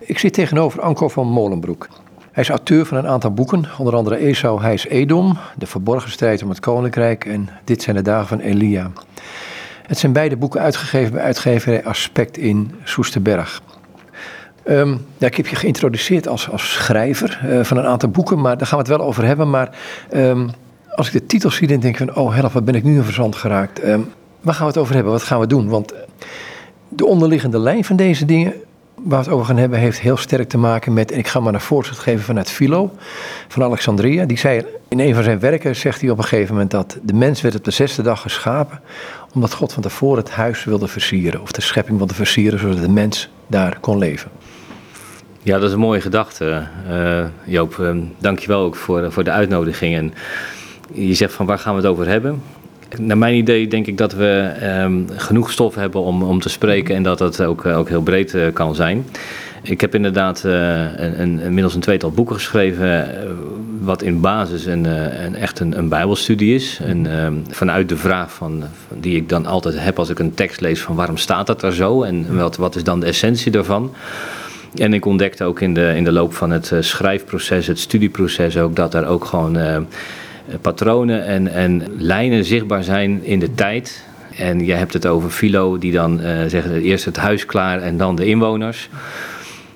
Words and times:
Ik 0.00 0.18
zit 0.18 0.32
tegenover 0.32 0.80
Anko 0.80 1.08
van 1.08 1.26
Molenbroek. 1.26 1.88
Hij 2.32 2.42
is 2.42 2.48
auteur 2.48 2.86
van 2.86 2.96
een 2.96 3.06
aantal 3.06 3.32
boeken, 3.32 3.64
onder 3.78 3.94
andere 3.94 4.16
Esau, 4.16 4.62
hij 4.62 4.74
is 4.74 4.86
Edom, 4.86 5.38
De 5.56 5.66
Verborgen 5.66 6.10
Strijd 6.10 6.42
om 6.42 6.48
het 6.48 6.60
Koninkrijk 6.60 7.24
en 7.24 7.48
Dit 7.64 7.82
zijn 7.82 7.96
de 7.96 8.02
dagen 8.02 8.26
van 8.26 8.40
Elia. 8.40 8.90
Het 9.86 9.98
zijn 9.98 10.12
beide 10.12 10.36
boeken 10.36 10.60
uitgegeven 10.60 11.12
bij 11.12 11.22
uitgeverij 11.22 11.84
Aspect 11.84 12.36
in 12.36 12.70
Soesterberg. 12.84 13.62
Um, 14.64 15.06
ja, 15.18 15.26
ik 15.26 15.36
heb 15.36 15.46
je 15.46 15.56
geïntroduceerd 15.56 16.28
als, 16.28 16.50
als 16.50 16.72
schrijver 16.72 17.40
uh, 17.44 17.64
van 17.64 17.76
een 17.76 17.86
aantal 17.86 18.08
boeken, 18.08 18.40
maar 18.40 18.58
daar 18.58 18.66
gaan 18.66 18.78
we 18.78 18.84
het 18.84 18.96
wel 18.96 19.06
over 19.06 19.24
hebben. 19.24 19.50
Maar 19.50 19.76
um, 20.14 20.50
als 20.94 21.06
ik 21.06 21.12
de 21.12 21.26
titel 21.26 21.50
zie, 21.50 21.68
dan 21.68 21.80
denk 21.80 21.98
ik 21.98 22.06
van, 22.06 22.16
oh 22.16 22.34
help, 22.34 22.52
wat 22.52 22.64
ben 22.64 22.74
ik 22.74 22.84
nu 22.84 22.96
in 22.96 23.02
verzand 23.02 23.36
geraakt. 23.36 23.84
Um, 23.84 24.12
waar 24.40 24.54
gaan 24.54 24.66
we 24.66 24.72
het 24.72 24.80
over 24.80 24.94
hebben? 24.94 25.12
Wat 25.12 25.22
gaan 25.22 25.40
we 25.40 25.46
doen? 25.46 25.68
Want 25.68 25.94
de 26.88 27.06
onderliggende 27.06 27.58
lijn 27.58 27.84
van 27.84 27.96
deze 27.96 28.24
dingen 28.24 28.54
waar 29.08 29.18
we 29.18 29.24
het 29.24 29.34
over 29.34 29.46
gaan 29.46 29.56
hebben, 29.56 29.78
heeft 29.78 30.00
heel 30.00 30.16
sterk 30.16 30.48
te 30.48 30.58
maken 30.58 30.92
met, 30.92 31.16
ik 31.16 31.26
ga 31.26 31.40
maar 31.40 31.54
een 31.54 31.60
voorschrift 31.60 32.00
geven 32.00 32.24
vanuit 32.24 32.50
Philo, 32.50 32.90
van 33.48 33.62
Alexandria. 33.62 34.24
Die 34.24 34.38
zei 34.38 34.64
in 34.88 35.00
een 35.00 35.14
van 35.14 35.22
zijn 35.22 35.38
werken, 35.38 35.76
zegt 35.76 36.00
hij 36.00 36.10
op 36.10 36.18
een 36.18 36.24
gegeven 36.24 36.52
moment 36.52 36.70
dat 36.70 36.98
de 37.02 37.12
mens 37.12 37.40
werd 37.40 37.54
op 37.54 37.64
de 37.64 37.70
zesde 37.70 38.02
dag 38.02 38.20
geschapen, 38.20 38.80
omdat 39.34 39.52
God 39.52 39.72
van 39.72 39.82
tevoren 39.82 40.18
het 40.18 40.30
huis 40.30 40.64
wilde 40.64 40.88
versieren, 40.88 41.40
of 41.40 41.52
de 41.52 41.60
schepping 41.60 41.98
wilde 41.98 42.14
versieren, 42.14 42.58
zodat 42.58 42.80
de 42.80 42.88
mens 42.88 43.28
daar 43.46 43.78
kon 43.80 43.98
leven. 43.98 44.30
Ja, 45.42 45.58
dat 45.58 45.68
is 45.68 45.72
een 45.72 45.80
mooie 45.80 46.00
gedachte, 46.00 46.66
uh, 46.88 47.24
Joop. 47.44 47.76
Uh, 47.76 47.96
Dank 48.18 48.38
je 48.38 48.46
wel 48.46 48.60
ook 48.60 48.76
voor, 48.76 49.12
voor 49.12 49.24
de 49.24 49.30
uitnodiging. 49.30 49.96
En 49.96 50.14
je 50.92 51.14
zegt 51.14 51.32
van 51.32 51.46
waar 51.46 51.58
gaan 51.58 51.74
we 51.74 51.80
het 51.80 51.90
over 51.90 52.08
hebben? 52.08 52.42
Naar 52.96 53.18
mijn 53.18 53.34
idee 53.34 53.68
denk 53.68 53.86
ik 53.86 53.98
dat 53.98 54.12
we 54.12 54.52
um, 54.82 55.06
genoeg 55.16 55.50
stof 55.50 55.74
hebben 55.74 56.00
om, 56.00 56.22
om 56.22 56.40
te 56.40 56.48
spreken 56.48 56.94
en 56.94 57.02
dat 57.02 57.18
dat 57.18 57.42
ook, 57.42 57.66
ook 57.66 57.88
heel 57.88 58.02
breed 58.02 58.34
uh, 58.34 58.52
kan 58.52 58.74
zijn. 58.74 59.06
Ik 59.62 59.80
heb 59.80 59.94
inderdaad 59.94 60.42
uh, 60.46 60.52
een, 60.96 61.20
een, 61.20 61.40
inmiddels 61.40 61.74
een 61.74 61.80
tweetal 61.80 62.10
boeken 62.10 62.34
geschreven, 62.34 63.08
wat 63.80 64.02
in 64.02 64.20
basis 64.20 64.66
een, 64.66 64.84
een 65.24 65.34
echt 65.34 65.60
een, 65.60 65.78
een 65.78 65.88
bijbelstudie 65.88 66.54
is. 66.54 66.80
En 66.84 67.20
ehm, 67.20 67.34
vanuit 67.50 67.88
de 67.88 67.96
vraag 67.96 68.32
van, 68.32 68.62
die 68.94 69.16
ik 69.16 69.28
dan 69.28 69.46
altijd 69.46 69.74
heb 69.78 69.98
als 69.98 70.08
ik 70.08 70.18
een 70.18 70.34
tekst 70.34 70.60
lees 70.60 70.80
van 70.80 70.94
waarom 70.94 71.16
staat 71.16 71.46
dat 71.46 71.62
er 71.62 71.74
zo 71.74 72.02
en 72.02 72.36
wat, 72.36 72.56
wat 72.56 72.76
is 72.76 72.84
dan 72.84 73.00
de 73.00 73.06
essentie 73.06 73.50
daarvan. 73.50 73.92
En 74.74 74.94
ik 74.94 75.06
ontdekte 75.06 75.44
ook 75.44 75.60
in 75.60 75.74
de, 75.74 75.92
in 75.96 76.04
de 76.04 76.12
loop 76.12 76.34
van 76.34 76.50
het 76.50 76.72
schrijfproces, 76.80 77.66
het 77.66 77.78
studieproces 77.78 78.58
ook, 78.58 78.76
dat 78.76 78.94
er 78.94 79.06
ook 79.06 79.24
gewoon 79.24 79.56
eh, 79.56 79.76
patronen 80.60 81.24
en, 81.24 81.48
en 81.48 81.82
lijnen 81.96 82.44
zichtbaar 82.44 82.84
zijn 82.84 83.24
in 83.24 83.38
de 83.38 83.54
tijd. 83.54 84.06
En 84.36 84.64
je 84.64 84.72
hebt 84.72 84.92
het 84.92 85.06
over 85.06 85.30
Philo, 85.30 85.78
die 85.78 85.92
dan 85.92 86.20
uh, 86.20 86.44
zegt 86.46 86.70
eerst 86.70 87.04
het 87.04 87.16
huis 87.16 87.46
klaar 87.46 87.80
en 87.80 87.96
dan 87.96 88.16
de 88.16 88.26
inwoners. 88.26 88.88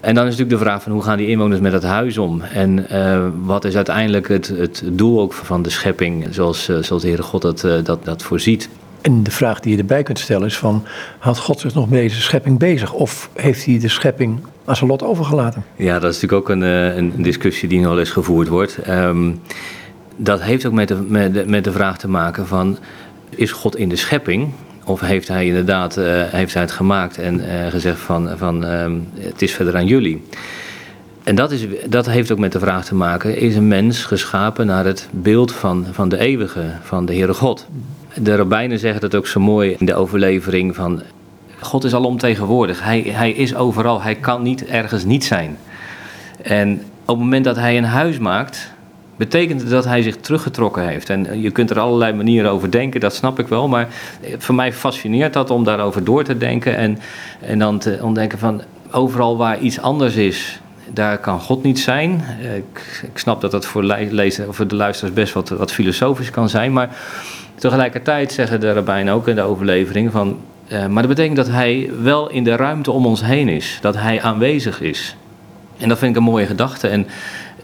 En 0.00 0.14
dan 0.14 0.26
is 0.26 0.30
natuurlijk 0.30 0.58
de 0.58 0.64
vraag 0.64 0.82
van 0.82 0.92
hoe 0.92 1.02
gaan 1.02 1.16
die 1.16 1.28
inwoners 1.28 1.60
met 1.60 1.72
het 1.72 1.82
huis 1.82 2.18
om? 2.18 2.40
En 2.40 2.86
uh, 2.92 3.26
wat 3.42 3.64
is 3.64 3.76
uiteindelijk 3.76 4.28
het, 4.28 4.48
het 4.48 4.82
doel 4.86 5.20
ook 5.20 5.32
van 5.32 5.62
de 5.62 5.70
schepping, 5.70 6.26
zoals, 6.30 6.68
uh, 6.68 6.78
zoals 6.78 7.02
de 7.02 7.08
Heere 7.08 7.22
God 7.22 7.42
dat, 7.42 7.60
dat, 7.84 8.04
dat 8.04 8.22
voorziet? 8.22 8.68
En 9.00 9.22
de 9.22 9.30
vraag 9.30 9.60
die 9.60 9.72
je 9.72 9.78
erbij 9.78 10.02
kunt 10.02 10.18
stellen 10.18 10.46
is 10.46 10.58
van, 10.58 10.84
houdt 11.18 11.38
God 11.38 11.60
zich 11.60 11.74
nog 11.74 11.90
met 11.90 11.98
deze 11.98 12.20
schepping 12.20 12.58
bezig? 12.58 12.92
Of 12.92 13.30
heeft 13.34 13.64
hij 13.64 13.78
de 13.78 13.88
schepping 13.88 14.40
aan 14.64 14.76
zijn 14.76 14.90
lot 14.90 15.02
overgelaten? 15.02 15.64
Ja, 15.76 15.98
dat 15.98 16.10
is 16.14 16.20
natuurlijk 16.20 16.50
ook 16.50 16.56
een, 16.56 16.62
een 16.98 17.22
discussie 17.22 17.68
die 17.68 17.80
nog 17.80 17.98
eens 17.98 18.10
gevoerd 18.10 18.48
wordt. 18.48 18.78
Um, 18.88 19.40
dat 20.16 20.42
heeft 20.42 20.66
ook 20.66 20.72
met 20.72 20.88
de, 20.88 20.94
met, 20.94 21.34
de, 21.34 21.44
met 21.46 21.64
de 21.64 21.72
vraag 21.72 21.98
te 21.98 22.08
maken 22.08 22.46
van, 22.46 22.78
is 23.30 23.52
God 23.52 23.76
in 23.76 23.88
de 23.88 23.96
schepping? 23.96 24.52
Of 24.84 25.00
heeft 25.00 25.28
hij 25.28 25.46
inderdaad 25.46 25.98
uh, 25.98 26.04
heeft 26.06 26.54
hij 26.54 26.62
het 26.62 26.72
gemaakt 26.72 27.18
en 27.18 27.40
uh, 27.40 27.66
gezegd 27.66 28.00
van, 28.00 28.30
van 28.36 28.64
um, 28.64 29.08
het 29.18 29.42
is 29.42 29.52
verder 29.52 29.76
aan 29.76 29.86
jullie? 29.86 30.22
En 31.22 31.34
dat, 31.34 31.50
is, 31.50 31.66
dat 31.88 32.06
heeft 32.06 32.32
ook 32.32 32.38
met 32.38 32.52
de 32.52 32.58
vraag 32.58 32.84
te 32.84 32.94
maken, 32.94 33.36
is 33.36 33.56
een 33.56 33.68
mens 33.68 34.04
geschapen 34.04 34.66
naar 34.66 34.84
het 34.84 35.08
beeld 35.10 35.52
van, 35.52 35.86
van 35.90 36.08
de 36.08 36.18
eeuwige, 36.18 36.64
van 36.82 37.04
de 37.06 37.12
Heere 37.12 37.34
God? 37.34 37.66
De 38.14 38.36
rabbijnen 38.36 38.78
zeggen 38.78 39.00
dat 39.00 39.14
ook 39.14 39.26
zo 39.26 39.40
mooi 39.40 39.74
in 39.78 39.86
de 39.86 39.94
overlevering 39.94 40.74
van, 40.74 41.02
God 41.60 41.84
is 41.84 41.94
alomtegenwoordig, 41.94 42.82
hij, 42.82 43.00
hij 43.00 43.30
is 43.30 43.54
overal, 43.54 44.02
hij 44.02 44.14
kan 44.14 44.42
niet 44.42 44.64
ergens 44.64 45.04
niet 45.04 45.24
zijn. 45.24 45.58
En 46.42 46.82
op 47.02 47.06
het 47.06 47.18
moment 47.18 47.44
dat 47.44 47.56
hij 47.56 47.76
een 47.76 47.84
huis 47.84 48.18
maakt, 48.18 48.72
betekent 49.16 49.70
dat 49.70 49.84
hij 49.84 50.02
zich 50.02 50.16
teruggetrokken 50.16 50.86
heeft. 50.86 51.10
En 51.10 51.40
je 51.40 51.50
kunt 51.50 51.70
er 51.70 51.78
allerlei 51.78 52.12
manieren 52.12 52.50
over 52.50 52.70
denken, 52.70 53.00
dat 53.00 53.14
snap 53.14 53.38
ik 53.38 53.48
wel. 53.48 53.68
Maar 53.68 53.88
voor 54.38 54.54
mij 54.54 54.72
fascineert 54.72 55.32
dat 55.32 55.50
om 55.50 55.64
daarover 55.64 56.04
door 56.04 56.24
te 56.24 56.38
denken. 56.38 56.76
En, 56.76 56.98
en 57.40 57.58
dan 57.58 57.78
te 57.78 57.98
ontdekken 58.02 58.38
van 58.38 58.62
overal 58.90 59.36
waar 59.36 59.58
iets 59.58 59.80
anders 59.80 60.14
is, 60.14 60.60
daar 60.92 61.18
kan 61.18 61.40
God 61.40 61.62
niet 61.62 61.80
zijn. 61.80 62.24
Ik, 62.56 63.00
ik 63.12 63.18
snap 63.18 63.40
dat 63.40 63.50
dat 63.50 63.66
voor, 63.66 63.82
lezen, 64.10 64.54
voor 64.54 64.66
de 64.66 64.76
luisteraars 64.76 65.14
best 65.14 65.32
wat, 65.32 65.48
wat 65.48 65.72
filosofisch 65.72 66.30
kan 66.30 66.48
zijn. 66.48 66.72
Maar 66.72 66.96
tegelijkertijd 67.54 68.32
zeggen 68.32 68.60
de 68.60 68.72
rabbijnen 68.72 69.14
ook 69.14 69.28
in 69.28 69.34
de 69.34 69.42
overlevering 69.42 70.12
van... 70.12 70.38
Maar 70.68 71.02
dat 71.02 71.08
betekent 71.08 71.36
dat 71.36 71.48
hij 71.48 71.90
wel 72.02 72.30
in 72.30 72.44
de 72.44 72.56
ruimte 72.56 72.90
om 72.90 73.06
ons 73.06 73.24
heen 73.24 73.48
is. 73.48 73.78
Dat 73.80 73.96
hij 73.96 74.22
aanwezig 74.22 74.80
is. 74.80 75.16
En 75.78 75.88
dat 75.88 75.98
vind 75.98 76.10
ik 76.10 76.16
een 76.16 76.30
mooie 76.30 76.46
gedachte. 76.46 76.88
En 76.88 77.06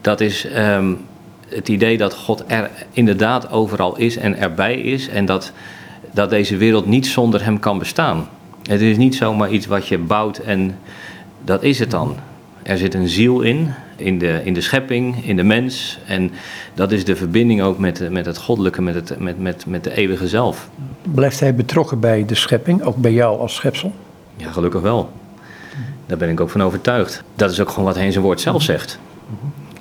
dat 0.01 0.21
is... 0.21 0.47
Um, 0.57 1.07
het 1.49 1.69
idee 1.69 1.97
dat 1.97 2.13
God 2.13 2.43
er 2.47 2.69
inderdaad 2.91 3.51
overal 3.51 3.97
is 3.97 4.17
en 4.17 4.37
erbij 4.37 4.75
is 4.75 5.09
en 5.09 5.25
dat, 5.25 5.51
dat 6.11 6.29
deze 6.29 6.57
wereld 6.57 6.85
niet 6.85 7.07
zonder 7.07 7.43
hem 7.43 7.59
kan 7.59 7.79
bestaan. 7.79 8.27
Het 8.63 8.81
is 8.81 8.97
niet 8.97 9.15
zomaar 9.15 9.51
iets 9.51 9.65
wat 9.65 9.87
je 9.87 9.97
bouwt 9.97 10.37
en 10.37 10.77
dat 11.43 11.63
is 11.63 11.79
het 11.79 11.91
dan. 11.91 12.15
Er 12.63 12.77
zit 12.77 12.93
een 12.93 13.07
ziel 13.07 13.41
in, 13.41 13.73
in 13.95 14.19
de, 14.19 14.41
in 14.43 14.53
de 14.53 14.61
schepping, 14.61 15.25
in 15.25 15.35
de 15.35 15.43
mens. 15.43 15.99
En 16.05 16.31
dat 16.73 16.91
is 16.91 17.05
de 17.05 17.15
verbinding 17.15 17.61
ook 17.61 17.77
met, 17.77 18.11
met 18.11 18.25
het 18.25 18.37
goddelijke, 18.37 18.81
met, 18.81 18.95
het, 18.95 19.19
met, 19.19 19.39
met, 19.39 19.65
met 19.65 19.83
de 19.83 19.95
eeuwige 19.95 20.27
zelf. 20.27 20.69
Blijft 21.01 21.39
hij 21.39 21.55
betrokken 21.55 21.99
bij 21.99 22.25
de 22.25 22.35
schepping, 22.35 22.83
ook 22.83 22.95
bij 22.95 23.13
jou 23.13 23.39
als 23.39 23.55
schepsel? 23.55 23.93
Ja, 24.35 24.51
gelukkig 24.51 24.81
wel. 24.81 25.11
Daar 26.05 26.17
ben 26.17 26.29
ik 26.29 26.39
ook 26.39 26.49
van 26.49 26.63
overtuigd. 26.63 27.23
Dat 27.35 27.51
is 27.51 27.59
ook 27.59 27.69
gewoon 27.69 27.85
wat 27.85 27.95
hij 27.95 28.05
in 28.05 28.11
zijn 28.11 28.23
woord 28.23 28.41
zelf 28.41 28.61
zegt. 28.61 28.99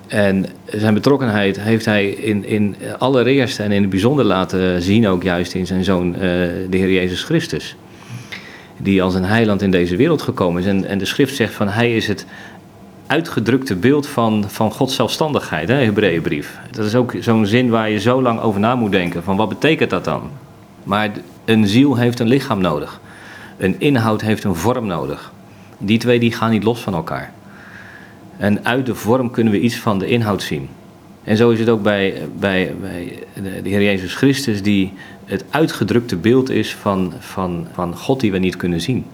En 0.09 0.47
zijn 0.67 0.95
betrokkenheid 0.95 1.61
heeft 1.61 1.85
hij 1.85 2.09
in, 2.09 2.45
in 2.45 2.77
allereerst 2.99 3.59
en 3.59 3.73
in 3.73 3.81
het 3.81 3.91
bijzonder 3.91 4.25
laten 4.25 4.83
zien, 4.83 5.09
ook 5.09 5.23
juist 5.23 5.55
in 5.55 5.67
zijn 5.67 5.85
zoon, 5.85 6.09
uh, 6.15 6.21
de 6.21 6.77
Heer 6.77 6.93
Jezus 6.93 7.23
Christus. 7.23 7.77
Die 8.77 9.03
als 9.03 9.15
een 9.15 9.25
heiland 9.25 9.63
in 9.63 9.71
deze 9.71 9.97
wereld 9.97 10.23
gekomen 10.23 10.63
is. 10.63 10.69
En, 10.69 10.85
en 10.85 10.99
de 10.99 11.05
schrift 11.05 11.37
zegt 11.37 11.55
van 11.55 11.69
hij 11.69 11.97
is 11.97 12.07
het 12.07 12.27
uitgedrukte 13.07 13.77
beeld 13.77 14.07
van, 14.07 14.45
van 14.47 14.71
Gods 14.71 14.95
zelfstandigheid, 14.95 15.69
Hebreeënbrief. 15.69 16.59
Dat 16.71 16.85
is 16.85 16.95
ook 16.95 17.15
zo'n 17.21 17.47
zin 17.47 17.69
waar 17.69 17.91
je 17.91 18.01
zo 18.01 18.23
lang 18.23 18.41
over 18.41 18.61
na 18.61 18.75
moet 18.75 18.93
denken. 18.93 19.23
Van 19.23 19.37
wat 19.37 19.49
betekent 19.49 19.91
dat 19.91 20.05
dan? 20.05 20.31
Maar 20.85 21.11
een 21.45 21.67
ziel 21.67 21.97
heeft 21.97 22.21
een 22.21 22.29
lichaam 22.29 22.61
nodig. 22.61 23.01
Een 23.57 23.75
inhoud 23.79 24.21
heeft 24.21 24.45
een 24.45 24.55
vorm 24.55 24.87
nodig. 24.87 25.33
Die 25.79 25.99
twee 25.99 26.19
die 26.19 26.33
gaan 26.33 26.51
niet 26.51 26.65
los 26.65 26.81
van 26.81 26.95
elkaar. 26.95 27.33
En 28.39 28.65
uit 28.65 28.87
de 28.87 28.95
vorm 28.95 29.31
kunnen 29.31 29.53
we 29.53 29.61
iets 29.61 29.77
van 29.77 29.99
de 29.99 30.07
inhoud 30.07 30.43
zien. 30.43 30.69
En 31.25 31.37
zo 31.37 31.51
is 31.51 31.59
het 31.59 31.69
ook 31.69 31.83
bij, 31.83 32.15
bij, 32.39 32.75
bij 32.81 33.19
de 33.63 33.69
Heer 33.69 33.83
Jezus 33.83 34.15
Christus, 34.15 34.63
die 34.63 34.93
het 35.25 35.45
uitgedrukte 35.51 36.17
beeld 36.17 36.51
is 36.51 36.75
van, 36.75 37.13
van, 37.19 37.67
van 37.73 37.97
God 37.97 38.21
die 38.21 38.33
we 38.33 38.39
niet 38.39 38.57
kunnen 38.57 38.81
zien. 38.81 39.05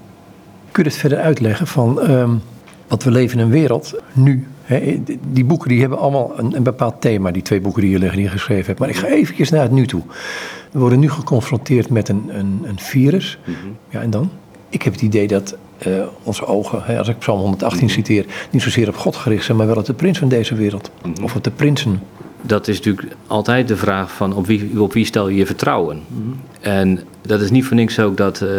Kun 0.71 0.83
je 0.83 0.89
het 0.89 0.99
verder 0.99 1.19
uitleggen 1.19 1.67
van, 1.67 2.11
um, 2.11 2.43
want 2.89 3.03
we 3.03 3.11
leven 3.11 3.39
in 3.39 3.45
een 3.45 3.51
wereld 3.51 3.95
nu. 4.13 4.47
Hè, 4.63 5.03
die 5.33 5.45
boeken 5.45 5.69
die 5.69 5.81
hebben 5.81 5.99
allemaal 5.99 6.33
een, 6.37 6.57
een, 6.57 6.63
bepaald 6.63 7.01
thema, 7.01 7.31
die 7.31 7.43
twee 7.43 7.61
boeken 7.61 7.83
die 7.83 7.91
je, 7.91 7.99
die 7.99 8.23
je 8.23 8.29
geschreven 8.29 8.67
hebt. 8.67 8.79
Maar 8.79 8.89
ik 8.89 8.97
ga 8.97 9.07
even 9.07 9.47
naar 9.51 9.63
het 9.63 9.73
nu 9.73 9.87
toe. 9.87 10.03
We 10.71 10.79
worden 10.79 10.99
nu 10.99 11.11
geconfronteerd 11.11 11.91
met 11.91 12.09
een, 12.09 12.25
een, 12.29 12.63
een 12.65 12.79
virus. 12.79 13.39
Mm 13.45 13.55
-hmm. 13.63 13.77
Ja, 13.89 14.01
en 14.01 14.11
dan? 14.11 14.31
Ik 14.69 14.83
heb 14.83 14.93
het 14.93 15.03
idee 15.03 15.29
dat 15.29 15.57
uh, 15.87 16.05
onze 16.23 16.47
ogen, 16.47 16.83
hè, 16.85 16.99
als 16.99 17.09
ik 17.09 17.19
Psalm 17.19 17.41
118 17.41 17.85
mhm. 17.85 17.95
citeer, 17.95 18.25
niet 18.51 18.63
zozeer 18.63 18.89
op 18.89 18.97
God 18.97 19.17
gericht 19.17 19.45
zijn, 19.45 19.57
maar 19.57 19.67
wel 19.67 19.77
op 19.77 19.85
de 19.85 19.95
prins 19.95 20.19
van 20.19 20.29
deze 20.29 20.55
wereld. 20.55 20.91
Mhm. 21.03 21.25
Of 21.25 21.35
op 21.35 21.45
de 21.45 21.51
prinsen. 21.51 22.03
Dat 22.43 22.69
is 22.69 22.77
natuurlijk 22.77 23.17
altijd 23.27 23.69
de 23.69 23.77
vraag 23.77 24.13
van 24.13 24.35
op 24.35 24.47
wie, 24.47 24.81
op 24.81 24.93
wie 24.93 25.05
stel 25.05 25.29
je 25.29 25.37
je 25.37 25.47
vertrouwen. 25.47 26.03
Mhm. 26.09 26.29
En 26.61 27.01
dat 27.23 27.41
is 27.41 27.51
niet 27.51 27.65
voor 27.65 27.77
niks 27.77 28.01
ook 28.01 28.17
dat, 28.17 28.41
uh, 28.41 28.51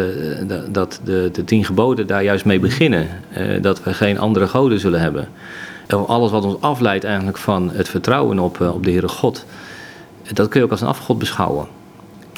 dat 0.68 1.00
de, 1.04 1.28
de 1.32 1.44
tien 1.44 1.64
geboden 1.64 2.06
daar 2.06 2.22
juist 2.22 2.44
mee 2.44 2.60
beginnen. 2.60 3.08
Uh, 3.38 3.62
dat 3.62 3.82
we 3.82 3.94
geen 3.94 4.18
andere 4.18 4.48
goden 4.48 4.80
zullen 4.80 5.00
hebben. 5.00 5.28
Alles 6.06 6.30
wat 6.30 6.44
ons 6.44 6.60
afleidt 6.60 7.04
eigenlijk 7.04 7.38
van 7.38 7.70
het 7.72 7.88
vertrouwen 7.88 8.38
op, 8.38 8.60
op 8.60 8.84
de 8.84 8.90
Heere 8.90 9.08
God. 9.08 9.44
Dat 10.32 10.48
kun 10.48 10.60
je 10.60 10.66
ook 10.66 10.72
als 10.72 10.80
een 10.80 10.86
afgod 10.86 11.18
beschouwen 11.18 11.66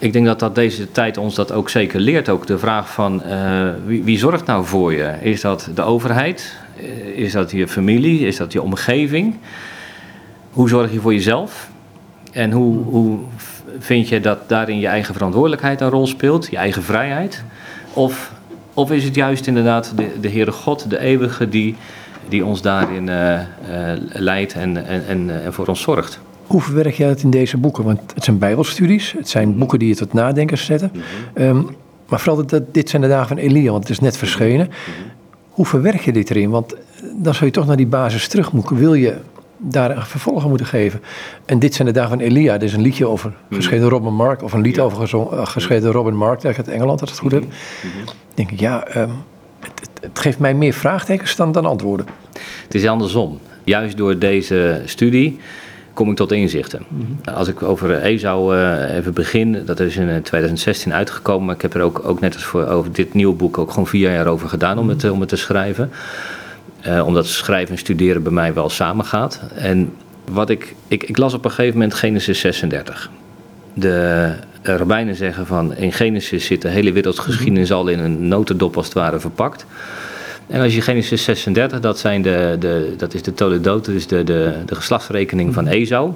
ik 0.01 0.13
denk 0.13 0.27
dat, 0.27 0.39
dat 0.39 0.55
deze 0.55 0.93
tijd 0.93 1.17
ons 1.17 1.35
dat 1.35 1.53
ook 1.53 1.71
zeker 1.71 2.01
leert. 2.01 2.29
Ook 2.29 2.47
de 2.47 2.59
vraag 2.59 2.93
van 2.93 3.23
uh, 3.27 3.71
wie, 3.87 4.03
wie, 4.03 4.19
zorgt 4.19 4.47
nou 4.47 4.65
voor 4.65 4.93
je? 4.93 5.15
Is 5.21 5.41
dat 5.41 5.71
de 5.75 5.83
overheid? 5.83 6.57
Eh, 6.77 7.07
is 7.07 7.33
dat 7.33 7.51
je 7.51 7.69
familie? 7.69 8.27
Is 8.27 8.37
dat 8.37 8.53
je 8.53 8.63
omgeving? 8.63 9.37
Hoe 10.51 10.69
zorg 10.69 10.93
je 10.93 11.01
voor 11.01 11.13
jezelf? 11.13 11.71
En 12.33 12.53
hoe, 12.53 12.85
hoe 12.85 13.19
vind 13.79 14.09
je 14.09 14.21
dat 14.21 14.49
daarin 14.49 14.79
je 14.79 14.87
eigen 14.87 15.15
verantwoordelijkheid 15.15 15.81
een 15.81 15.91
rol 15.91 16.07
speelt? 16.07 16.49
Je 16.51 16.57
eigen 16.57 16.83
vrijheid? 16.83 17.45
Of, 17.93 18.33
of 18.75 18.91
is 18.93 19.05
het 19.05 19.15
juist 19.15 19.47
inderdaad 19.47 19.93
de, 19.97 20.21
de 20.21 20.31
Heere 20.31 20.53
God, 20.53 20.91
de 20.91 20.99
eeuwige, 20.99 21.49
die 21.49 21.77
die 22.29 22.45
ons 22.45 22.63
daarin 22.63 23.11
leidt 24.13 24.53
en, 24.53 24.87
en, 24.87 25.07
en, 25.07 25.43
en 25.45 25.53
voor 25.53 25.67
ons 25.67 25.81
zorgt. 25.81 26.21
Hoe 26.49 26.61
verwerk 26.61 26.95
jij 26.95 27.09
dat 27.09 27.23
in 27.23 27.31
deze 27.31 27.57
boeken? 27.57 27.85
Want 27.85 28.01
het 28.15 28.25
zijn 28.25 28.39
bijbelstudies, 28.39 29.13
het 29.13 29.29
zijn 29.29 29.59
boeken 29.59 29.79
die 29.79 29.89
je 29.89 29.97
tot 29.97 30.13
nadenken 30.13 30.59
zetten. 30.59 30.93
Mm 31.35 31.67
maar 32.09 32.21
vooral, 32.21 32.47
dat, 32.47 32.75
dit 32.75 32.91
zijn 32.91 33.03
de 33.03 33.09
dagen 33.09 33.29
van 33.29 33.37
Elia, 33.37 33.71
want 33.71 33.83
het 33.83 33.93
is 33.93 34.01
net 34.01 34.17
verschenen. 34.17 34.71
Hoe 35.49 35.67
verwerk 35.67 36.01
je 36.01 36.13
dit 36.13 36.31
erin? 36.31 36.51
Want 36.51 36.75
dan 37.15 37.35
zou 37.35 37.47
je 37.47 37.51
toch 37.51 37.67
naar 37.67 37.77
die 37.77 37.87
basis 37.87 38.29
terug 38.29 38.53
moeten. 38.53 38.77
Wil 38.77 38.95
je 38.95 39.17
daar 39.57 39.97
een 39.97 40.07
vervolg 40.07 40.43
aan 40.43 40.49
moeten 40.49 40.67
geven? 40.67 41.01
En 41.45 41.59
dit 41.59 41.75
zijn 41.75 41.89
de 41.89 41.95
dagen 41.95 42.11
van 42.11 42.21
Elia. 42.21 42.55
Er 42.55 42.63
is 42.63 42.73
een 42.73 42.81
liedje 42.81 43.07
over 43.07 43.33
geschreven 43.51 43.81
door 43.81 43.91
Robin 43.91 44.15
Mark. 44.15 44.43
Of 44.43 44.53
een 44.53 44.61
lied 44.61 44.81
over 44.81 45.15
uh, 45.15 45.47
geschreven 45.47 45.85
door 45.85 45.93
Robin 45.93 46.17
Mark, 46.17 46.45
uit 46.45 46.69
Engeland, 46.69 47.01
als 47.01 47.11
ik 47.11 47.17
het 47.17 47.25
goed 47.25 47.33
heb. 47.33 47.45
denk 48.35 48.51
ik, 48.51 48.61
ja, 48.61 48.97
um, 48.97 49.11
het, 49.61 49.91
het, 50.01 50.19
geeft 50.19 50.39
mij 50.39 50.55
meer 50.55 50.73
vraagtekens 50.73 51.37
dan, 51.37 51.53
dan 51.53 51.67
antwoorden. 51.67 52.07
Het 52.65 52.75
is 52.75 52.87
andersom. 52.87 53.39
Juist 53.65 53.97
door 53.97 54.19
deze 54.19 54.83
studie 54.85 55.39
kom 55.99 56.11
ik 56.11 56.17
tot 56.17 56.33
inzichten. 56.33 56.83
Mhm. 56.89 57.37
Als 57.37 57.49
ik 57.49 57.63
over 57.63 58.03
Ezou 58.03 58.57
uh, 58.57 58.97
even 58.97 59.13
begin, 59.13 59.63
dat 59.65 59.81
is 59.81 59.97
in 59.97 60.23
2016 60.23 60.91
eh, 60.91 60.97
uitgekomen, 60.97 61.47
maar 61.47 61.55
ik 61.55 61.63
heb 61.63 61.75
er 61.75 61.83
ook, 61.83 62.01
ook 62.05 62.21
net 62.21 62.35
als 62.35 62.45
voor 62.45 62.67
over 62.67 62.93
dit 62.93 63.15
nieuwe 63.15 63.35
boek 63.35 63.59
ook 63.59 63.71
gewoon 63.71 63.87
vier 63.87 64.13
jaar 64.13 64.27
over 64.27 64.49
gedaan 64.49 64.79
om, 64.79 64.89
het, 64.89 65.03
mhm. 65.03 65.13
om 65.13 65.21
het 65.21 65.29
te 65.29 65.37
schrijven. 65.37 65.91
Uh, 66.87 67.07
omdat 67.07 67.27
schrijven 67.27 67.73
en 67.75 67.79
studeren 67.79 68.23
bij 68.23 68.33
mij 68.33 68.55
wel 68.55 68.69
samengaat. 68.69 69.41
En 69.55 69.93
wat 70.31 70.51
ik, 70.51 70.75
ik, 70.89 71.03
ik 71.03 71.17
las 71.17 71.35
op 71.35 71.45
een 71.45 71.51
gegeven 71.51 71.79
moment 71.79 71.95
Genesis 71.95 72.41
36. 72.41 73.11
De 73.75 74.33
rabbijnen 74.63 75.15
zeggen 75.15 75.47
van 75.47 75.75
in 75.75 75.93
Genesis 75.93 76.47
zit 76.47 76.63
de 76.63 76.69
hele 76.69 76.93
wereldgeschiedenis 76.93 77.73
al 77.73 77.89
in 77.89 77.99
een 77.99 78.29
notendop 78.29 78.77
als 78.77 78.85
het 78.85 78.95
ware 78.95 79.21
verpakt. 79.21 79.67
En 80.49 80.61
als 80.61 80.75
je 80.75 80.81
Genesis 80.81 81.25
36, 81.25 81.81
dat, 81.81 81.99
zijn 81.99 82.23
de, 82.23 82.57
de, 82.59 82.95
dat 82.97 83.15
is 83.15 83.23
de 83.23 83.35
Toledot, 83.35 83.85
dus 83.85 84.07
de, 84.07 84.25
de, 84.25 84.55
de 84.67 84.75
geslachtsrekening 84.75 85.55
van 85.55 85.67
Esau. 85.67 86.13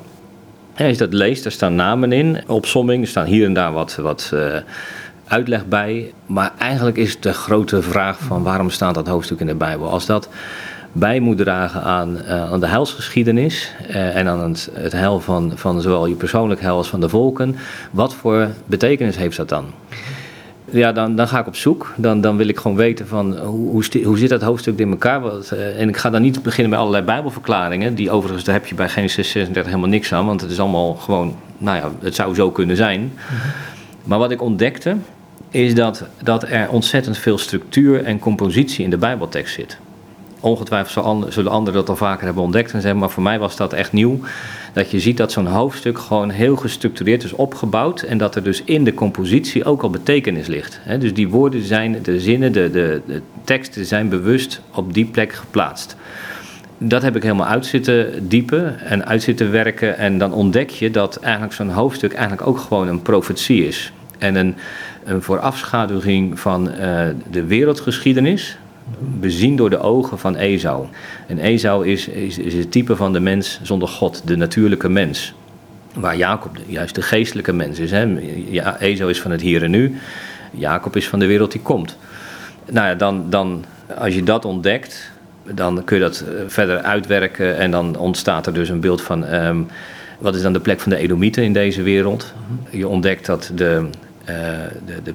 En 0.75 0.87
als 0.87 0.99
je 0.99 1.05
dat 1.05 1.13
leest, 1.13 1.43
daar 1.43 1.53
staan 1.53 1.75
namen 1.75 2.13
in, 2.13 2.41
opsomming, 2.47 3.03
er 3.03 3.09
staan 3.09 3.27
hier 3.27 3.47
en 3.47 3.53
daar 3.53 3.73
wat, 3.73 3.95
wat 3.95 4.31
uh, 4.35 4.57
uitleg 5.27 5.67
bij. 5.67 6.13
Maar 6.27 6.53
eigenlijk 6.59 6.97
is 6.97 7.21
de 7.21 7.33
grote 7.33 7.83
vraag 7.83 8.19
van 8.19 8.43
waarom 8.43 8.71
staat 8.71 8.95
dat 8.95 9.07
hoofdstuk 9.07 9.41
in 9.41 9.47
de 9.47 9.55
Bijbel? 9.55 9.89
Als 9.89 10.07
dat 10.07 10.29
bij 10.93 11.21
moet 11.21 11.39
dragen 11.39 11.83
aan, 11.83 12.19
uh, 12.25 12.53
aan 12.53 12.61
de 12.61 12.67
heilsgeschiedenis 12.67 13.73
uh, 13.91 14.17
en 14.17 14.29
aan 14.29 14.49
het, 14.49 14.71
het 14.73 14.93
heil 14.93 15.21
van, 15.21 15.53
van 15.55 15.81
zowel 15.81 16.07
je 16.07 16.15
persoonlijk 16.15 16.61
heil 16.61 16.77
als 16.77 16.89
van 16.89 17.01
de 17.01 17.09
volken, 17.09 17.57
wat 17.91 18.15
voor 18.15 18.49
betekenis 18.67 19.17
heeft 19.17 19.37
dat 19.37 19.49
dan? 19.49 19.65
Ja, 20.73 20.93
dan, 20.93 21.17
dan 21.17 21.29
ga 21.29 21.41
ik 21.41 21.47
op 21.47 21.57
zoek. 21.57 21.95
Dan, 21.97 22.21
dan 22.21 22.37
wil 22.37 22.49
ik 22.49 22.59
gewoon 22.59 22.77
weten 22.77 23.07
van 23.07 23.39
hoe, 23.39 23.71
hoe, 23.71 24.05
hoe 24.05 24.19
zit 24.19 24.29
dat 24.29 24.43
hoofdstuk 24.43 24.79
in 24.79 24.91
elkaar. 24.91 25.21
Wat, 25.21 25.51
uh, 25.55 25.81
en 25.81 25.89
ik 25.89 25.97
ga 25.97 26.11
dan 26.11 26.23
niet 26.23 26.43
beginnen 26.43 26.71
met 26.71 26.79
allerlei 26.79 27.05
bijbelverklaringen. 27.05 27.95
Die 27.95 28.11
overigens, 28.11 28.45
daar 28.45 28.55
heb 28.55 28.67
je 28.67 28.75
bij 28.75 28.89
Genesis 28.89 29.31
36 29.31 29.71
helemaal 29.71 29.91
niks 29.91 30.13
aan. 30.13 30.27
Want 30.27 30.41
het 30.41 30.51
is 30.51 30.61
allemaal 30.61 30.95
gewoon, 30.95 31.37
nou 31.59 31.77
ja, 31.77 31.91
het 32.01 32.15
zou 32.15 32.35
zo 32.35 32.51
kunnen 32.51 32.77
zijn. 32.77 33.01
Mhm. 33.01 33.35
Maar 34.05 34.19
wat 34.19 34.31
ik 34.31 34.43
ontdekte, 34.43 34.97
is 35.51 35.75
dat, 35.75 36.05
dat 36.23 36.43
er 36.43 36.69
ontzettend 36.69 37.19
veel 37.19 37.39
structuur 37.39 38.05
en 38.05 38.19
compositie 38.19 38.85
in 38.85 38.91
de 38.91 38.99
bijbeltekst 38.99 39.55
zit. 39.55 39.79
Ongetwijfeld 40.41 41.33
zullen 41.33 41.51
anderen 41.51 41.81
dat 41.81 41.89
al 41.89 41.97
vaker 41.97 42.25
hebben 42.25 42.43
ontdekt 42.43 42.73
en 42.73 42.81
zeggen, 42.81 43.01
maar 43.01 43.11
voor 43.11 43.23
mij 43.23 43.39
was 43.39 43.57
dat 43.57 43.73
echt 43.73 43.93
nieuw 43.93 44.21
dat 44.73 44.91
je 44.91 45.01
ziet 45.01 45.17
dat 45.17 45.33
zo'n 45.33 45.47
hoofdstuk 45.47 45.99
gewoon 45.99 46.31
heel 46.31 46.57
gestructureerd 46.57 47.25
is 47.25 47.33
opgebouwd 47.33 48.03
en 48.03 48.19
dat 48.19 48.35
er 48.35 48.43
dus 48.43 48.63
in 48.65 48.85
de 48.85 48.95
compositie 48.95 49.65
ook 49.65 49.83
al 49.83 49.91
betekenis 49.91 50.47
ligt. 50.47 50.81
dus 50.99 51.15
die 51.15 51.29
woorden 51.29 51.63
zijn, 51.63 52.03
de 52.03 52.21
zinnen, 52.21 52.53
de, 52.53 52.71
de, 52.71 53.01
de 53.07 53.23
teksten 53.45 53.85
zijn 53.85 54.09
bewust 54.09 54.61
op 54.75 54.95
die 54.95 55.05
plek 55.05 55.33
geplaatst. 55.33 55.97
Dat 56.79 57.03
heb 57.03 57.17
ik 57.17 57.23
helemaal 57.23 57.47
uit 57.47 57.67
zitten 57.67 58.29
diepen 58.29 58.81
en 58.81 59.07
uit 59.07 59.23
zitten 59.23 59.51
werken. 59.51 59.99
En 59.99 60.19
dan 60.19 60.33
ontdek 60.33 60.71
je 60.71 60.91
dat 60.91 61.17
eigenlijk 61.17 61.55
zo'n 61.55 61.69
hoofdstuk 61.69 62.13
eigenlijk 62.13 62.47
ook 62.47 62.59
gewoon 62.59 62.89
een 62.89 63.03
profetie 63.03 63.67
is. 63.67 63.93
En 64.19 64.35
een, 64.35 64.55
een 65.05 65.23
voorafschaduwing 65.23 66.41
van 66.41 66.69
uh, 66.69 67.07
de 67.31 67.45
wereldgeschiedenis 67.45 68.59
bezien 68.99 69.57
door 69.57 69.71
de 69.71 69.79
ogen 69.79 70.19
van 70.19 70.37
Esau. 70.37 70.87
En 71.27 71.39
Esau 71.39 71.87
is, 71.87 72.09
is, 72.09 72.39
is 72.39 72.55
het 72.55 72.71
type 72.71 72.97
van 72.97 73.13
de 73.13 73.21
mens 73.21 73.61
zonder 73.63 73.89
God, 73.89 74.23
de 74.25 74.37
natuurlijke 74.37 74.89
mens. 74.89 75.35
Waar 75.95 76.17
Jacob 76.17 76.57
juist 76.67 76.95
de 76.95 77.03
geestelijke 77.03 77.53
mens 77.53 77.79
is. 77.79 77.91
Hè? 77.91 78.19
Ja, 78.51 78.81
Esau 78.81 79.11
is 79.11 79.21
van 79.21 79.31
het 79.31 79.41
hier 79.41 79.63
en 79.63 79.71
nu, 79.71 79.99
Jacob 80.51 80.97
is 80.97 81.09
van 81.09 81.19
de 81.19 81.27
wereld 81.27 81.53
die 81.53 81.61
komt. 81.61 81.97
Nou 82.71 82.87
ja, 82.89 82.95
dan, 82.95 83.31
dan, 83.31 83.65
als 83.99 84.15
je 84.15 84.23
dat 84.23 84.45
ontdekt, 84.45 85.11
dan 85.43 85.85
kun 85.85 85.97
je 85.97 86.03
dat 86.03 86.21
eh, 86.21 86.35
verder 86.47 86.79
uitwerken 86.79 87.57
en 87.57 87.71
dan 87.71 87.97
ontstaat 87.97 88.47
er 88.47 88.55
dus 88.55 88.69
een 88.69 88.81
beeld 88.81 89.03
van 89.03 89.25
ehm, 89.25 89.61
wat 90.19 90.35
is 90.35 90.43
dan 90.43 90.53
de 90.53 90.61
plek 90.61 90.81
van 90.81 90.91
de 90.91 90.99
Edomieten 90.99 91.43
in 91.43 91.53
deze 91.53 91.83
wereld. 91.83 92.33
Je 92.71 92.89
ontdekt 92.89 93.27
dat 93.27 93.51
de, 93.55 93.89
uh, 94.23 94.37
de, 94.87 95.03
de 95.03 95.15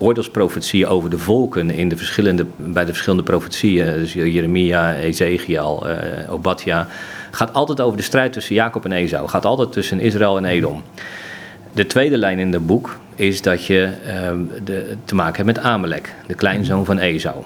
oordeelsprofetieën 0.00 0.86
over 0.86 1.10
de 1.10 1.18
volken 1.18 1.70
in 1.70 1.88
de 1.88 1.96
verschillende, 1.96 2.46
bij 2.56 2.84
de 2.84 2.90
verschillende 2.90 3.24
profetieën, 3.24 3.84
dus 3.84 4.12
Jeremia, 4.12 4.94
Ezekiel, 4.94 5.86
uh, 5.86 6.32
Obadja, 6.32 6.88
gaat 7.30 7.52
altijd 7.52 7.80
over 7.80 7.96
de 7.96 8.02
strijd 8.02 8.32
tussen 8.32 8.54
Jacob 8.54 8.84
en 8.84 8.92
Esau. 8.92 9.28
Gaat 9.28 9.44
altijd 9.44 9.72
tussen 9.72 10.00
Israël 10.00 10.36
en 10.36 10.44
Edom. 10.44 10.82
De 11.72 11.86
tweede 11.86 12.16
lijn 12.16 12.38
in 12.38 12.52
het 12.52 12.66
boek 12.66 12.98
is 13.14 13.42
dat 13.42 13.66
je 13.66 13.92
uh, 14.06 14.30
de, 14.64 14.96
te 15.04 15.14
maken 15.14 15.44
hebt 15.44 15.56
met 15.56 15.66
Amalek, 15.66 16.14
de 16.26 16.34
kleinzoon 16.34 16.84
van 16.84 16.98
Esau. 16.98 17.44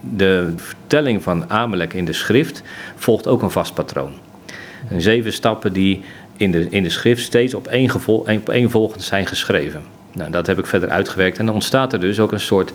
De 0.00 0.52
vertelling 0.56 1.22
van 1.22 1.50
Amalek 1.50 1.92
in 1.92 2.04
de 2.04 2.12
schrift 2.12 2.62
volgt 2.96 3.26
ook 3.26 3.42
een 3.42 3.50
vast 3.50 3.74
patroon. 3.74 4.12
En 4.88 5.02
zeven 5.02 5.32
stappen 5.32 5.72
die 5.72 6.02
in 6.36 6.50
de, 6.50 6.66
in 6.70 6.82
de 6.82 6.90
schrift 6.90 7.22
steeds 7.22 7.54
op 7.54 7.66
één, 7.66 7.90
gevol, 7.90 8.18
op 8.18 8.48
één 8.48 8.70
volgend 8.70 9.02
zijn 9.02 9.26
geschreven. 9.26 9.82
Nou, 10.18 10.30
dat 10.30 10.46
heb 10.46 10.58
ik 10.58 10.66
verder 10.66 10.88
uitgewerkt. 10.88 11.38
En 11.38 11.46
dan 11.46 11.54
ontstaat 11.54 11.92
er 11.92 12.00
dus 12.00 12.20
ook 12.20 12.32
een 12.32 12.40
soort 12.40 12.72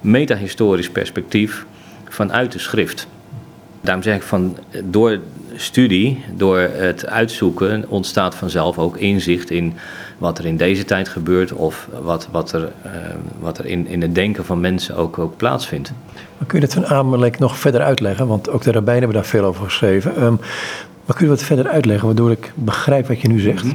metahistorisch 0.00 0.90
perspectief 0.90 1.64
vanuit 2.08 2.52
de 2.52 2.58
schrift. 2.58 3.06
Daarom 3.80 4.02
zeg 4.02 4.16
ik 4.16 4.22
van 4.22 4.56
door 4.84 5.18
studie, 5.54 6.24
door 6.34 6.58
het 6.58 7.06
uitzoeken, 7.06 7.84
ontstaat 7.88 8.34
vanzelf 8.34 8.78
ook 8.78 8.96
inzicht 8.96 9.50
in 9.50 9.74
wat 10.18 10.38
er 10.38 10.46
in 10.46 10.56
deze 10.56 10.84
tijd 10.84 11.08
gebeurt 11.08 11.52
of 11.52 11.88
wat, 12.02 12.28
wat 12.30 12.52
er, 12.52 12.60
uh, 12.86 12.92
wat 13.40 13.58
er 13.58 13.66
in, 13.66 13.86
in 13.86 14.02
het 14.02 14.14
denken 14.14 14.44
van 14.44 14.60
mensen 14.60 14.96
ook, 14.96 15.18
ook 15.18 15.36
plaatsvindt. 15.36 15.92
Maar 16.38 16.46
kun 16.46 16.60
je 16.60 16.66
dat 16.66 16.74
van 16.74 16.86
Amalek 16.86 17.38
nog 17.38 17.58
verder 17.58 17.80
uitleggen? 17.80 18.26
Want 18.26 18.50
ook 18.50 18.62
de 18.62 18.72
rabbijnen 18.72 19.02
hebben 19.02 19.22
daar 19.22 19.30
veel 19.30 19.44
over 19.44 19.64
geschreven. 19.64 20.22
Um, 20.22 20.40
maar 21.04 21.16
kun 21.16 21.24
je 21.24 21.32
wat 21.32 21.42
verder 21.42 21.68
uitleggen 21.68 22.06
waardoor 22.06 22.30
ik 22.30 22.52
begrijp 22.54 23.06
wat 23.06 23.20
je 23.20 23.28
nu 23.28 23.40
zegt? 23.40 23.64
Mhm 23.64 23.74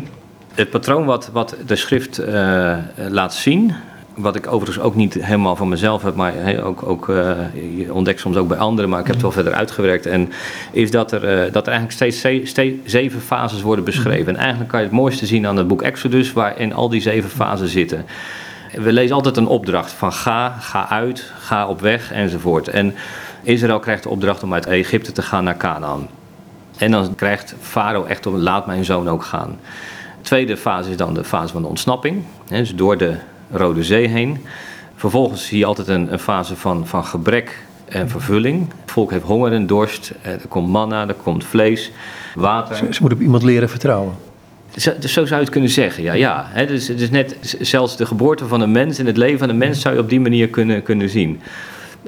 het 0.57 0.69
patroon 0.69 1.05
wat, 1.05 1.29
wat 1.33 1.55
de 1.65 1.75
schrift 1.75 2.19
uh, 2.19 2.77
laat 3.09 3.33
zien, 3.33 3.73
wat 4.15 4.35
ik 4.35 4.51
overigens 4.51 4.85
ook 4.85 4.95
niet 4.95 5.13
helemaal 5.13 5.55
van 5.55 5.69
mezelf 5.69 6.03
heb, 6.03 6.15
maar 6.15 6.63
ook, 6.63 6.83
ook 6.83 7.07
uh, 7.07 7.31
je 7.77 7.93
ontdekt 7.93 8.19
soms 8.19 8.35
ook 8.35 8.47
bij 8.47 8.57
anderen, 8.57 8.89
maar 8.89 8.99
ik 8.99 9.05
heb 9.05 9.13
het 9.13 9.23
wel 9.23 9.31
verder 9.31 9.53
uitgewerkt. 9.53 10.05
En 10.05 10.29
is 10.71 10.91
dat 10.91 11.11
er, 11.11 11.23
uh, 11.23 11.53
dat 11.53 11.67
er 11.67 11.73
eigenlijk 11.73 12.11
steeds, 12.13 12.49
steeds, 12.49 12.79
zeven 12.85 13.21
fases 13.21 13.61
worden 13.61 13.85
beschreven. 13.85 14.35
En 14.35 14.39
eigenlijk 14.39 14.69
kan 14.69 14.79
je 14.79 14.85
het 14.85 14.95
mooiste 14.95 15.25
zien 15.25 15.47
aan 15.47 15.57
het 15.57 15.67
boek 15.67 15.81
Exodus, 15.81 16.33
waarin 16.33 16.73
al 16.73 16.89
die 16.89 17.01
zeven 17.01 17.29
fasen 17.29 17.67
zitten. 17.67 18.05
We 18.73 18.91
lezen 18.91 19.15
altijd 19.15 19.37
een 19.37 19.47
opdracht 19.47 19.91
van 19.91 20.13
ga, 20.13 20.49
ga 20.49 20.89
uit, 20.89 21.31
ga 21.39 21.67
op 21.67 21.81
weg 21.81 22.11
enzovoort. 22.11 22.67
En 22.67 22.93
Israël 23.43 23.79
krijgt 23.79 24.03
de 24.03 24.09
opdracht 24.09 24.43
om 24.43 24.53
uit 24.53 24.65
Egypte 24.65 25.11
te 25.11 25.21
gaan 25.21 25.43
naar 25.43 25.57
Canaan. 25.57 26.07
En 26.77 26.91
dan 26.91 27.15
krijgt 27.15 27.55
Farao 27.59 28.03
echt 28.03 28.25
om 28.25 28.35
laat 28.35 28.65
mijn 28.67 28.85
zoon 28.85 29.09
ook 29.09 29.23
gaan 29.23 29.57
tweede 30.27 30.57
fase 30.57 30.89
is 30.89 30.97
dan 30.97 31.13
de 31.13 31.23
fase 31.23 31.53
van 31.53 31.61
de 31.61 31.67
ontsnapping. 31.67 32.23
Hè, 32.47 32.57
dus 32.57 32.75
door 32.75 32.97
de 32.97 33.15
Rode 33.51 33.83
Zee 33.83 34.07
heen. 34.07 34.45
Vervolgens 34.95 35.45
zie 35.45 35.57
je 35.57 35.65
altijd 35.65 35.87
een, 35.87 36.13
een 36.13 36.19
fase 36.19 36.55
van, 36.55 36.87
van 36.87 37.05
gebrek 37.05 37.65
en 37.85 38.09
vervulling. 38.09 38.67
Het 38.81 38.91
volk 38.91 39.11
heeft 39.11 39.23
honger 39.23 39.51
en 39.51 39.67
dorst. 39.67 40.13
Eh, 40.21 40.31
er 40.31 40.47
komt 40.47 40.67
manna, 40.69 41.07
er 41.07 41.13
komt 41.13 41.43
vlees, 41.43 41.91
water. 42.35 42.75
Ze, 42.75 42.93
ze 42.93 43.01
moeten 43.01 43.17
op 43.17 43.23
iemand 43.23 43.43
leren 43.43 43.69
vertrouwen. 43.69 44.13
Zo, 44.75 44.91
dus 44.99 45.13
zo 45.13 45.25
zou 45.25 45.35
je 45.35 45.45
het 45.45 45.49
kunnen 45.49 45.69
zeggen, 45.69 46.03
ja. 46.03 46.13
ja. 46.13 46.47
He, 46.49 46.65
dus, 46.65 46.87
het 46.87 47.01
is 47.01 47.09
net 47.09 47.57
zelfs 47.59 47.97
de 47.97 48.05
geboorte 48.05 48.45
van 48.45 48.61
een 48.61 48.71
mens 48.71 48.97
en 48.97 49.05
het 49.05 49.17
leven 49.17 49.39
van 49.39 49.49
een 49.49 49.57
mens 49.57 49.81
zou 49.81 49.95
je 49.95 50.01
op 50.01 50.09
die 50.09 50.19
manier 50.19 50.47
kunnen, 50.47 50.83
kunnen 50.83 51.09
zien 51.09 51.41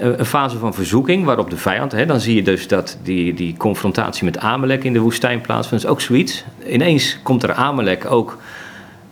een 0.02 0.26
fase 0.26 0.58
van 0.58 0.74
verzoeking 0.74 1.26
waarop 1.26 1.50
de 1.50 1.58
vijand, 1.58 1.92
hè, 1.92 2.06
dan 2.06 2.20
zie 2.20 2.36
je 2.36 2.44
dus 2.44 2.68
dat 2.68 2.98
die, 3.04 3.34
die 3.34 3.58
confrontatie 3.58 4.26
met 4.26 4.38
Amalek 4.38 4.84
in 4.84 4.94
de 4.94 5.00
woestijn 5.00 5.42
plaatsvindt. 5.42 5.84
Dat 5.84 5.92
is 5.92 5.98
ook 5.98 6.08
zoiets. 6.08 6.44
Ineens 6.68 7.20
komt 7.24 7.44
er 7.44 7.54
Amalek 7.54 8.12
ook. 8.12 8.38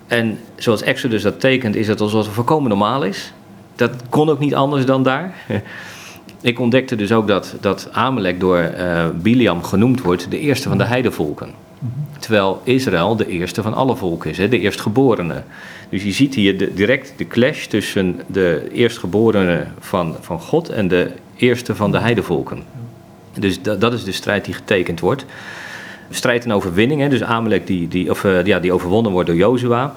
En 0.08 0.40
zoals 0.56 0.82
Exodus 0.82 1.22
dat 1.22 1.40
tekent, 1.40 1.76
is 1.76 1.88
het 1.88 2.02
alsof 2.02 2.26
het 2.26 2.34
volkomen 2.34 2.70
normaal 2.70 3.04
is. 3.04 3.34
Dat 3.76 3.92
kon 4.10 4.30
ook 4.30 4.40
niet 4.40 4.56
anders 4.56 4.86
dan 4.86 5.04
daar. 5.04 5.34
Ik 6.42 6.60
ontdekte 6.60 6.96
dus 6.96 7.12
ook 7.12 7.28
dat, 7.28 7.56
dat 7.62 7.90
Amalek 7.92 8.40
door 8.40 8.72
uh, 8.78 9.06
Biliam 9.14 9.64
genoemd 9.64 10.02
wordt 10.02 10.32
de 10.32 10.40
eerste 10.40 10.70
van 10.70 10.78
de 10.78 10.84
heidevolken. 10.84 11.50
Terwijl 12.20 12.62
Israël 12.64 13.16
de 13.16 13.28
eerste 13.28 13.62
van 13.62 13.74
alle 13.74 13.96
volken 13.96 14.30
is, 14.30 14.38
hè, 14.38 14.48
de 14.48 14.60
eerstgeborene. 14.60 15.44
Dus 15.90 16.04
je 16.04 16.12
ziet 16.12 16.36
hier 16.36 16.76
direct 16.76 17.14
de 17.18 17.28
clash 17.28 17.66
tussen 17.66 18.22
de 18.28 18.68
eerstgeborene 18.72 19.68
van, 19.80 20.16
van 20.22 20.40
God 20.40 20.70
en 20.70 20.88
de 20.88 21.12
eerste 21.36 21.76
van 21.76 21.92
de 21.92 22.00
heidevolken. 22.00 22.64
Dus 23.40 23.62
dat, 23.62 23.94
is 23.94 24.04
de 24.04 24.12
strijd 24.12 24.46
die 24.46 24.54
getekend 24.54 25.00
wordt. 25.00 25.26
Strijd 26.10 26.46
en 26.46 26.54
overwinning, 26.54 27.02
hè, 27.02 27.10
dus 27.10 27.24
Amalek 27.24 27.68
die, 27.68 27.88
die, 27.88 28.10
of, 28.10 28.24
uh, 28.24 28.46
ja, 28.46 28.60
die 28.60 28.74
overwonnen 28.74 29.12
wordt 29.12 29.28
door 29.28 29.38
Jozua. 29.38 29.96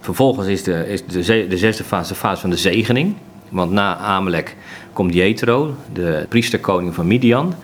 Vervolgens 0.00 0.46
is, 0.46 0.62
de, 0.62 0.88
is 0.88 1.06
de, 1.06 1.46
de 1.48 1.58
zesde 1.58 1.84
fase 1.84 2.12
de 2.12 2.18
fase 2.18 2.40
van 2.40 2.50
de 2.50 2.56
zegening. 2.56 3.14
Want 3.48 3.70
na 3.70 3.96
Amalek 3.96 4.56
komt 4.92 5.14
Jethro, 5.14 5.74
de 5.92 6.26
priesterkoning 6.28 6.94
van 6.94 7.06
Midian. 7.06 7.54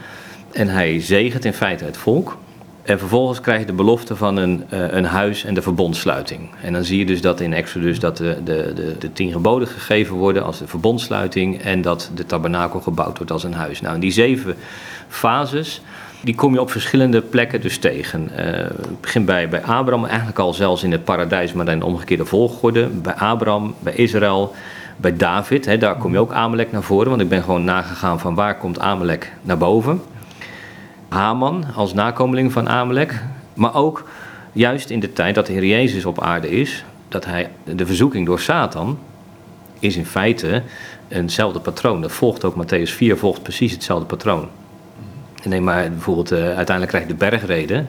En 0.52 0.68
hij 0.68 1.00
zegent 1.00 1.44
in 1.44 1.52
feite 1.52 1.84
het 1.84 1.96
volk. 1.96 2.36
En 2.82 2.98
vervolgens 2.98 3.40
krijg 3.40 3.60
je 3.60 3.66
de 3.66 3.72
belofte 3.72 4.16
van 4.16 4.36
een, 4.36 4.64
uh, 4.72 4.92
een 4.92 5.04
huis 5.04 5.44
en 5.44 5.54
de 5.54 5.62
verbondsluiting. 5.62 6.50
En 6.62 6.72
dan 6.72 6.84
zie 6.84 6.98
je 6.98 7.06
dus 7.06 7.20
dat 7.20 7.40
in 7.40 7.52
Exodus 7.52 7.98
dat 7.98 8.16
de, 8.16 8.36
de, 8.44 8.72
de, 8.74 8.96
de 8.98 9.12
tien 9.12 9.32
geboden 9.32 9.68
gegeven 9.68 10.16
worden 10.16 10.44
als 10.44 10.58
de 10.58 10.66
verbondsluiting. 10.66 11.62
En 11.62 11.82
dat 11.82 12.10
de 12.14 12.26
tabernakel 12.26 12.80
gebouwd 12.80 13.16
wordt 13.16 13.32
als 13.32 13.44
een 13.44 13.54
huis. 13.54 13.80
Nou, 13.80 13.94
in 13.94 14.00
die 14.00 14.10
zeven 14.10 14.56
fases, 15.08 15.80
die 16.22 16.34
kom 16.34 16.52
je 16.52 16.60
op 16.60 16.70
verschillende 16.70 17.20
plekken 17.20 17.60
dus 17.60 17.78
tegen. 17.78 18.30
Uh, 18.30 18.46
het 18.46 19.00
begint 19.00 19.26
bij, 19.26 19.48
bij 19.48 19.62
Abraham, 19.62 20.04
eigenlijk 20.04 20.38
al 20.38 20.54
zelfs 20.54 20.82
in 20.82 20.92
het 20.92 21.04
paradijs, 21.04 21.52
maar 21.52 21.64
dan 21.64 21.74
in 21.74 21.80
de 21.80 21.86
omgekeerde 21.86 22.24
volgorde. 22.24 22.86
Bij 22.86 23.14
Abraham, 23.14 23.74
bij 23.78 23.94
Israël, 23.94 24.54
bij 24.96 25.16
David, 25.16 25.64
hè, 25.66 25.78
daar 25.78 25.96
kom 25.96 26.12
je 26.12 26.18
ook 26.18 26.32
Amalek 26.32 26.72
naar 26.72 26.82
voren. 26.82 27.08
Want 27.08 27.22
ik 27.22 27.28
ben 27.28 27.42
gewoon 27.42 27.64
nagegaan 27.64 28.20
van 28.20 28.34
waar 28.34 28.58
komt 28.58 28.78
Amalek 28.78 29.32
naar 29.42 29.58
boven. 29.58 30.00
Haman 31.12 31.64
als 31.74 31.94
nakomeling 31.94 32.52
van 32.52 32.68
Amalek. 32.68 33.22
Maar 33.54 33.74
ook 33.74 34.08
juist 34.52 34.90
in 34.90 35.00
de 35.00 35.12
tijd 35.12 35.34
dat 35.34 35.46
de 35.46 35.52
Heer 35.52 35.64
Jezus 35.64 36.04
op 36.04 36.20
aarde 36.20 36.50
is, 36.50 36.84
dat 37.08 37.24
hij 37.24 37.50
de 37.64 37.86
verzoeking 37.86 38.26
door 38.26 38.40
Satan 38.40 38.98
is 39.78 39.96
in 39.96 40.06
feite 40.06 40.62
eenzelfde 41.08 41.60
patroon. 41.60 42.00
Dat 42.00 42.12
volgt 42.12 42.44
ook 42.44 42.54
Matthäus 42.54 42.90
4, 42.90 43.16
volgt 43.16 43.42
precies 43.42 43.72
hetzelfde 43.72 44.06
patroon. 44.06 44.48
Neem 45.44 45.64
maar 45.64 45.90
bijvoorbeeld, 45.90 46.32
uh, 46.32 46.38
uiteindelijk 46.38 46.88
krijg 46.88 47.04
je 47.04 47.10
de 47.10 47.18
bergreden. 47.30 47.88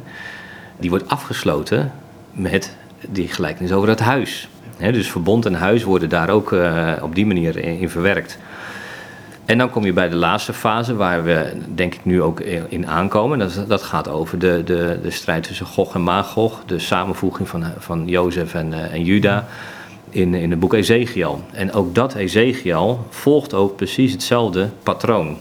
Die 0.77 0.89
wordt 0.89 1.09
afgesloten 1.09 1.91
met 2.31 2.75
die 3.09 3.27
gelijkenis 3.27 3.71
over 3.71 3.89
het 3.89 3.99
huis. 3.99 4.47
Dus 4.77 5.11
verbond 5.11 5.45
en 5.45 5.53
huis 5.53 5.83
worden 5.83 6.09
daar 6.09 6.29
ook 6.29 6.51
uh, 6.51 6.91
op 7.01 7.15
die 7.15 7.25
manier 7.25 7.57
in 7.57 7.89
verwerkt. 7.89 8.37
En 9.45 9.57
dan 9.57 9.69
kom 9.69 9.85
je 9.85 9.93
bij 9.93 10.09
de 10.09 10.15
laatste 10.15 10.53
fase, 10.53 10.95
waar 10.95 11.23
we 11.23 11.53
denk 11.75 11.93
ik 11.93 12.05
nu 12.05 12.21
ook 12.21 12.39
in 12.69 12.87
aankomen. 12.87 13.39
Dat, 13.39 13.65
dat 13.67 13.83
gaat 13.83 14.07
over 14.07 14.39
de, 14.39 14.61
de, 14.65 14.99
de 15.01 15.11
strijd 15.11 15.43
tussen 15.43 15.65
Gog 15.65 15.95
en 15.95 16.01
Magog, 16.01 16.63
de 16.65 16.79
samenvoeging 16.79 17.49
van, 17.49 17.63
van 17.77 18.07
Jozef 18.07 18.53
en, 18.53 18.71
uh, 18.71 18.93
en 18.93 19.03
Juda 19.03 19.47
in, 20.09 20.33
in 20.33 20.49
het 20.49 20.59
boek 20.59 20.73
Ezekiel. 20.73 21.41
En 21.51 21.73
ook 21.73 21.95
dat 21.95 22.15
Ezekiel 22.15 23.05
volgt 23.09 23.53
ook 23.53 23.75
precies 23.75 24.11
hetzelfde 24.11 24.69
patroon. 24.83 25.37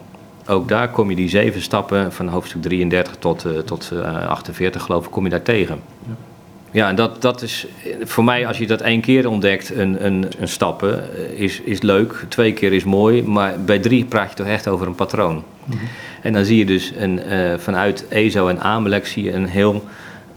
Ook 0.47 0.69
daar 0.69 0.91
kom 0.91 1.11
je 1.11 1.17
die 1.17 1.29
zeven 1.29 1.63
stappen 1.63 2.13
van 2.13 2.29
hoofdstuk 2.29 2.63
33 2.63 3.17
tot, 3.19 3.45
uh, 3.45 3.59
tot 3.59 3.91
uh, 3.93 4.29
48 4.29 4.83
geloof 4.83 5.05
ik, 5.05 5.11
kom 5.11 5.25
je 5.25 5.31
daar 5.31 5.43
tegen. 5.43 5.81
Ja. 6.07 6.32
Ja, 6.73 6.89
en 6.89 6.95
dat, 6.95 7.23
dat 7.23 7.43
is 7.43 7.67
voor 8.03 8.25
mij, 8.25 8.47
als 8.47 8.59
je 8.59 8.67
dat 8.67 8.81
één 8.81 9.01
keer 9.01 9.29
ontdekt, 9.29 9.75
een, 9.75 10.05
een, 10.05 10.27
een 10.39 10.49
stappen, 10.49 11.03
is, 11.39 11.61
is 11.61 11.81
leuk. 11.81 12.25
Twee 12.29 12.53
keer 12.53 12.73
is 12.73 12.85
mooi, 12.85 13.23
maar 13.23 13.61
bij 13.61 13.79
drie 13.79 14.05
praat 14.05 14.31
je 14.31 14.37
toch 14.37 14.47
echt 14.47 14.69
over 14.69 14.87
een 14.87 14.95
patroon. 14.95 15.35
Mm 15.35 15.43
-hmm. 15.79 15.89
En 16.23 16.33
dan 16.33 16.45
zie 16.45 16.59
je 16.59 16.65
dus 16.65 16.93
een, 16.97 17.21
uh, 17.29 17.59
vanuit 17.59 18.05
Ezo 18.09 18.49
en 18.49 18.61
Amalek 18.61 19.07
zie 19.07 19.25
je 19.25 19.33
een 19.33 19.47
heel 19.47 19.85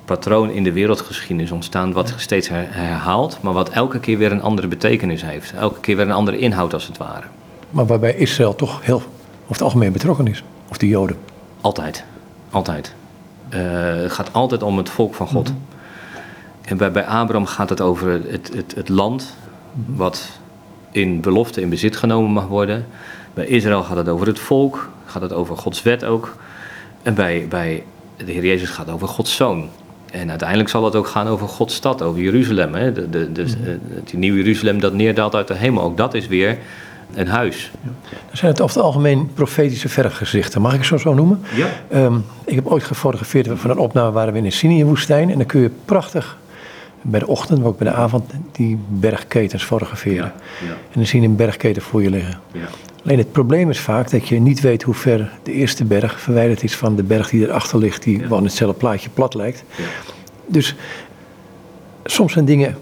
patroon 0.06 0.50
in 0.50 0.64
de 0.64 0.72
wereldgeschiedenis 0.72 1.52
ontstaan, 1.52 1.94
wat 1.94 2.14
steeds 2.18 2.50
her, 2.50 2.66
herhaalt, 2.70 3.38
maar 3.42 3.54
wat 3.54 3.70
elke 3.70 4.00
keer 4.00 4.18
weer 4.18 4.32
een 4.32 4.42
andere 4.42 4.68
betekenis 4.68 5.22
heeft. 5.22 5.54
Elke 5.54 5.80
keer 5.80 5.96
weer 5.96 6.06
een 6.06 6.12
andere 6.12 6.38
inhoud, 6.38 6.74
als 6.74 6.88
het 6.88 6.98
ware. 6.98 7.26
Maar 7.70 7.86
waarbij 7.86 8.16
Israël 8.16 8.56
toch 8.56 8.86
heel 8.86 8.96
over 8.96 9.08
het 9.48 9.62
algemeen 9.62 9.92
betrokken 9.92 10.28
is, 10.28 10.44
of 10.70 10.78
de 10.78 10.88
Joden? 10.88 11.18
Altijd, 11.62 12.04
altijd. 12.50 12.94
Uh, 13.50 13.60
het 14.02 14.12
gaat 14.12 14.34
altijd 14.34 14.64
om 14.64 14.78
het 14.78 14.90
volk 14.90 15.14
van 15.14 15.28
God. 15.28 15.50
Mm 15.50 15.56
-hmm. 15.56 15.75
En 16.66 16.78
bij, 16.78 16.92
bij 16.92 17.06
Abraham 17.06 17.46
gaat 17.46 17.70
het 17.70 17.82
over 17.82 18.12
het, 18.12 18.52
het, 18.54 18.76
het 18.76 18.90
land 18.90 19.36
wat 19.86 20.30
in 20.92 21.22
belofte 21.22 21.62
in 21.62 21.70
bezit 21.70 21.96
genomen 21.96 22.32
mag 22.32 22.48
worden. 22.48 22.86
Bij 23.34 23.46
Israël 23.46 23.84
gaat 23.84 23.98
het 23.98 24.10
over 24.10 24.28
het 24.28 24.40
volk, 24.40 24.90
gaat 25.06 25.22
het 25.22 25.34
over 25.34 25.58
Gods 25.58 25.82
wet 25.82 26.06
ook. 26.06 26.36
En 27.04 27.14
bij, 27.14 27.46
bij 27.50 27.84
de 28.18 28.32
Heer 28.32 28.46
Jezus 28.46 28.70
gaat 28.70 28.86
het 28.86 28.96
over 28.96 29.08
Gods 29.08 29.36
zoon. 29.36 29.70
En 30.12 30.30
uiteindelijk 30.30 30.70
zal 30.70 30.86
het 30.86 30.96
ook 30.96 31.08
gaan 31.08 31.28
over 31.28 31.48
Gods 31.48 31.76
stad, 31.76 32.02
over 32.02 32.22
Jeruzalem. 32.22 32.74
Hè? 32.74 32.92
De, 32.92 33.10
de, 33.10 33.32
de, 33.32 33.80
die 34.04 34.20
nieuwe 34.20 34.38
Jeruzalem 34.38 34.80
dat 34.80 34.94
neerdaalt 34.94 35.36
uit 35.36 35.48
de 35.48 35.54
hemel. 35.54 35.84
Ook 35.84 35.98
dat 35.98 36.14
is 36.14 36.28
weer 36.28 36.58
een 37.14 37.28
huis. 37.28 37.72
Ja. 37.84 37.90
Dan 38.28 38.38
zijn 38.38 38.52
het 38.52 38.62
over 38.62 38.76
het 38.76 38.86
algemeen 38.86 39.32
profetische 39.34 39.90
vergezichten. 39.90 40.62
Mag 40.62 40.72
ik 40.72 40.78
het 40.78 40.88
zo, 40.88 40.98
zo 40.98 41.14
noemen? 41.14 41.42
Ja. 41.56 41.68
Um, 41.94 42.26
ik 42.46 42.56
heb 42.56 42.66
ooit 42.66 42.84
gefotografeerd 42.84 43.48
van 43.54 43.70
een 43.70 43.78
opname 43.78 44.12
waren 44.12 44.32
we 44.32 44.38
in 44.38 44.44
de 44.44 44.52
Sinai-woestijn. 44.52 45.30
En 45.32 45.38
dan 45.38 45.46
kun 45.46 45.62
je 45.62 45.72
prachtig 45.86 46.38
bij 47.08 47.20
de 47.20 47.28
ochtend, 47.28 47.60
maar 47.60 47.68
ook 47.68 47.78
bij 47.78 47.88
de 47.88 47.94
avond, 47.94 48.32
die 48.52 48.78
bergketens 48.88 49.64
fotograferen. 49.64 50.34
Ja, 50.62 50.68
ja. 50.68 50.72
En 50.72 50.94
dan 50.94 51.06
zie 51.06 51.22
je 51.22 51.28
een 51.28 51.36
bergketen 51.36 51.82
voor 51.82 52.04
je 52.04 52.10
liggen. 52.10 52.40
Ja. 52.52 52.68
Alleen 53.04 53.18
het 53.18 53.32
probleem 53.32 53.70
is 53.70 53.80
vaak 53.80 54.12
dat 54.12 54.28
je 54.28 54.40
niet 54.40 54.62
weet 54.62 54.84
hoe 54.84 54.94
ver 54.94 55.32
de 55.44 55.52
eerste 55.52 55.86
berg 55.86 56.20
verwijderd 56.20 56.64
is 56.64 56.76
van 56.76 56.96
de 56.96 57.04
berg 57.04 57.30
die 57.30 57.48
erachter 57.48 57.78
ligt, 57.78 58.04
die 58.04 58.20
gewoon 58.20 58.44
hetzelfde 58.44 58.78
plaatje 58.78 59.10
plat 59.10 59.34
lijkt. 59.34 59.64
Dus 60.46 60.76
soms 62.04 62.34
zijn 62.34 62.46
dingen 62.46 62.78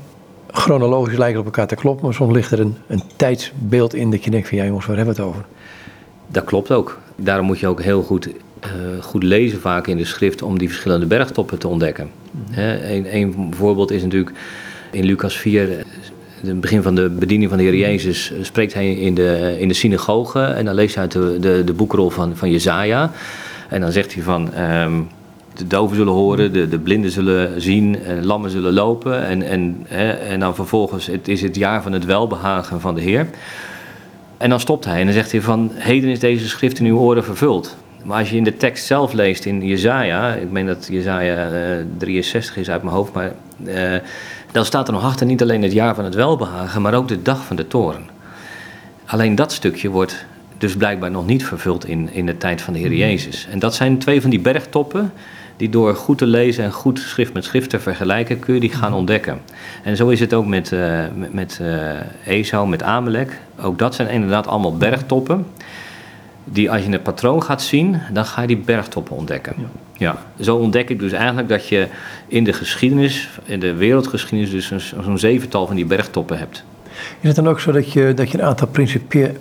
chronologisch 0.52 1.18
lijken 1.18 1.40
op 1.40 1.46
elkaar 1.46 1.68
te 1.68 1.76
kloppen, 1.76 2.06
maar 2.06 2.14
soms 2.14 2.34
ligt 2.34 2.52
er 2.52 2.60
een, 2.60 2.78
een 2.88 3.02
tijdsbeeld 3.16 3.94
in 3.94 4.12
dat 4.12 4.24
je 4.24 4.30
denkt 4.30 4.48
van 4.48 4.58
ja 4.58 4.66
jongens, 4.66 4.86
waar 4.86 4.96
hebben 4.98 5.16
we 5.16 5.22
het 5.22 5.30
over? 5.30 5.46
Dat 6.28 6.44
klopt 6.44 6.72
ook. 6.72 7.00
Daarom 7.16 7.46
moet 7.46 7.60
je 7.60 7.68
ook 7.68 7.82
heel 7.82 8.04
goed, 8.04 8.30
uh, 8.66 9.04
goed 9.04 9.24
lezen 9.24 9.60
vaak 9.60 9.88
in 9.88 9.98
de 9.98 10.06
schrift 10.06 10.42
om 10.42 10.58
die 10.58 10.68
verschillende 10.68 11.06
bergtoppen 11.06 11.60
te 11.60 11.68
ontdekken. 11.68 12.10
Mm-hmm. 12.32 12.64
Een, 12.84 13.16
een 13.16 13.54
voorbeeld 13.56 13.92
is 13.92 14.04
natuurlijk 14.04 14.38
in 14.92 15.04
Lucas 15.04 15.38
4, 15.38 15.86
het 16.42 16.62
begin 16.62 16.82
van 16.82 16.96
de 16.96 17.10
bediening 17.10 17.50
van 17.50 17.58
de 17.58 17.64
Heer 17.64 17.76
Jezus, 17.76 18.34
spreekt 18.42 18.74
hij 18.74 18.94
in 18.94 19.16
de, 19.16 19.56
in 19.60 19.68
de 19.68 19.74
synagoge 19.74 20.42
en 20.42 20.66
dan 20.66 20.76
leest 20.76 20.96
hij 20.96 21.04
uit 21.04 21.12
de, 21.12 21.38
de, 21.40 21.62
de 21.66 21.74
boekrol 21.74 22.10
van, 22.10 22.38
van 22.38 22.52
Jezaja. 22.52 23.12
En 23.70 23.82
dan 23.82 23.92
zegt 23.92 24.14
hij 24.14 24.24
van, 24.24 24.58
um, 24.58 25.08
de 25.54 25.68
doven 25.68 25.96
zullen 25.96 26.14
horen, 26.14 26.54
de, 26.54 26.68
de 26.68 26.80
blinden 26.80 27.12
zullen 27.12 27.62
zien, 27.62 28.04
en 28.04 28.26
lammen 28.26 28.50
zullen 28.50 28.74
lopen. 28.74 29.26
En, 29.26 29.42
en, 29.42 29.86
hè, 29.88 30.12
en 30.12 30.40
dan 30.40 30.56
vervolgens, 30.56 31.08
het 31.08 31.28
is 31.28 31.42
het 31.42 31.56
jaar 31.56 31.82
van 31.82 31.92
het 31.92 32.06
welbehagen 32.06 32.82
van 32.82 32.96
de 32.96 33.02
Heer. 33.02 33.28
En 34.38 34.50
dan 34.50 34.60
stopt 34.60 34.86
hij 34.86 35.00
en 35.00 35.06
dan 35.06 35.14
zegt 35.14 35.32
hij 35.32 35.42
van, 35.42 35.72
heden 35.74 36.10
is 36.10 36.20
deze 36.20 36.48
schrift 36.48 36.80
in 36.80 36.86
uw 36.86 36.98
oren 36.98 37.24
vervuld. 37.24 37.76
Maar 38.04 38.20
als 38.20 38.30
je 38.30 38.36
in 38.36 38.44
de 38.44 38.58
tekst 38.58 38.86
zelf 38.86 39.14
leest 39.14 39.46
in 39.46 39.66
Jezaja, 39.66 40.34
ik 40.34 40.52
meen 40.52 40.66
dat 40.66 40.88
Jezaja 40.92 41.52
uh, 41.52 41.86
63 41.98 42.58
is 42.58 42.70
uit 42.70 42.84
mijn 42.84 42.96
hoofd, 42.96 43.14
maar 43.14 43.32
uh, 43.66 43.96
dan 44.52 44.66
staat 44.66 44.88
er 44.88 44.94
nog 44.94 45.04
achter 45.04 45.26
niet 45.26 45.42
alleen 45.42 45.64
het 45.64 45.72
jaar 45.72 45.96
van 45.96 46.04
het 46.04 46.16
welbehagen, 46.16 46.82
maar 46.82 46.94
ook 46.94 47.08
de 47.08 47.22
dag 47.22 47.46
van 47.46 47.56
de 47.56 47.68
toren. 47.68 48.10
Alleen 49.06 49.36
dat 49.36 49.52
stukje 49.52 49.90
wordt 49.90 50.26
dus 50.58 50.76
blijkbaar 50.76 51.12
nog 51.12 51.26
niet 51.26 51.46
vervuld 51.46 51.86
in, 51.86 52.10
in 52.14 52.26
de 52.26 52.38
tijd 52.38 52.62
van 52.62 52.74
de 52.74 52.80
Heer 52.80 52.94
Jezus. 52.94 53.48
En 53.52 53.60
dat 53.60 53.76
zijn 53.76 53.98
twee 53.98 54.22
van 54.22 54.30
die 54.30 54.40
bergtoppen 54.40 55.14
die 55.58 55.70
door 55.70 55.96
goed 55.96 56.18
te 56.18 56.26
lezen 56.26 56.64
en 56.64 56.72
goed 56.72 57.00
schrift 57.00 57.34
met 57.34 57.44
schrift 57.44 57.70
te 57.70 57.80
vergelijken, 57.80 58.40
kun 58.40 58.54
je 58.54 58.60
die 58.60 58.72
gaan 58.72 58.94
ontdekken. 58.94 59.42
En 59.84 59.96
zo 59.96 60.08
is 60.08 60.20
het 60.20 60.34
ook 60.34 60.46
met, 60.46 60.72
uh, 60.72 61.04
met, 61.16 61.34
met 61.34 61.62
Esau, 62.26 62.68
met 62.68 62.84
Amalek. 62.84 63.40
Ook 63.62 63.80
dat 63.80 63.96
zijn 63.96 64.10
inderdaad 64.10 64.48
allemaal 64.48 64.78
bergtoppen. 64.78 65.46
Die 66.44 66.72
als 66.72 66.84
je 66.84 66.90
het 66.90 67.04
patroon 67.04 67.44
gaat 67.44 67.62
zien, 67.62 68.02
dan 68.14 68.26
ga 68.26 68.42
je 68.42 68.48
die 68.48 68.58
bergtoppen 68.58 69.16
ontdekken. 69.16 69.54
Ja. 69.58 69.66
ja. 70.38 70.44
Zo 70.44 70.56
ontdek 70.56 70.90
ik 70.90 71.00
dus 71.00 71.12
eigenlijk 71.12 71.50
dat 71.50 71.68
je 71.68 71.88
in 72.28 72.44
de 72.44 72.54
geschiedenis, 72.54 73.30
in 73.44 73.60
de 73.60 73.74
wereldgeschiedenis, 73.74 74.52
dus 74.52 74.68
zo'n 74.68 75.04
zo 75.04 75.16
zevental 75.16 75.68
van 75.68 75.76
die 75.76 75.86
bergtoppen 75.86 76.38
hebt. 76.38 76.64
Is 77.20 77.28
het 77.28 77.36
dan 77.36 77.48
ook 77.48 77.60
zo 77.60 77.72
dat 77.72 77.92
je, 77.92 78.14
dat 78.14 78.32
je 78.32 78.38
een 78.38 78.44
aantal 78.44 78.68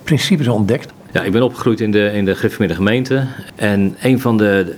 principes 0.03 0.47
ontdekt? 0.47 0.93
Ja, 1.11 1.23
ik 1.23 1.31
ben 1.31 1.41
opgegroeid 1.41 1.81
in 1.81 1.91
de, 1.91 2.11
in 2.13 2.25
de 2.25 2.35
gemeente. 2.35 3.25
En 3.55 3.95
een 4.01 4.19
van 4.19 4.37
de 4.37 4.75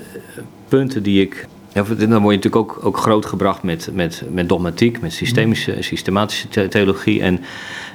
punten 0.67 1.03
die 1.03 1.22
ik. 1.22 1.48
Ja, 1.74 1.84
dan 1.84 1.98
word 1.98 2.10
je 2.10 2.17
natuurlijk 2.17 2.55
ook, 2.55 2.79
ook 2.84 2.98
grootgebracht 2.98 3.63
met, 3.63 3.89
met, 3.94 4.24
met 4.32 4.50
dogmatiek, 4.50 5.01
met 5.01 5.13
systemische, 5.13 5.75
systematische 5.79 6.67
theologie. 6.67 7.22
En 7.22 7.39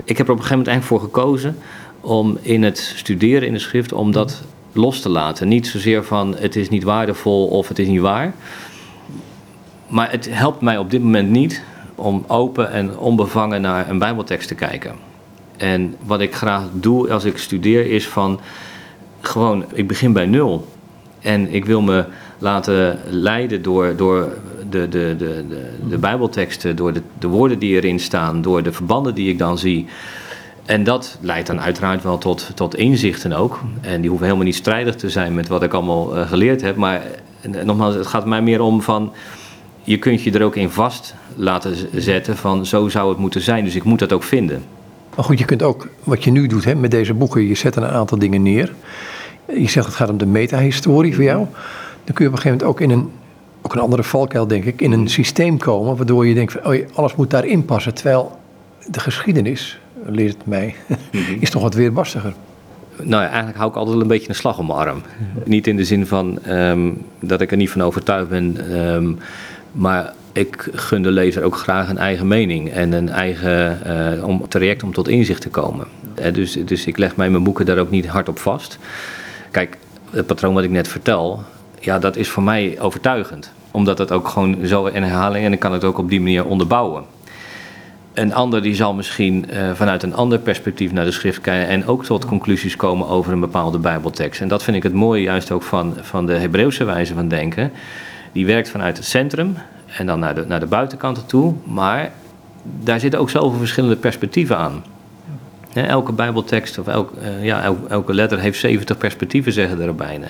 ik 0.04 0.18
heb 0.18 0.26
er 0.26 0.32
op 0.32 0.38
een 0.38 0.44
gegeven 0.44 0.58
moment 0.58 0.68
eigenlijk 0.68 0.86
voor 0.86 1.00
gekozen 1.00 1.56
om 2.00 2.38
in 2.40 2.62
het 2.62 2.92
studeren 2.96 3.46
in 3.46 3.52
de 3.52 3.58
schrift, 3.58 3.92
om 3.92 4.12
dat 4.12 4.42
los 4.72 5.00
te 5.00 5.08
laten. 5.08 5.48
Niet 5.48 5.66
zozeer 5.66 6.04
van 6.04 6.36
het 6.38 6.56
is 6.56 6.68
niet 6.68 6.82
waardevol 6.82 7.46
of 7.46 7.68
het 7.68 7.78
is 7.78 7.88
niet 7.88 8.00
waar. 8.00 8.34
Maar 9.88 10.10
het 10.10 10.28
helpt 10.30 10.60
mij 10.60 10.78
op 10.78 10.90
dit 10.90 11.02
moment 11.02 11.30
niet 11.30 11.62
om 11.94 12.24
open 12.26 12.70
en 12.70 12.98
onbevangen 12.98 13.60
naar 13.60 13.88
een 13.88 13.98
Bijbeltekst 13.98 14.48
te 14.48 14.54
kijken. 14.54 14.94
En 15.56 15.94
wat 16.04 16.20
ik 16.20 16.34
graag 16.34 16.62
doe 16.72 17.12
als 17.12 17.24
ik 17.24 17.38
studeer 17.38 17.86
is 17.86 18.08
van 18.08 18.40
gewoon, 19.20 19.64
ik 19.72 19.88
begin 19.88 20.12
bij 20.12 20.26
nul. 20.26 20.66
En 21.20 21.54
ik 21.54 21.64
wil 21.64 21.82
me 21.82 22.04
laten 22.38 22.98
leiden 23.08 23.62
door, 23.62 23.96
door 23.96 24.36
de, 24.70 24.88
de, 24.88 25.14
de, 25.18 25.44
de, 25.48 25.70
de 25.88 25.98
Bijbelteksten, 25.98 26.76
door 26.76 26.92
de, 26.92 27.02
de 27.18 27.26
woorden 27.26 27.58
die 27.58 27.74
erin 27.74 28.00
staan, 28.00 28.42
door 28.42 28.62
de 28.62 28.72
verbanden 28.72 29.14
die 29.14 29.28
ik 29.28 29.38
dan 29.38 29.58
zie. 29.58 29.86
En 30.64 30.84
dat 30.84 31.18
leidt 31.20 31.46
dan 31.46 31.60
uiteraard 31.60 32.02
wel 32.02 32.18
tot, 32.18 32.50
tot 32.54 32.74
inzichten 32.74 33.32
ook. 33.32 33.60
En 33.80 34.00
die 34.00 34.08
hoeven 34.08 34.26
helemaal 34.26 34.46
niet 34.46 34.56
strijdig 34.56 34.94
te 34.94 35.10
zijn 35.10 35.34
met 35.34 35.48
wat 35.48 35.62
ik 35.62 35.72
allemaal 35.72 36.16
uh, 36.16 36.28
geleerd 36.28 36.62
heb. 36.62 36.76
Maar 36.76 37.02
nogmaals, 37.64 37.94
het 37.94 38.06
gaat 38.06 38.26
mij 38.26 38.42
meer 38.42 38.60
om 38.60 38.82
van... 38.82 39.12
je 39.82 39.98
kunt 39.98 40.22
je 40.22 40.32
er 40.32 40.42
ook 40.42 40.56
in 40.56 40.70
vast 40.70 41.14
laten 41.36 41.74
zetten 41.92 42.36
van 42.36 42.66
zo 42.66 42.88
zou 42.88 43.08
het 43.08 43.18
moeten 43.18 43.40
zijn. 43.40 43.64
Dus 43.64 43.74
ik 43.74 43.84
moet 43.84 43.98
dat 43.98 44.12
ook 44.12 44.22
vinden. 44.22 44.62
Maar 45.16 45.24
goed, 45.24 45.38
je 45.38 45.44
kunt 45.44 45.62
ook, 45.62 45.88
wat 46.04 46.24
je 46.24 46.30
nu 46.30 46.46
doet 46.46 46.64
hè, 46.64 46.74
met 46.74 46.90
deze 46.90 47.14
boeken... 47.14 47.46
je 47.46 47.54
zet 47.54 47.76
een 47.76 47.86
aantal 47.86 48.18
dingen 48.18 48.42
neer. 48.42 48.74
Je 49.46 49.68
zegt 49.68 49.86
het 49.86 49.94
gaat 49.94 50.10
om 50.10 50.18
de 50.18 50.26
metahistorie 50.26 51.14
voor 51.14 51.24
jou. 51.24 51.46
Dan 52.04 52.14
kun 52.14 52.24
je 52.24 52.30
op 52.30 52.36
een 52.36 52.42
gegeven 52.42 52.50
moment 52.50 52.62
ook 52.62 52.80
in 52.80 52.90
een 52.90 53.10
ook 53.62 53.74
een 53.74 53.80
andere 53.80 54.02
valkuil, 54.02 54.46
denk 54.46 54.64
ik, 54.64 54.80
in 54.80 54.92
een 54.92 55.08
systeem 55.08 55.58
komen 55.58 55.96
waardoor 55.96 56.26
je 56.26 56.34
denkt 56.34 56.62
oh, 56.62 56.76
alles 56.94 57.14
moet 57.14 57.30
daarin 57.30 57.64
passen. 57.64 57.94
Terwijl 57.94 58.38
de 58.90 59.00
geschiedenis, 59.00 59.80
leert 60.06 60.34
het 60.34 60.46
mij, 60.46 60.74
is 61.40 61.50
toch 61.50 61.62
wat 61.62 61.74
weerbarstiger. 61.74 62.32
Nou 63.02 63.22
ja, 63.22 63.28
eigenlijk 63.28 63.56
hou 63.56 63.70
ik 63.70 63.76
altijd 63.76 64.00
een 64.00 64.06
beetje 64.06 64.28
een 64.28 64.34
slag 64.34 64.58
om 64.58 64.66
mijn 64.66 64.78
arm. 64.78 65.02
Niet 65.44 65.66
in 65.66 65.76
de 65.76 65.84
zin 65.84 66.06
van 66.06 66.38
um, 66.48 67.02
dat 67.20 67.40
ik 67.40 67.50
er 67.50 67.56
niet 67.56 67.70
van 67.70 67.82
overtuigd 67.82 68.28
ben, 68.28 68.76
um, 68.80 69.18
maar 69.72 70.12
ik 70.32 70.68
gun 70.72 71.02
de 71.02 71.10
lezer 71.10 71.42
ook 71.42 71.56
graag 71.56 71.88
een 71.88 71.98
eigen 71.98 72.28
mening 72.28 72.70
en 72.70 72.92
een 72.92 73.08
eigen 73.08 73.78
uh, 74.16 74.24
om, 74.28 74.48
traject 74.48 74.82
om 74.82 74.92
tot 74.92 75.08
inzicht 75.08 75.40
te 75.40 75.48
komen. 75.48 75.86
Uh, 76.20 76.32
dus, 76.32 76.52
dus 76.52 76.86
ik 76.86 76.98
leg 76.98 77.16
mij 77.16 77.30
mijn 77.30 77.42
boeken 77.42 77.66
daar 77.66 77.78
ook 77.78 77.90
niet 77.90 78.06
hard 78.06 78.28
op 78.28 78.38
vast. 78.38 78.78
Kijk, 79.50 79.78
het 80.10 80.26
patroon 80.26 80.54
wat 80.54 80.64
ik 80.64 80.70
net 80.70 80.88
vertel, 80.88 81.42
ja, 81.80 81.98
dat 81.98 82.16
is 82.16 82.28
voor 82.28 82.42
mij 82.42 82.80
overtuigend. 82.80 83.52
Omdat 83.70 83.98
het 83.98 84.12
ook 84.12 84.28
gewoon 84.28 84.66
zo 84.66 84.86
in 84.86 85.02
herhaling 85.02 85.44
en 85.44 85.52
ik 85.52 85.58
kan 85.58 85.72
het 85.72 85.84
ook 85.84 85.98
op 85.98 86.08
die 86.08 86.20
manier 86.20 86.44
onderbouwen. 86.44 87.04
Een 88.20 88.34
ander 88.34 88.62
die 88.62 88.74
zal 88.74 88.94
misschien 88.94 89.46
uh, 89.52 89.70
vanuit 89.74 90.02
een 90.02 90.14
ander 90.14 90.38
perspectief 90.38 90.92
naar 90.92 91.04
de 91.04 91.10
schrift 91.10 91.40
kijken 91.40 91.68
en 91.68 91.86
ook 91.86 92.04
tot 92.04 92.24
conclusies 92.24 92.76
komen 92.76 93.08
over 93.08 93.32
een 93.32 93.40
bepaalde 93.40 93.78
Bijbeltekst. 93.78 94.40
En 94.40 94.48
dat 94.48 94.62
vind 94.62 94.76
ik 94.76 94.82
het 94.82 94.92
mooie 94.92 95.22
juist 95.22 95.50
ook 95.50 95.62
van, 95.62 95.96
van 96.00 96.26
de 96.26 96.32
Hebreeuwse 96.32 96.84
wijze 96.84 97.14
van 97.14 97.28
denken. 97.28 97.72
Die 98.32 98.46
werkt 98.46 98.70
vanuit 98.70 98.96
het 98.96 99.06
centrum 99.06 99.56
en 99.96 100.06
dan 100.06 100.18
naar 100.18 100.34
de, 100.34 100.44
naar 100.46 100.60
de 100.60 100.66
buitenkanten 100.66 101.26
toe, 101.26 101.54
maar 101.64 102.10
daar 102.62 103.00
zitten 103.00 103.20
ook 103.20 103.30
zoveel 103.30 103.58
verschillende 103.58 103.96
perspectieven 103.96 104.56
aan. 104.56 104.84
elke 105.72 106.12
Bijbeltekst 106.12 106.78
of 106.78 106.86
elk, 106.86 107.12
uh, 107.22 107.44
ja, 107.44 107.74
elke, 107.88 108.14
letter 108.14 108.38
heeft 108.38 108.58
70 108.58 108.98
perspectieven, 108.98 109.52
zeggen 109.52 109.80
er 109.80 109.94
bijna. 109.94 110.26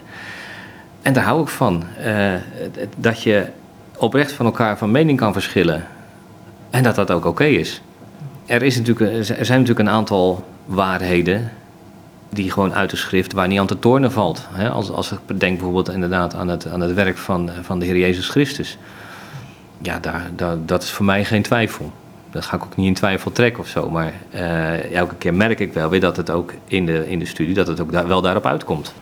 En 1.02 1.12
daar 1.12 1.24
hou 1.24 1.42
ik 1.42 1.48
van. 1.48 1.82
Uh, 2.06 2.34
dat 2.96 3.22
je 3.22 3.46
oprecht 3.96 4.32
van 4.32 4.46
elkaar 4.46 4.78
van 4.78 4.90
mening 4.90 5.18
kan 5.18 5.32
verschillen. 5.32 5.86
En 6.70 6.82
dat 6.82 6.94
dat 6.94 7.10
ook 7.10 7.24
oké 7.24 7.44
is. 7.44 7.82
Er, 8.46 8.62
is 8.62 8.76
natuurlijk, 8.76 9.28
er 9.38 9.44
zijn 9.44 9.60
natuurlijk 9.60 9.88
een 9.88 9.94
aantal 9.94 10.44
waarheden 10.64 11.50
die 12.28 12.50
gewoon 12.50 12.74
uit 12.74 12.90
de 12.90 12.96
schrift 12.96 13.32
waar 13.32 13.48
niet 13.48 13.58
aan 13.58 13.66
te 13.66 13.78
tornen 13.78 14.12
valt. 14.12 14.48
als, 14.72 14.90
als 14.90 15.12
ik 15.12 15.40
denk 15.40 15.54
bijvoorbeeld 15.54 15.90
inderdaad 15.90 16.34
aan 16.34 16.48
het, 16.48 16.66
aan 16.66 16.80
het 16.80 16.94
werk 16.94 17.16
van, 17.16 17.50
van 17.62 17.78
de 17.78 17.86
Heer 17.86 17.98
Jezus 17.98 18.28
Christus. 18.28 18.78
Ja, 19.82 19.98
daar, 19.98 20.30
daar, 20.36 20.56
dat 20.66 20.82
is 20.82 20.90
voor 20.90 21.04
mij 21.04 21.24
geen 21.24 21.42
twijfel. 21.42 21.92
Dat 22.30 22.44
ga 22.44 22.56
ik 22.56 22.64
ook 22.64 22.76
niet 22.76 22.86
in 22.86 22.94
twijfel 22.94 23.32
trekken 23.32 23.62
of 23.62 23.68
zo. 23.68 23.90
Maar 23.90 24.12
uh, 24.34 24.94
elke 24.94 25.14
keer 25.14 25.34
merk 25.34 25.60
ik 25.60 25.72
wel 25.72 25.88
weer 25.88 26.00
dat 26.00 26.16
het 26.16 26.30
ook 26.30 26.54
in 26.66 26.86
de, 26.86 27.10
in 27.10 27.18
de 27.18 27.24
studie, 27.24 27.54
dat 27.54 27.66
het 27.66 27.80
ook 27.80 27.92
daar, 27.92 28.08
wel 28.08 28.22
daarop 28.22 28.46
uitkomt. 28.46 28.94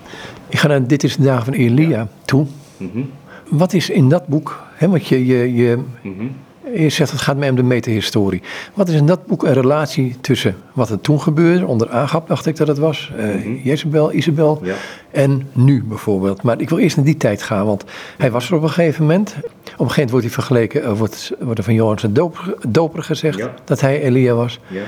Ik 0.49 0.59
ga 0.59 0.69
naar 0.69 0.87
Dit 0.87 1.05
is 1.05 1.17
de 1.17 1.23
dagen 1.23 1.45
van 1.45 1.55
Elia 1.55 2.09
toe. 2.25 2.47
Mm 2.77 2.91
-hmm. 2.93 3.11
Wat 3.49 3.73
is 3.73 3.91
in 3.91 4.09
dat 4.09 4.27
boek, 4.27 4.63
hè, 4.75 4.89
want 4.89 5.07
je, 5.07 5.27
je, 5.27 5.55
je, 5.55 5.77
mm 5.77 6.15
-hmm. 6.19 6.37
Je 6.75 6.89
zegt 6.89 7.11
het 7.11 7.21
gaat 7.21 7.37
mij 7.37 7.51
om 7.51 7.57
de 7.57 7.63
metahistorie. 7.63 8.43
Wat 8.75 8.89
is 8.89 8.95
in 8.95 9.07
dat 9.07 9.27
boek 9.27 9.45
een 9.45 9.53
relatie 9.53 10.17
tussen 10.21 10.57
wat 10.73 10.91
er 10.91 11.01
toen 11.01 11.21
gebeurde, 11.21 11.67
onder 11.67 11.91
Agap 11.91 12.29
dacht 12.29 12.47
ik 12.47 12.57
dat 12.57 12.69
het 12.69 12.79
was, 12.79 13.13
uh, 13.17 13.25
mm 13.25 13.43
-hmm. 13.43 13.61
Jezebel, 13.65 14.13
Isabel, 14.13 14.61
ja. 14.63 14.75
en 15.11 15.49
nu 15.53 15.85
bijvoorbeeld. 15.85 16.43
Maar 16.43 16.61
ik 16.61 16.69
wil 16.69 16.79
eerst 16.79 16.97
naar 16.97 17.05
die 17.05 17.17
tijd 17.17 17.43
gaan, 17.43 17.67
want 17.67 17.85
hij 18.19 18.31
was 18.31 18.49
er 18.49 18.57
op 18.57 18.63
een 18.63 18.71
gegeven 18.71 19.03
moment. 19.03 19.29
Op 19.29 19.41
een 19.41 19.61
gegeven 19.63 19.95
moment 19.95 20.11
wordt 20.11 20.25
hij 20.25 20.35
vergeleken, 20.35 20.83
uh, 20.83 20.99
wordt, 20.99 21.33
wordt 21.41 21.59
er 21.59 21.65
van 21.65 21.75
Johannes 21.75 22.03
een 22.03 22.13
doper, 22.13 22.55
doper 22.69 23.03
gezegd 23.03 23.39
ja. 23.39 23.55
dat 23.65 23.81
hij 23.81 24.03
Elia 24.03 24.35
was. 24.35 24.61
Ja. 24.67 24.83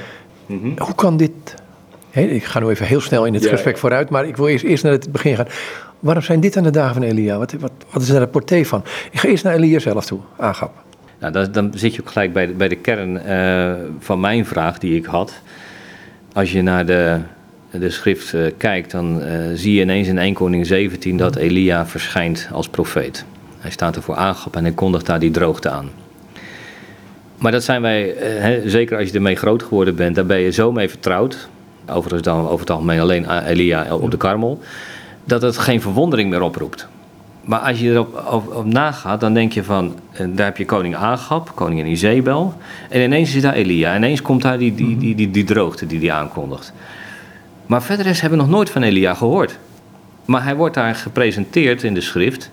Hoe 0.77 0.95
kan 0.95 1.17
dit 1.17 1.33
He, 2.11 2.23
ik 2.23 2.45
ga 2.45 2.61
nu 2.61 2.69
even 2.69 2.87
heel 2.87 3.01
snel 3.01 3.25
in 3.25 3.35
het 3.35 3.47
gesprek 3.47 3.79
vooruit, 3.79 4.11
maar 4.11 4.27
ik 4.27 4.37
wil 4.37 4.47
eerst, 4.47 4.65
eerst 4.65 4.83
naar 4.83 4.93
het 4.93 5.13
begin 5.13 5.37
gaan. 5.37 5.47
Waarom 5.99 6.23
zijn 6.23 6.41
dit 6.41 6.57
aan 6.57 6.63
de 6.63 6.71
dagen 6.71 6.95
van 6.95 7.03
Elia? 7.03 7.39
Wat, 7.39 7.53
wat, 7.53 7.73
wat 7.91 8.03
is 8.03 8.09
daar 8.09 8.21
het 8.21 8.31
porté 8.31 8.65
van? 8.65 8.85
Ik 9.11 9.21
ga 9.21 9.29
eerst 9.29 9.45
naar 9.45 9.55
Elia 9.55 9.79
zelf 9.79 10.07
toe, 10.07 10.21
aangap. 10.37 10.73
Nou, 11.21 11.33
dan, 11.33 11.53
dan 11.53 11.73
zit 11.75 11.95
je 11.95 12.01
ook 12.01 12.11
gelijk 12.11 12.33
bij 12.33 12.47
de, 12.47 12.53
bij 12.53 12.69
de 12.69 12.77
kern 12.77 13.21
uh, 13.27 13.73
van 13.99 14.21
mijn 14.21 14.47
vraag 14.47 14.79
die 14.79 14.97
ik 14.97 15.05
had. 15.05 15.33
Als 16.33 16.53
je 16.53 16.63
naar 16.63 16.87
de, 16.87 17.19
de 17.71 17.91
schrift 17.91 18.33
uh, 18.33 18.47
kijkt, 18.57 18.91
dan 18.91 19.23
uh, 19.23 19.27
zie 19.55 19.75
je 19.75 19.81
ineens 19.81 20.09
in 20.09 20.19
1 20.19 20.35
Koning 20.35 20.67
17 20.67 21.17
dat 21.17 21.37
Elia 21.37 21.87
verschijnt 21.87 22.49
als 22.53 22.69
profeet. 22.69 23.25
Hij 23.59 23.71
staat 23.71 23.97
er 23.97 24.03
voor 24.03 24.17
aangap 24.17 24.57
en 24.57 24.65
hij 24.65 24.73
kondigt 24.73 25.07
daar 25.07 25.19
die 25.19 25.31
droogte 25.31 25.71
aan. 25.71 25.91
Maar 27.39 27.53
dat 27.53 27.65
zijn 27.65 27.83
wij, 27.83 28.15
he, 28.19 28.69
zeker 28.69 28.99
als 28.99 29.09
je 29.09 29.15
ermee 29.15 29.37
groot 29.37 29.63
geworden 29.63 29.95
bent, 29.95 30.15
daar 30.15 30.27
ben 30.27 30.41
je 30.41 30.51
zo 30.51 30.73
mee 30.73 30.89
vertrouwd 30.89 31.49
overigens 31.87 32.23
dan 32.23 32.49
over 32.49 32.61
het 32.61 32.71
algemeen 32.71 33.01
alleen 33.01 33.45
Elia 33.47 33.97
op 33.97 34.11
de 34.11 34.17
karmel, 34.17 34.61
dat 35.25 35.43
het 35.43 35.59
geen 35.59 35.81
verwondering 35.81 36.31
meer 36.31 36.43
oproept. 36.43 36.89
Maar 37.51 37.59
als 37.59 37.81
je 37.81 37.91
erop 37.91 38.27
op, 38.31 38.55
op 38.55 38.65
nagaat, 38.65 39.21
dan 39.21 39.35
denk 39.35 39.53
je 39.53 39.65
van, 39.65 39.95
daar 40.29 40.47
heb 40.47 40.57
je 40.57 40.65
koning 40.65 40.97
Agab, 40.97 41.53
koningin 41.55 41.87
Izebel, 41.87 42.55
en 42.89 43.01
ineens 43.01 43.35
is 43.35 43.43
daar 43.43 43.53
Elia, 43.53 43.97
ineens 43.97 44.23
komt 44.23 44.43
daar 44.43 44.59
die, 44.59 44.75
die, 44.75 44.97
die, 44.97 45.15
die, 45.15 45.31
die 45.31 45.45
droogte 45.45 45.87
die 45.87 45.99
hij 45.99 46.13
aankondigt. 46.13 46.73
Maar 47.67 47.83
verder 47.83 48.07
is, 48.07 48.21
hebben 48.21 48.39
we 48.39 48.45
nog 48.45 48.55
nooit 48.55 48.71
van 48.71 48.83
Elia 48.83 49.15
gehoord. 49.15 49.59
Maar 50.25 50.45
hij 50.45 50.57
wordt 50.57 50.75
daar 50.75 50.95
gepresenteerd 50.95 51.83
in 51.83 51.95
de 51.95 52.01
schrift 52.01 52.51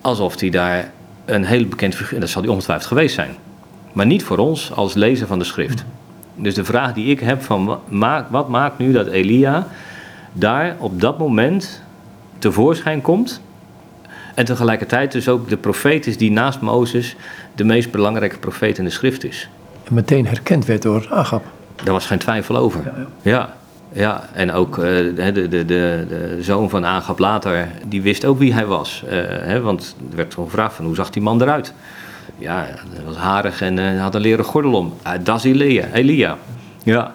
alsof 0.00 0.40
hij 0.40 0.50
daar 0.50 0.90
een 1.24 1.44
hele 1.44 1.66
bekend 1.66 1.94
figuur, 1.94 2.20
dat 2.20 2.28
zal 2.28 2.42
hij 2.42 2.50
ongetwijfeld 2.50 2.88
geweest 2.88 3.14
zijn. 3.14 3.30
Maar 3.92 4.06
niet 4.06 4.24
voor 4.24 4.38
ons 4.38 4.72
als 4.72 4.94
lezer 4.94 5.26
van 5.26 5.38
de 5.38 5.44
schrift. 5.44 5.84
Dus 6.34 6.54
de 6.54 6.64
vraag 6.64 6.92
die 6.92 7.06
ik 7.06 7.20
heb 7.20 7.42
van 7.42 7.78
wat 8.30 8.48
maakt 8.48 8.78
nu 8.78 8.92
dat 8.92 9.06
Elia 9.06 9.66
daar 10.32 10.76
op 10.78 11.00
dat 11.00 11.18
moment 11.18 11.82
tevoorschijn 12.38 13.00
komt 13.00 13.40
en 14.34 14.44
tegelijkertijd 14.44 15.12
dus 15.12 15.28
ook 15.28 15.48
de 15.48 15.56
profeet 15.56 16.06
is 16.06 16.16
die 16.16 16.30
naast 16.30 16.60
Mozes 16.60 17.16
de 17.54 17.64
meest 17.64 17.90
belangrijke 17.90 18.38
profeet 18.38 18.78
in 18.78 18.84
de 18.84 18.90
schrift 18.90 19.24
is. 19.24 19.48
En 19.84 19.94
meteen 19.94 20.26
herkend 20.26 20.66
werd 20.66 20.82
door 20.82 21.06
Agab. 21.10 21.44
Daar 21.84 21.92
was 21.92 22.06
geen 22.06 22.18
twijfel 22.18 22.56
over. 22.56 22.80
Ja, 22.84 22.92
ja. 22.96 23.08
ja. 23.22 23.54
ja. 23.92 24.28
en 24.32 24.52
ook 24.52 24.76
uh, 24.76 24.84
de, 24.84 25.32
de, 25.32 25.48
de, 25.48 25.64
de, 25.64 26.38
zoon 26.40 26.70
van 26.70 26.86
Agab 26.86 27.18
later, 27.18 27.68
die 27.86 28.02
wist 28.02 28.24
ook 28.24 28.38
wie 28.38 28.52
hij 28.52 28.66
was. 28.66 29.02
Uh, 29.04 29.10
hè, 29.26 29.60
want 29.60 29.96
er 30.10 30.16
werd 30.16 30.34
gevraagd 30.34 30.74
van 30.74 30.84
hoe 30.84 30.94
zag 30.94 31.10
die 31.10 31.22
man 31.22 31.42
eruit? 31.42 31.74
Ja, 32.38 32.66
hij 32.94 33.04
was 33.04 33.16
harig 33.16 33.60
en 33.60 33.76
uh, 33.76 34.00
had 34.00 34.14
een 34.14 34.20
leren 34.20 34.44
gordel 34.44 34.72
om. 34.72 34.94
Dat 35.22 35.36
is 35.36 35.44
Elia. 35.44 35.86
Elia. 35.92 36.38
Ja. 36.82 37.14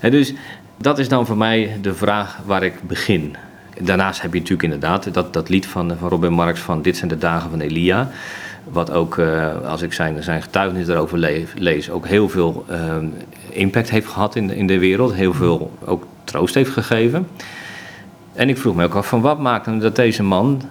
En 0.00 0.10
dus 0.10 0.34
dat 0.76 0.98
is 0.98 1.08
dan 1.08 1.26
voor 1.26 1.36
mij 1.36 1.78
de 1.82 1.94
vraag 1.94 2.38
waar 2.44 2.62
ik 2.62 2.82
begin. 2.82 3.36
Daarnaast 3.80 4.22
heb 4.22 4.32
je 4.32 4.38
natuurlijk 4.38 4.72
inderdaad 4.72 5.14
dat, 5.14 5.32
dat 5.32 5.48
lied 5.48 5.66
van, 5.66 5.96
van 5.98 6.08
Robin 6.08 6.32
Marx 6.32 6.60
van 6.60 6.82
Dit 6.82 6.96
zijn 6.96 7.10
de 7.10 7.18
dagen 7.18 7.50
van 7.50 7.60
Elia. 7.60 8.10
Wat 8.64 8.90
ook, 8.90 9.16
uh, 9.16 9.60
als 9.64 9.82
ik 9.82 9.92
zijn, 9.92 10.22
zijn 10.22 10.42
getuigenis 10.42 10.88
erover 10.88 11.18
lees, 11.54 11.90
ook 11.90 12.06
heel 12.06 12.28
veel 12.28 12.64
uh, 12.70 12.96
impact 13.48 13.90
heeft 13.90 14.06
gehad 14.06 14.36
in, 14.36 14.50
in 14.50 14.66
de 14.66 14.78
wereld. 14.78 15.14
Heel 15.14 15.34
veel 15.34 15.72
ook 15.84 16.06
troost 16.24 16.54
heeft 16.54 16.70
gegeven. 16.70 17.28
En 18.32 18.48
ik 18.48 18.58
vroeg 18.58 18.74
me 18.74 18.84
ook 18.84 18.94
af 18.94 19.08
van 19.08 19.20
wat 19.20 19.38
maakt 19.38 19.64
dan 19.64 19.78
dat 19.78 19.96
deze 19.96 20.22
man 20.22 20.62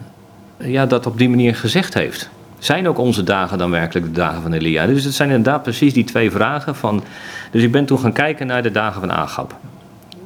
ja, 0.58 0.86
dat 0.86 1.06
op 1.06 1.18
die 1.18 1.30
manier 1.30 1.56
gezegd 1.56 1.94
heeft. 1.94 2.30
Zijn 2.60 2.88
ook 2.88 2.98
onze 2.98 3.24
dagen 3.24 3.58
dan 3.58 3.72
werkelijk 3.72 4.06
de 4.06 4.12
dagen 4.12 4.41
van 4.41 4.54
Elia? 4.54 4.86
Dus 4.86 5.04
het 5.04 5.13
zijn 5.13 5.30
inderdaad 5.30 5.63
precies 5.63 5.94
die 5.94 6.04
twee 6.04 6.32
vragen. 6.32 6.76
Van, 6.76 7.04
dus 7.52 7.63
ik 7.63 7.72
ben 7.72 7.86
toen 7.86 8.00
gaan 8.00 8.13
kijken 8.13 8.48
naar 8.48 8.63
de 8.63 8.72
dagen 8.72 9.00
van 9.00 9.12
Agab. 9.12 9.56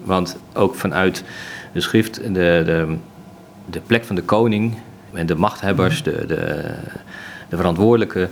Want 0.10 0.38
ook 0.54 0.76
vanuit 0.76 1.24
de 1.72 1.82
schrift, 1.82 2.16
de, 2.24 2.32
de, 2.66 2.96
de 3.66 3.80
plek 3.80 4.04
van 4.04 4.16
de 4.16 4.22
koning 4.22 4.74
en 5.14 5.26
de 5.26 5.36
machthebbers, 5.36 6.04
de, 6.04 6.26
de, 6.26 6.74
de 7.50 7.56
verantwoordelijke, 7.56 8.30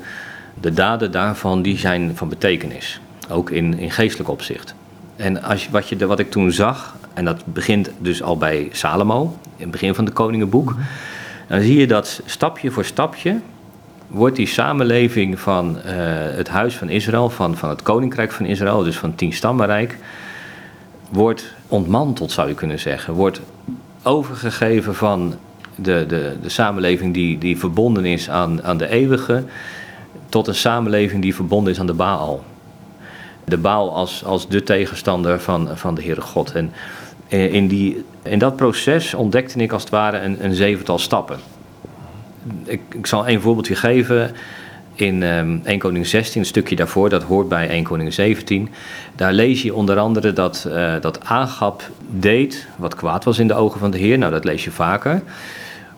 de 0.61 0.73
daden 0.73 1.11
daarvan, 1.11 1.61
die 1.61 1.77
zijn 1.77 2.11
van 2.15 2.29
betekenis. 2.29 3.01
Ook 3.29 3.49
in, 3.49 3.77
in 3.79 3.91
geestelijk 3.91 4.29
opzicht. 4.29 4.75
En 5.15 5.43
als, 5.43 5.69
wat, 5.69 5.89
je, 5.89 6.05
wat 6.05 6.19
ik 6.19 6.31
toen 6.31 6.51
zag, 6.51 6.95
en 7.13 7.25
dat 7.25 7.45
begint 7.45 7.89
dus 7.97 8.23
al 8.23 8.37
bij 8.37 8.69
Salomo, 8.71 9.37
in 9.55 9.63
het 9.63 9.71
begin 9.71 9.95
van 9.95 10.05
het 10.05 10.13
Koningenboek, 10.13 10.75
dan 11.47 11.61
zie 11.61 11.79
je 11.79 11.87
dat 11.87 12.21
stapje 12.25 12.71
voor 12.71 12.85
stapje 12.85 13.39
wordt 14.07 14.35
die 14.35 14.47
samenleving 14.47 15.39
van 15.39 15.77
uh, 15.77 15.83
het 16.35 16.49
huis 16.49 16.75
van 16.75 16.89
Israël, 16.89 17.29
van, 17.29 17.57
van 17.57 17.69
het 17.69 17.81
koninkrijk 17.81 18.31
van 18.31 18.45
Israël, 18.45 18.83
dus 18.83 18.97
van 18.97 19.09
het 19.09 19.17
tienstammenrijk, 19.17 19.97
wordt 21.09 21.53
ontmanteld, 21.67 22.31
zou 22.31 22.47
je 22.47 22.53
kunnen 22.53 22.79
zeggen. 22.79 23.13
Wordt 23.13 23.41
overgegeven 24.03 24.95
van 24.95 25.35
de, 25.75 26.05
de, 26.07 26.35
de 26.41 26.49
samenleving 26.49 27.13
die, 27.13 27.37
die 27.37 27.57
verbonden 27.57 28.05
is 28.05 28.29
aan, 28.29 28.63
aan 28.63 28.77
de 28.77 28.87
eeuwige, 28.87 29.43
tot 30.29 30.47
een 30.47 30.55
samenleving 30.55 31.21
die 31.21 31.35
verbonden 31.35 31.73
is 31.73 31.79
aan 31.79 31.85
de 31.85 31.93
Baal. 31.93 32.43
de 33.43 33.57
Baal 33.57 33.95
als, 33.95 34.23
als 34.23 34.47
de 34.47 34.63
tegenstander 34.63 35.39
van, 35.39 35.69
van 35.77 35.95
de 35.95 36.03
Heere 36.03 36.21
God. 36.21 36.51
En 36.51 36.71
eh, 37.27 37.53
in, 37.53 37.67
die, 37.67 38.03
in 38.23 38.39
dat 38.39 38.55
proces 38.55 39.13
ontdekte 39.13 39.59
ik 39.59 39.71
als 39.71 39.81
het 39.81 39.91
ware 39.91 40.19
een, 40.19 40.45
een 40.45 40.55
zevental 40.55 40.97
stappen. 40.97 41.39
Ik, 42.63 42.81
ik 42.89 43.07
zal 43.07 43.27
één 43.27 43.41
voorbeeldje 43.41 43.75
geven. 43.75 44.31
In 44.97 45.23
um, 45.23 45.61
1 45.63 45.79
Koning 45.79 46.07
16, 46.07 46.39
een 46.41 46.47
stukje 46.47 46.75
daarvoor, 46.75 47.09
dat 47.09 47.23
hoort 47.23 47.47
bij 47.47 47.69
1 47.69 47.83
Koning 47.83 48.13
17. 48.13 48.69
Daar 49.15 49.33
lees 49.33 49.61
je 49.61 49.73
onder 49.73 49.97
andere 49.97 50.33
dat, 50.33 50.65
uh, 50.67 50.93
dat 51.01 51.19
deed 52.09 52.67
wat 52.75 52.95
kwaad 52.95 53.23
was 53.23 53.39
in 53.39 53.47
de 53.47 53.53
ogen 53.53 53.79
van 53.79 53.91
de 53.91 53.97
Heer. 53.97 54.17
Nou, 54.17 54.31
dat 54.31 54.43
lees 54.43 54.63
je 54.63 54.71
vaker. 54.71 55.21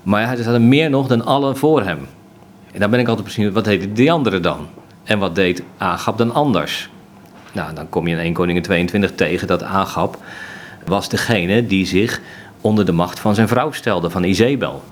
Maar 0.04 0.28
hij 0.28 0.44
had 0.44 0.60
meer 0.60 0.90
nog 0.90 1.08
dan 1.08 1.26
allen 1.26 1.58
voor 1.58 1.84
hem. 1.84 2.08
En 2.72 2.80
dan 2.80 2.90
ben 2.90 3.00
ik 3.00 3.08
altijd 3.08 3.26
precies, 3.26 3.52
wat 3.52 3.64
deed 3.64 3.96
die 3.96 4.12
anderen 4.12 4.42
dan? 4.42 4.68
En 5.04 5.20
wat 5.20 5.36
deed 5.36 5.64
Agab 5.78 6.18
dan 6.18 6.34
anders? 6.34 6.90
Nou, 7.52 7.74
dan 7.74 7.90
kom 7.90 8.08
je 8.08 8.16
in 8.16 8.22
1 8.22 8.34
Koningen 8.34 8.62
22 8.62 9.16
tegen 9.16 9.48
dat 9.48 9.64
Agab 9.64 10.18
was 10.86 11.10
degene 11.10 11.66
die 11.66 11.86
zich 11.86 12.22
onder 12.62 12.86
de 12.86 12.92
macht 12.92 13.20
van 13.20 13.36
zijn 13.36 13.48
vrouw 13.48 13.72
stelde, 13.72 14.10
van 14.10 14.24
Izebel. 14.24 14.84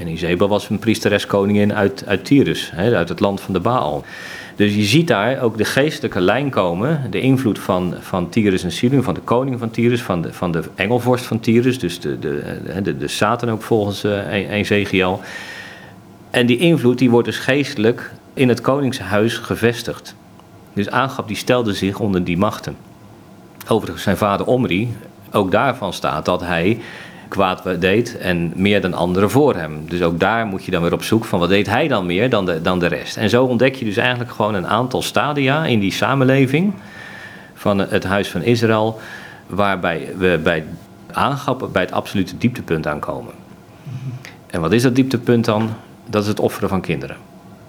En 0.00 0.08
Izebel 0.08 0.48
was 0.48 0.68
een 0.68 0.78
priestereskoningin 0.78 1.74
uit, 1.74 2.04
uit 2.06 2.24
Tyrus, 2.24 2.70
hè, 2.74 2.96
uit 2.96 3.08
het 3.08 3.20
land 3.20 3.40
van 3.40 3.54
de 3.54 3.60
Baal. 3.60 4.04
Dus 4.56 4.74
je 4.74 4.82
ziet 4.82 5.08
daar 5.08 5.40
ook 5.40 5.56
de 5.56 5.64
geestelijke 5.64 6.20
lijn 6.20 6.50
komen, 6.50 7.10
de 7.10 7.20
invloed 7.20 7.58
van, 7.58 7.94
van 8.00 8.28
Tyrus 8.28 8.64
en 8.64 8.72
Sidon, 8.72 9.02
van 9.02 9.14
de 9.14 9.20
koning 9.20 9.58
van 9.58 9.70
Tyrus, 9.70 10.02
van 10.02 10.22
de, 10.22 10.32
van 10.32 10.52
de 10.52 10.62
engelvorst 10.74 11.24
van 11.24 11.40
Tyrus, 11.40 11.78
dus 11.78 12.00
de, 12.00 12.18
de, 12.18 12.60
de, 12.82 12.96
de 12.96 13.08
Satan 13.08 13.50
ook 13.50 13.62
volgens 13.62 14.04
uh. 14.04 15.14
En 16.30 16.46
die 16.46 16.58
invloed 16.58 16.98
die 16.98 17.10
wordt 17.10 17.26
dus 17.26 17.38
geestelijk 17.38 18.12
in 18.34 18.48
het 18.48 18.60
koningshuis 18.60 19.36
gevestigd. 19.36 20.14
Dus 20.72 20.90
Agab 20.90 21.28
die 21.28 21.36
stelde 21.36 21.74
zich 21.74 21.98
onder 21.98 22.24
die 22.24 22.38
machten. 22.38 22.76
Overigens 23.68 24.02
zijn 24.02 24.16
vader 24.16 24.46
Omri, 24.46 24.96
ook 25.32 25.50
daarvan 25.50 25.92
staat 25.92 26.24
dat 26.24 26.40
hij 26.40 26.80
kwaad 27.28 27.62
deed 27.80 28.18
en 28.18 28.52
meer 28.54 28.80
dan 28.80 28.94
anderen 28.94 29.30
voor 29.30 29.54
hem. 29.54 29.84
Dus 29.88 30.02
ook 30.02 30.20
daar 30.20 30.46
moet 30.46 30.64
je 30.64 30.70
dan 30.70 30.82
weer 30.82 30.92
op 30.92 31.02
zoek 31.02 31.24
van 31.24 31.38
wat 31.38 31.48
deed 31.48 31.66
hij 31.66 31.88
dan 31.88 32.06
meer 32.06 32.30
dan 32.30 32.46
de, 32.46 32.60
dan 32.60 32.78
de 32.78 32.86
rest. 32.86 33.16
En 33.16 33.30
zo 33.30 33.44
ontdek 33.44 33.74
je 33.74 33.84
dus 33.84 33.96
eigenlijk 33.96 34.30
gewoon 34.30 34.54
een 34.54 34.66
aantal 34.66 35.02
stadia 35.02 35.64
in 35.64 35.80
die 35.80 35.92
samenleving 35.92 36.72
van 37.54 37.78
het 37.78 38.04
huis 38.04 38.28
van 38.28 38.42
Israël, 38.42 39.00
waarbij 39.46 40.08
we 40.18 40.40
bij 40.42 40.64
Agab 41.12 41.68
bij 41.72 41.82
het 41.82 41.92
absolute 41.92 42.38
dieptepunt 42.38 42.86
aankomen. 42.86 43.32
En 44.46 44.60
wat 44.60 44.72
is 44.72 44.82
dat 44.82 44.94
dieptepunt 44.94 45.44
dan? 45.44 45.70
Dat 46.06 46.22
is 46.22 46.28
het 46.28 46.40
offeren 46.40 46.68
van 46.68 46.80
kinderen. 46.80 47.16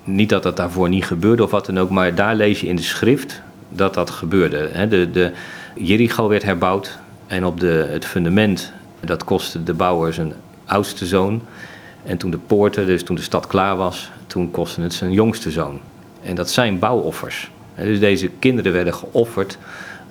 Niet 0.03 0.29
dat 0.29 0.43
dat 0.43 0.57
daarvoor 0.57 0.89
niet 0.89 1.05
gebeurde 1.05 1.43
of 1.43 1.51
wat 1.51 1.65
dan 1.65 1.79
ook, 1.79 1.89
maar 1.89 2.15
daar 2.15 2.35
lees 2.35 2.61
je 2.61 2.67
in 2.67 2.75
de 2.75 2.81
schrift 2.81 3.41
dat 3.69 3.93
dat 3.93 4.09
gebeurde. 4.09 4.87
De, 4.89 5.11
de 5.11 5.31
Jericho 5.75 6.27
werd 6.27 6.43
herbouwd 6.43 6.97
en 7.27 7.45
op 7.45 7.59
de, 7.59 7.87
het 7.89 8.05
fundament, 8.05 8.73
dat 8.99 9.23
kostte 9.23 9.63
de 9.63 9.73
bouwer 9.73 10.13
zijn 10.13 10.33
oudste 10.65 11.05
zoon. 11.05 11.41
En 12.03 12.17
toen 12.17 12.31
de 12.31 12.37
poorten, 12.37 12.85
dus 12.85 13.03
toen 13.03 13.15
de 13.15 13.21
stad 13.21 13.47
klaar 13.47 13.77
was, 13.77 14.09
toen 14.27 14.51
kostte 14.51 14.81
het 14.81 14.93
zijn 14.93 15.11
jongste 15.11 15.51
zoon. 15.51 15.79
En 16.21 16.35
dat 16.35 16.49
zijn 16.49 16.79
bouwoffers. 16.79 17.51
Dus 17.75 17.99
deze 17.99 18.29
kinderen 18.39 18.71
werden 18.73 18.93
geofferd 18.93 19.57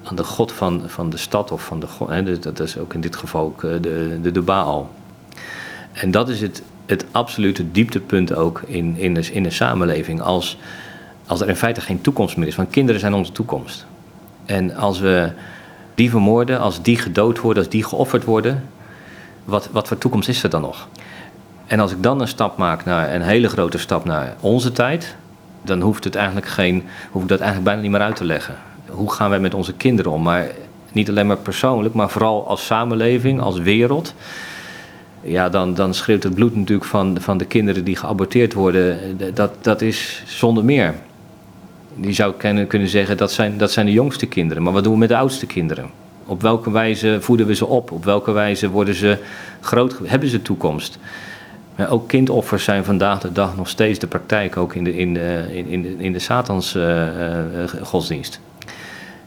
aan 0.02 0.16
de 0.16 0.24
god 0.24 0.52
van, 0.52 0.82
van 0.86 1.10
de 1.10 1.16
stad 1.16 1.52
of 1.52 1.64
van 1.64 1.80
de 1.80 1.86
god. 1.86 2.24
Dus 2.24 2.40
dat 2.40 2.60
is 2.60 2.78
ook 2.78 2.94
in 2.94 3.00
dit 3.00 3.16
geval 3.16 3.44
ook 3.44 3.64
eh, 3.64 3.70
de, 3.80 4.18
de, 4.22 4.30
de 4.30 4.42
Baal. 4.42 4.90
En 5.92 6.10
dat 6.10 6.28
is 6.28 6.40
het, 6.40 6.62
het 6.86 7.04
absolute 7.10 7.70
dieptepunt 7.70 8.34
ook 8.34 8.62
in, 8.66 8.96
in, 8.96 9.14
de, 9.14 9.32
in 9.32 9.42
de 9.42 9.50
samenleving. 9.50 10.20
Als, 10.20 10.58
als 11.26 11.40
er 11.40 11.48
in 11.48 11.56
feite 11.56 11.80
geen 11.80 12.00
toekomst 12.00 12.36
meer 12.36 12.46
is. 12.46 12.56
Want 12.56 12.70
kinderen 12.70 13.00
zijn 13.00 13.14
onze 13.14 13.32
toekomst. 13.32 13.86
En 14.44 14.74
als 14.74 14.98
we 14.98 15.32
die 15.94 16.10
vermoorden, 16.10 16.60
als 16.60 16.82
die 16.82 16.96
gedood 16.96 17.40
worden, 17.40 17.62
als 17.62 17.72
die 17.72 17.84
geofferd 17.84 18.24
worden, 18.24 18.64
wat, 19.46 19.68
wat 19.72 19.88
voor 19.88 19.98
toekomst 19.98 20.28
is 20.28 20.42
er 20.42 20.50
dan 20.50 20.60
nog? 20.60 20.88
En 21.66 21.80
als 21.80 21.92
ik 21.92 22.02
dan 22.02 22.20
een 22.20 22.28
stap 22.28 22.56
maak 22.56 22.84
naar 22.84 23.14
een 23.14 23.22
hele 23.22 23.48
grote 23.48 23.78
stap 23.78 24.04
naar 24.04 24.36
onze 24.40 24.72
tijd, 24.72 25.16
dan 25.62 25.80
hoeft 25.80 26.04
het 26.04 26.14
eigenlijk 26.14 26.46
geen, 26.46 26.84
hoef 27.10 27.22
ik 27.22 27.28
dat 27.28 27.40
eigenlijk 27.40 27.68
bijna 27.68 27.82
niet 27.82 27.90
meer 27.90 28.00
uit 28.00 28.16
te 28.16 28.24
leggen. 28.24 28.54
Hoe 28.86 29.12
gaan 29.12 29.30
wij 29.30 29.40
met 29.40 29.54
onze 29.54 29.72
kinderen 29.72 30.12
om? 30.12 30.22
Maar 30.22 30.46
niet 30.92 31.08
alleen 31.08 31.26
maar 31.26 31.36
persoonlijk, 31.36 31.94
maar 31.94 32.10
vooral 32.10 32.48
als 32.48 32.66
samenleving, 32.66 33.40
als 33.40 33.58
wereld 33.58 34.14
ja, 35.26 35.48
dan, 35.48 35.74
dan 35.74 35.94
schreeuwt 35.94 36.22
het 36.22 36.34
bloed 36.34 36.56
natuurlijk 36.56 36.88
van, 36.88 37.16
van 37.20 37.38
de 37.38 37.44
kinderen 37.44 37.84
die 37.84 37.96
geaborteerd 37.96 38.52
worden. 38.52 39.18
Dat, 39.34 39.52
dat 39.60 39.80
is 39.80 40.22
zonder 40.26 40.64
meer. 40.64 40.94
Die 41.94 42.12
zou 42.12 42.34
kunnen, 42.68 42.88
zeggen 42.88 43.16
dat 43.16 43.32
zijn, 43.32 43.58
dat 43.58 43.72
zijn 43.72 43.86
de 43.86 43.92
jongste 43.92 44.26
kinderen. 44.26 44.62
Maar 44.62 44.72
wat 44.72 44.84
doen 44.84 44.92
we 44.92 44.98
met 44.98 45.08
de 45.08 45.16
oudste 45.16 45.46
kinderen? 45.46 45.90
Op 46.26 46.42
welke 46.42 46.70
wijze 46.70 47.18
voeden 47.20 47.46
we 47.46 47.54
ze 47.54 47.66
op? 47.66 47.90
Op 47.90 48.04
welke 48.04 48.32
wijze 48.32 48.70
worden 48.70 48.94
ze 48.94 49.18
groot? 49.60 49.98
Hebben 50.04 50.28
ze 50.28 50.42
toekomst? 50.42 50.98
Maar 51.76 51.90
ook 51.90 52.08
kindoffers 52.08 52.64
zijn 52.64 52.84
vandaag 52.84 53.20
de 53.20 53.32
dag 53.32 53.56
nog 53.56 53.68
steeds 53.68 53.98
de 53.98 54.06
praktijk, 54.06 54.56
ook 54.56 54.74
in 54.74 54.84
de, 54.84 54.96
in 54.96 55.14
de, 55.14 55.46
in, 55.52 55.66
in, 55.66 56.00
in 56.00 56.12
de 56.12 56.18
Satans 56.18 56.74
uh, 56.74 56.82
uh, 56.82 57.68
godsdienst. 57.82 58.40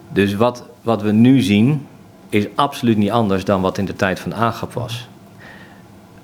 Dus 0.10 0.36
wat, 0.36 0.64
wat 0.82 1.02
we 1.02 1.12
nu 1.12 1.42
zien, 1.42 1.86
is 2.30 2.48
absoluut 2.56 2.98
niet 2.98 3.12
anders 3.12 3.46
dan 3.46 3.62
wat 3.62 3.78
in 3.78 3.86
de 3.86 3.96
tijd 3.96 4.20
van 4.20 4.36
Agap 4.36 4.74
was. 4.74 5.08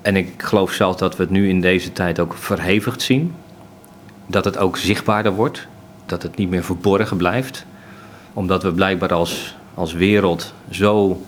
En 0.02 0.16
ik 0.16 0.42
geloof 0.42 0.72
zelfs 0.72 0.98
dat 0.98 1.16
we 1.16 1.22
het 1.22 1.32
nu 1.32 1.48
in 1.48 1.60
deze 1.60 1.92
tijd 1.92 2.20
ook 2.20 2.34
verhevigd 2.34 3.02
zien. 3.02 3.34
Dat 4.26 4.44
het 4.44 4.58
ook 4.58 4.76
zichtbaarder 4.76 5.32
wordt. 5.32 5.66
Dat 6.06 6.22
het 6.22 6.36
niet 6.36 6.50
meer 6.50 6.64
verborgen 6.64 7.16
blijft. 7.16 7.66
Omdat 8.32 8.62
we 8.62 8.72
blijkbaar 8.72 9.12
als, 9.12 9.55
als 9.76 9.92
wereld 9.92 10.52
zo, 10.70 11.22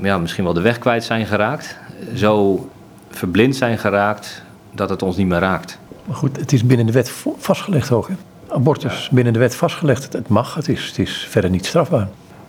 ja, 0.00 0.18
misschien 0.18 0.44
wel 0.44 0.52
de 0.52 0.60
weg 0.60 0.78
kwijt 0.78 1.04
zijn 1.04 1.26
geraakt. 1.26 1.76
Zo 2.14 2.68
verblind 3.10 3.56
zijn 3.56 3.78
geraakt 3.78 4.42
dat 4.72 4.88
het 4.90 5.02
ons 5.02 5.16
niet 5.16 5.26
meer 5.26 5.38
raakt. 5.38 5.78
Maar 6.04 6.16
goed, 6.16 6.36
het 6.36 6.52
is 6.52 6.64
binnen 6.64 6.86
de 6.86 6.92
wet 6.92 7.12
vastgelegd 7.38 7.92
ook. 7.92 8.08
Hè? 8.08 8.14
Abortus 8.48 9.08
binnen 9.12 9.32
de 9.32 9.38
wet 9.38 9.54
vastgelegd. 9.54 10.12
Het 10.12 10.28
mag, 10.28 10.54
het 10.54 10.68
is, 10.68 10.86
het 10.86 10.98
is 10.98 11.26
verder 11.30 11.50
niet 11.50 11.66
strafbaar. 11.66 12.08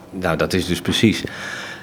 Nou, 0.09 0.37
dat 0.37 0.53
is 0.53 0.65
dus 0.65 0.81
precies 0.81 1.23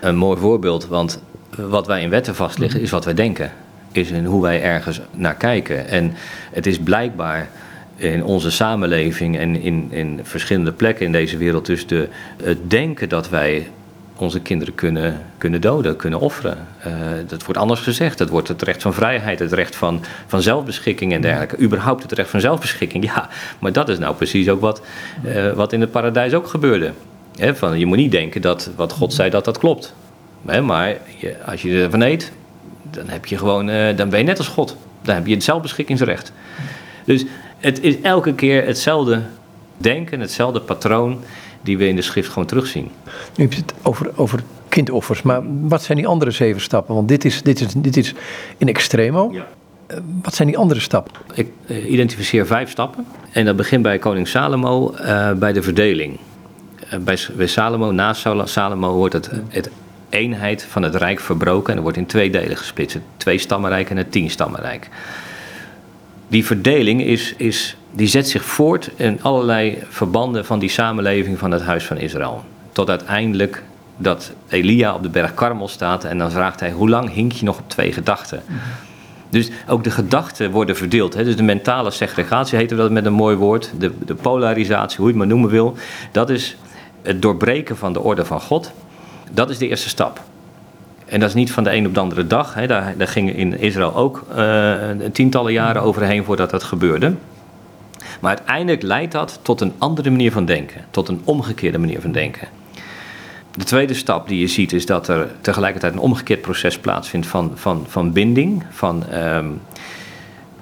een 0.00 0.16
mooi 0.16 0.38
voorbeeld. 0.40 0.86
Want 0.86 1.22
wat 1.56 1.86
wij 1.86 2.02
in 2.02 2.10
wetten 2.10 2.34
vastleggen 2.34 2.80
is 2.80 2.90
wat 2.90 3.04
wij 3.04 3.14
denken. 3.14 3.52
Is 3.92 4.10
in 4.10 4.24
hoe 4.24 4.42
wij 4.42 4.62
ergens 4.62 5.00
naar 5.10 5.34
kijken. 5.34 5.88
En 5.88 6.14
het 6.52 6.66
is 6.66 6.78
blijkbaar 6.78 7.48
in 8.00 8.24
onze 8.24 8.50
samenleving 8.50 9.38
en 9.38 9.60
in, 9.60 9.88
in 9.90 10.20
verschillende 10.22 10.72
plekken 10.72 11.06
in 11.06 11.12
deze 11.12 11.36
wereld 11.36 11.66
dus 11.66 11.86
de, 11.86 12.08
het 12.42 12.70
denken 12.70 13.08
dat 13.08 13.28
wij 13.28 13.68
onze 14.16 14.40
kinderen 14.40 14.74
kunnen, 14.74 15.20
kunnen 15.38 15.60
doden, 15.60 15.96
kunnen 15.96 16.20
offeren. 16.20 16.66
Uh, 16.86 16.92
dat 17.26 17.44
wordt 17.44 17.60
anders 17.60 17.80
gezegd. 17.80 18.18
Dat 18.18 18.28
wordt 18.28 18.48
het 18.48 18.62
recht 18.62 18.82
van 18.82 18.94
vrijheid, 18.94 19.38
het 19.38 19.52
recht 19.52 19.76
van, 19.76 20.04
van 20.26 20.42
zelfbeschikking 20.42 21.12
en 21.12 21.20
dergelijke. 21.20 21.58
Überhaupt 21.58 22.02
het 22.02 22.12
recht 22.12 22.30
van 22.30 22.40
zelfbeschikking, 22.40 23.04
ja. 23.14 23.28
Maar 23.58 23.72
dat 23.72 23.88
is 23.88 23.98
nou 23.98 24.14
precies 24.14 24.48
ook 24.48 24.60
wat, 24.60 24.82
uh, 25.24 25.52
wat 25.52 25.72
in 25.72 25.80
het 25.80 25.90
paradijs 25.90 26.34
ook 26.34 26.46
gebeurde. 26.46 26.92
van, 27.38 27.78
je 27.78 27.86
moet 27.86 27.96
niet 27.96 28.10
denken 28.10 28.40
dat 28.40 28.70
wat 28.76 28.92
God 28.92 29.12
zei 29.12 29.30
dat 29.30 29.44
dat 29.44 29.58
klopt 29.58 29.94
maar 30.42 30.96
je, 31.16 31.36
als 31.46 31.62
je 31.62 31.82
ervan 31.82 32.00
eet, 32.00 32.32
dan, 32.90 33.08
heb 33.08 33.26
je 33.26 33.38
gewoon, 33.38 33.68
uh, 33.68 33.96
dan 33.96 34.08
ben 34.08 34.18
je 34.18 34.24
net 34.24 34.38
als 34.38 34.48
God. 34.48 34.76
Dan 35.02 35.14
heb 35.14 35.26
je 35.26 35.34
het 35.34 35.44
zelfbeschikkingsrecht. 35.44 36.32
Dus 37.04 37.24
het 37.60 37.80
is 37.80 38.00
elke 38.00 38.34
keer 38.34 38.66
hetzelfde 38.66 39.22
denken, 39.76 40.20
hetzelfde 40.20 40.60
patroon 40.60 41.20
die 41.60 41.78
we 41.78 41.88
in 41.88 41.96
de 41.96 42.02
schrift 42.02 42.28
gewoon 42.28 42.46
terugzien. 42.46 42.90
Nu 43.36 43.44
heb 43.44 43.52
je 43.52 43.60
het 43.60 43.74
over, 43.82 44.10
over 44.16 44.40
kindoffers, 44.68 45.22
maar 45.22 45.40
wat 45.60 45.82
zijn 45.82 45.98
die 45.98 46.06
andere 46.06 46.30
zeven 46.30 46.60
stappen? 46.60 46.94
Want 46.94 47.08
dit 47.08 47.24
is, 47.24 47.42
dit 47.42 47.60
is, 47.60 47.72
dit 47.76 47.96
is 47.96 48.14
in 48.56 48.68
extremo. 48.68 49.30
Ja. 49.32 49.46
Uh, 49.90 49.96
wat 50.22 50.34
zijn 50.34 50.48
die 50.48 50.58
andere 50.58 50.80
stappen? 50.80 51.12
Ik 51.34 51.48
uh, 51.66 51.90
identificeer 51.90 52.46
vijf 52.46 52.70
stappen. 52.70 53.06
En 53.32 53.44
dat 53.44 53.56
begint 53.56 53.82
bij 53.82 53.98
koning 53.98 54.28
Salomo, 54.28 54.94
bij 55.36 55.52
de 55.52 55.62
verdeling. 55.62 56.18
bij, 57.00 57.18
bij 57.36 57.46
Salomo, 57.46 57.90
na 57.90 58.12
Salomo, 58.44 58.94
wordt 58.94 59.14
het, 59.14 59.30
het 59.48 59.70
eenheid 60.08 60.64
van 60.64 60.82
het 60.82 60.94
rijk 60.94 61.20
verbroken 61.20 61.70
en 61.70 61.76
er 61.76 61.82
wordt 61.82 61.96
in 61.96 62.06
twee 62.06 62.30
delen 62.30 62.56
gesplitst. 62.56 62.94
Het 62.94 63.02
twee-stammenrijk 63.16 63.90
en 63.90 63.96
het 63.96 64.12
tien-stammenrijk. 64.12 64.88
Die 66.30 66.46
verdeling 66.46 67.02
is, 67.02 67.34
is, 67.36 67.76
die 67.90 68.06
zet 68.06 68.28
zich 68.28 68.44
voort 68.44 68.90
in 68.96 69.22
allerlei 69.22 69.78
verbanden 69.88 70.44
van 70.44 70.58
die 70.58 70.68
samenleving 70.68 71.38
van 71.38 71.50
het 71.50 71.62
huis 71.62 71.84
van 71.84 71.96
Israël. 71.96 72.44
Tot 72.72 72.88
uiteindelijk 72.88 73.62
dat 73.96 74.32
Elia 74.48 74.94
op 74.94 75.02
de 75.02 75.08
berg 75.08 75.34
Karmel 75.34 75.68
staat 75.68 76.04
en 76.04 76.18
dan 76.18 76.30
vraagt 76.30 76.60
hij: 76.60 76.70
hoe 76.70 76.88
lang 76.88 77.12
hink 77.12 77.32
je 77.32 77.44
nog 77.44 77.58
op 77.58 77.68
twee 77.68 77.92
gedachten? 77.92 78.42
Dus 79.30 79.50
ook 79.68 79.84
de 79.84 79.90
gedachten 79.90 80.50
worden 80.50 80.76
verdeeld. 80.76 81.14
Hè? 81.14 81.24
Dus 81.24 81.36
de 81.36 81.42
mentale 81.42 81.90
segregatie 81.90 82.58
heet 82.58 82.68
dat 82.68 82.90
met 82.90 83.04
een 83.04 83.12
mooi 83.12 83.36
woord. 83.36 83.70
De, 83.78 83.92
de 84.04 84.14
polarisatie, 84.14 84.96
hoe 84.96 85.06
je 85.06 85.12
het 85.12 85.18
maar 85.18 85.26
noemen 85.26 85.50
wil. 85.50 85.76
Dat 86.12 86.30
is 86.30 86.56
het 87.02 87.22
doorbreken 87.22 87.76
van 87.76 87.92
de 87.92 88.00
orde 88.00 88.24
van 88.24 88.40
God. 88.40 88.72
Dat 89.30 89.50
is 89.50 89.58
de 89.58 89.68
eerste 89.68 89.88
stap. 89.88 90.20
En 91.10 91.20
dat 91.20 91.28
is 91.28 91.34
niet 91.34 91.52
van 91.52 91.64
de 91.64 91.74
een 91.74 91.86
op 91.86 91.94
de 91.94 92.00
andere 92.00 92.26
dag. 92.26 92.54
Hè. 92.54 92.66
Daar, 92.66 92.94
daar 92.96 93.08
gingen 93.08 93.34
in 93.34 93.58
Israël 93.58 93.96
ook 93.96 94.26
uh, 94.36 94.74
tientallen 95.12 95.52
jaren 95.52 95.82
overheen 95.82 96.24
voordat 96.24 96.50
dat 96.50 96.62
gebeurde. 96.62 97.14
Maar 98.20 98.36
uiteindelijk 98.36 98.82
leidt 98.82 99.12
dat 99.12 99.38
tot 99.42 99.60
een 99.60 99.72
andere 99.78 100.10
manier 100.10 100.32
van 100.32 100.44
denken, 100.44 100.84
tot 100.90 101.08
een 101.08 101.20
omgekeerde 101.24 101.78
manier 101.78 102.00
van 102.00 102.12
denken. 102.12 102.48
De 103.56 103.64
tweede 103.64 103.94
stap 103.94 104.28
die 104.28 104.40
je 104.40 104.46
ziet 104.46 104.72
is 104.72 104.86
dat 104.86 105.08
er 105.08 105.28
tegelijkertijd 105.40 105.92
een 105.92 105.98
omgekeerd 105.98 106.40
proces 106.40 106.78
plaatsvindt 106.78 107.26
van, 107.26 107.52
van, 107.54 107.84
van 107.88 108.12
binding. 108.12 108.64
Van, 108.70 109.06
ehm, 109.08 109.46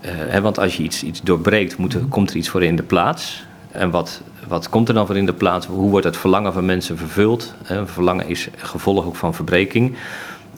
eh, 0.00 0.10
hè, 0.14 0.40
want 0.40 0.58
als 0.58 0.76
je 0.76 0.82
iets, 0.82 1.02
iets 1.02 1.22
doorbreekt, 1.22 1.76
moet 1.76 1.96
komt 2.08 2.30
er 2.30 2.36
iets 2.36 2.48
voor 2.48 2.62
in 2.62 2.76
de 2.76 2.82
plaats. 2.82 3.44
En 3.70 3.90
wat, 3.90 4.22
wat 4.46 4.68
komt 4.68 4.88
er 4.88 4.94
dan 4.94 5.06
voor 5.06 5.16
in 5.16 5.26
de 5.26 5.32
plaats? 5.32 5.66
Hoe 5.66 5.90
wordt 5.90 6.06
het 6.06 6.16
verlangen 6.16 6.52
van 6.52 6.64
mensen 6.64 6.98
vervuld? 6.98 7.54
Hè, 7.64 7.86
verlangen 7.86 8.28
is 8.28 8.48
gevolg 8.56 9.06
ook 9.06 9.16
van 9.16 9.34
verbreking. 9.34 9.96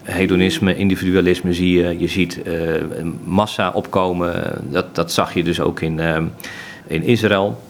Hedonisme, 0.03 0.77
individualisme 0.77 1.55
zie 1.55 1.83
je. 1.83 1.99
Je 1.99 2.07
ziet 2.07 2.41
uh, 2.47 2.55
massa 3.25 3.71
opkomen. 3.71 4.59
Dat, 4.63 4.95
dat 4.95 5.13
zag 5.13 5.35
je 5.35 5.43
dus 5.43 5.61
ook 5.61 5.81
in, 5.81 5.99
uh, 5.99 6.17
in 6.87 7.03
Israël. 7.03 7.61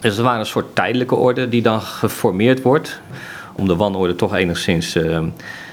Dus 0.00 0.16
er 0.16 0.22
waren 0.22 0.40
een 0.40 0.46
soort 0.46 0.74
tijdelijke 0.74 1.14
orde 1.14 1.48
die 1.48 1.62
dan 1.62 1.80
geformeerd 1.80 2.62
wordt 2.62 3.00
om 3.52 3.66
de 3.66 3.76
wanorde 3.76 4.14
toch 4.14 4.34
enigszins. 4.34 4.96
Uh, 4.96 5.20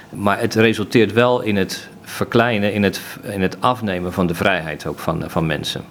maar 0.10 0.40
het 0.40 0.56
resulteert 0.56 1.14
wel 1.14 1.42
in 1.42 1.56
het 1.56 1.90
verkleinen, 2.02 2.74
in 2.74 2.84
het, 2.84 3.02
in 3.22 3.42
het 3.42 3.58
afnemen 3.60 4.14
van 4.14 4.28
de 4.28 4.36
vrijheid 4.36 4.86
ook 4.86 5.00
van, 5.00 5.24
van 5.28 5.46
mensen. 5.46 5.84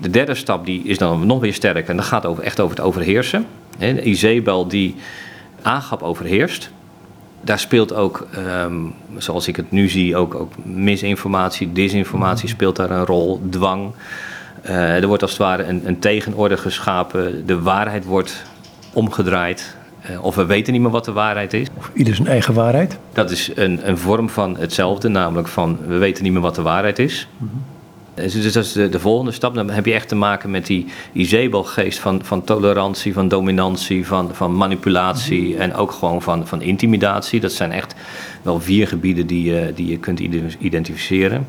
De 0.00 0.10
derde 0.10 0.34
stap 0.34 0.66
die 0.66 0.82
is 0.84 0.98
dan 0.98 1.26
nog 1.26 1.40
weer 1.40 1.54
sterker 1.54 1.88
en 1.88 1.96
dat 1.96 2.04
gaat 2.04 2.26
over, 2.26 2.44
echt 2.44 2.60
over 2.60 2.76
het 2.76 2.84
overheersen. 2.86 3.46
He, 3.78 4.02
Izebel 4.02 4.68
die 4.68 4.96
Agap 5.62 6.02
overheerst. 6.02 6.70
Daar 7.44 7.58
speelt 7.58 7.94
ook, 7.94 8.26
um, 8.64 8.94
zoals 9.16 9.48
ik 9.48 9.56
het 9.56 9.70
nu 9.70 9.88
zie, 9.88 10.16
ook, 10.16 10.34
ook 10.34 10.52
misinformatie, 10.64 11.72
disinformatie 11.72 12.48
speelt 12.48 12.76
daar 12.76 12.90
een 12.90 13.06
rol, 13.06 13.40
dwang. 13.50 13.92
Uh, 14.66 14.96
er 14.96 15.06
wordt 15.06 15.22
als 15.22 15.30
het 15.30 15.40
ware 15.40 15.64
een, 15.64 15.82
een 15.84 15.98
tegenorde 15.98 16.56
geschapen, 16.56 17.46
de 17.46 17.60
waarheid 17.60 18.04
wordt 18.04 18.42
omgedraaid. 18.92 19.76
Uh, 20.10 20.24
of 20.24 20.34
we 20.34 20.44
weten 20.44 20.72
niet 20.72 20.82
meer 20.82 20.90
wat 20.90 21.04
de 21.04 21.12
waarheid 21.12 21.52
is. 21.52 21.68
Of 21.78 21.90
ieder 21.94 22.14
zijn 22.14 22.28
eigen 22.28 22.54
waarheid. 22.54 22.98
Dat 23.12 23.30
is 23.30 23.50
een, 23.54 23.88
een 23.88 23.98
vorm 23.98 24.28
van 24.28 24.56
hetzelfde, 24.56 25.08
namelijk 25.08 25.48
van 25.48 25.78
we 25.86 25.96
weten 25.96 26.22
niet 26.22 26.32
meer 26.32 26.42
wat 26.42 26.54
de 26.54 26.62
waarheid 26.62 26.98
is. 26.98 27.28
Mm 27.36 27.48
-hmm. 27.48 27.62
Dus 28.14 28.52
dat 28.52 28.64
is 28.64 28.72
de, 28.72 28.88
de, 28.88 29.00
volgende 29.00 29.32
stap. 29.32 29.54
Dan 29.54 29.70
heb 29.70 29.86
je 29.86 29.92
echt 29.92 30.08
te 30.08 30.14
maken 30.14 30.50
met 30.50 30.66
die, 30.66 30.86
die 31.12 31.26
zebelgeest 31.26 31.98
van, 31.98 32.20
van 32.24 32.44
tolerantie, 32.44 33.12
van 33.12 33.28
dominantie, 33.28 34.06
van, 34.06 34.34
van 34.34 34.56
manipulatie 34.56 35.42
mm 35.42 35.52
-hmm. 35.52 35.60
en 35.60 35.74
ook 35.74 35.90
gewoon 35.90 36.22
van, 36.22 36.46
van 36.46 36.62
intimidatie. 36.62 37.40
Dat 37.40 37.52
zijn 37.52 37.72
echt 37.72 37.94
wel 38.42 38.60
vier 38.60 38.88
gebieden 38.88 39.26
die 39.26 39.52
je, 39.52 39.72
die 39.74 39.86
je 39.86 39.98
kunt 39.98 40.20
identificeren. 40.58 41.46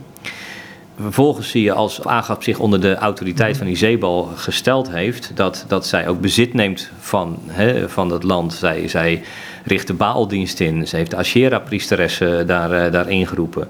Vervolgens 1.02 1.50
zie 1.50 1.64
je 1.64 1.74
als 1.74 2.06
Agap 2.06 2.44
zich 2.44 2.60
onder 2.60 2.82
de 2.82 2.96
autoriteit 2.96 3.58
van 3.58 3.68
Izebel 3.68 4.30
gesteld 4.36 4.92
heeft, 4.92 5.32
dat, 5.36 5.66
dat 5.68 5.88
zij 5.88 6.08
ook 6.08 6.22
bezit 6.22 6.54
neemt 6.54 6.92
van, 7.00 7.40
hè, 7.48 7.90
van 7.90 8.10
dat 8.10 8.24
land. 8.24 8.54
Zij, 8.54 8.88
zij 8.88 9.22
richt 9.64 9.88
de 9.88 9.94
Baaldienst 9.94 10.60
in, 10.60 10.88
ze 10.88 10.96
heeft 10.96 11.12
de 11.12 11.18
Ashera-priesteressen 11.18 12.48
daar, 12.48 12.92
daar 12.92 13.10
ingeroepen. 13.10 13.68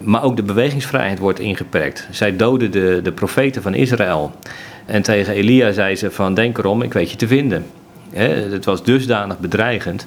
Maar 0.00 0.22
ook 0.22 0.36
de 0.36 0.42
bewegingsvrijheid 0.42 1.18
wordt 1.18 1.40
ingeperkt. 1.40 2.08
Zij 2.10 2.36
doden 2.36 2.70
de, 2.70 3.00
de 3.02 3.12
profeten 3.12 3.62
van 3.62 3.74
Israël. 3.74 4.32
En 4.86 5.02
tegen 5.02 5.34
Elia 5.34 5.72
zei 5.72 5.96
ze 5.96 6.10
van 6.10 6.34
denk 6.34 6.58
erom, 6.58 6.82
ik 6.82 6.92
weet 6.92 7.10
je 7.10 7.16
te 7.16 7.26
vinden. 7.26 7.66
Het 8.12 8.64
was 8.64 8.82
dusdanig 8.82 9.38
bedreigend 9.38 10.06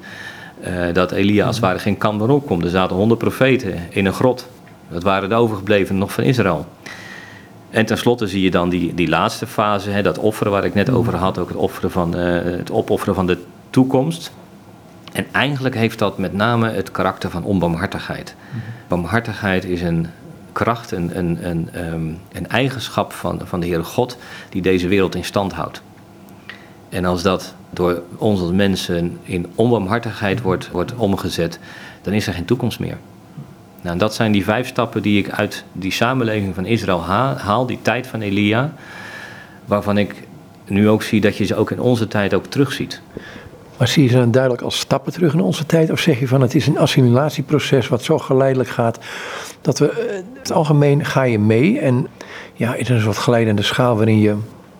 uh, 0.67 0.93
dat 0.93 1.11
Elia 1.11 1.45
als 1.45 1.55
het 1.55 1.65
ware 1.65 1.79
geen 1.79 1.97
kant 1.97 2.19
meer 2.19 2.29
opkomt. 2.29 2.63
Er 2.63 2.69
zaten 2.69 2.95
honderd 2.95 3.19
profeten 3.19 3.73
in 3.89 4.05
een 4.05 4.13
grot. 4.13 4.47
Dat 4.89 5.03
waren 5.03 5.29
de 5.29 5.35
overgeblevenen 5.35 5.99
nog 5.99 6.13
van 6.13 6.23
Israël. 6.23 6.65
En 7.69 7.85
tenslotte 7.85 8.27
zie 8.27 8.41
je 8.41 8.51
dan 8.51 8.69
die, 8.69 8.93
die 8.93 9.09
laatste 9.09 9.47
fase, 9.47 10.01
dat 10.01 10.17
offeren 10.17 10.51
waar 10.51 10.65
ik 10.65 10.73
net 10.73 10.89
over 10.89 11.15
had, 11.15 11.37
ook 11.37 11.47
het, 11.47 11.57
offeren 11.57 11.91
van, 11.91 12.17
uh, 12.17 12.41
het 12.43 12.71
opofferen 12.71 13.15
van 13.15 13.27
de 13.27 13.37
toekomst. 13.69 14.31
En 15.13 15.25
eigenlijk 15.31 15.75
heeft 15.75 15.99
dat 15.99 16.17
met 16.17 16.33
name 16.33 16.69
het 16.69 16.91
karakter 16.91 17.29
van 17.29 17.43
onbarmhartigheid. 17.43 18.35
Mm 18.37 18.51
-hmm. 18.51 18.61
Barmhartigheid 18.87 19.65
is 19.65 19.81
een 19.81 20.07
kracht, 20.51 20.91
een, 20.91 21.17
een, 21.17 21.37
een, 21.49 21.69
een 22.31 22.47
eigenschap 22.47 23.13
van, 23.13 23.41
van 23.43 23.59
de 23.59 23.67
Heere 23.67 23.83
God 23.83 24.17
die 24.49 24.61
deze 24.61 24.87
wereld 24.87 25.15
in 25.15 25.23
stand 25.23 25.53
houdt. 25.53 25.81
En 26.89 27.05
als 27.05 27.21
dat 27.21 27.55
door 27.69 28.01
ons 28.17 28.39
als 28.39 28.51
mensen 28.51 29.17
in 29.23 29.47
onbarmhartigheid 29.55 30.41
wordt, 30.41 30.69
wordt 30.71 30.95
omgezet, 30.95 31.59
dan 32.01 32.13
is 32.13 32.27
er 32.27 32.33
geen 32.33 32.45
toekomst 32.45 32.79
meer. 32.79 32.97
Nou, 33.81 33.97
dat 33.97 34.15
zijn 34.15 34.31
die 34.31 34.43
vijf 34.43 34.67
stappen 34.67 35.01
die 35.01 35.19
ik 35.19 35.29
uit 35.29 35.63
die 35.71 35.91
samenleving 35.91 36.55
van 36.55 36.65
Israël 36.65 37.03
haal, 37.37 37.65
die 37.65 37.79
tijd 37.81 38.07
van 38.07 38.21
Elia, 38.21 38.73
waarvan 39.65 39.97
ik 39.97 40.27
nu 40.67 40.89
ook 40.89 41.03
zie 41.03 41.21
dat 41.21 41.37
je 41.37 41.45
ze 41.45 41.55
ook 41.55 41.71
in 41.71 41.79
onze 41.79 42.07
tijd 42.07 42.33
ook 42.33 42.45
terugziet. 42.45 43.01
Maar 43.77 43.87
zie 43.87 44.03
je 44.03 44.09
ze 44.09 44.15
dan 44.15 44.31
duidelijk 44.31 44.61
als 44.61 44.79
stappen 44.79 45.13
terug 45.13 45.33
in 45.33 45.41
onze 45.41 45.65
tijd? 45.65 45.91
Of 45.91 45.99
zeg 45.99 46.19
je 46.19 46.27
van 46.27 46.41
het 46.41 46.55
is 46.55 46.67
een 46.67 46.77
assimilatieproces 46.77 47.87
wat 47.87 48.03
zo 48.03 48.17
geleidelijk 48.17 48.69
gaat 48.69 48.99
dat 49.61 49.79
we 49.79 50.13
in 50.17 50.39
het 50.39 50.51
algemeen 50.51 51.05
ga 51.05 51.23
je 51.23 51.39
mee 51.39 51.79
en 51.79 52.07
ja, 52.53 52.75
is 52.75 52.89
een 52.89 53.01
soort 53.01 53.17
glijdende 53.17 53.61
schaal 53.61 53.95
waarin 53.95 54.19
je 54.19 54.35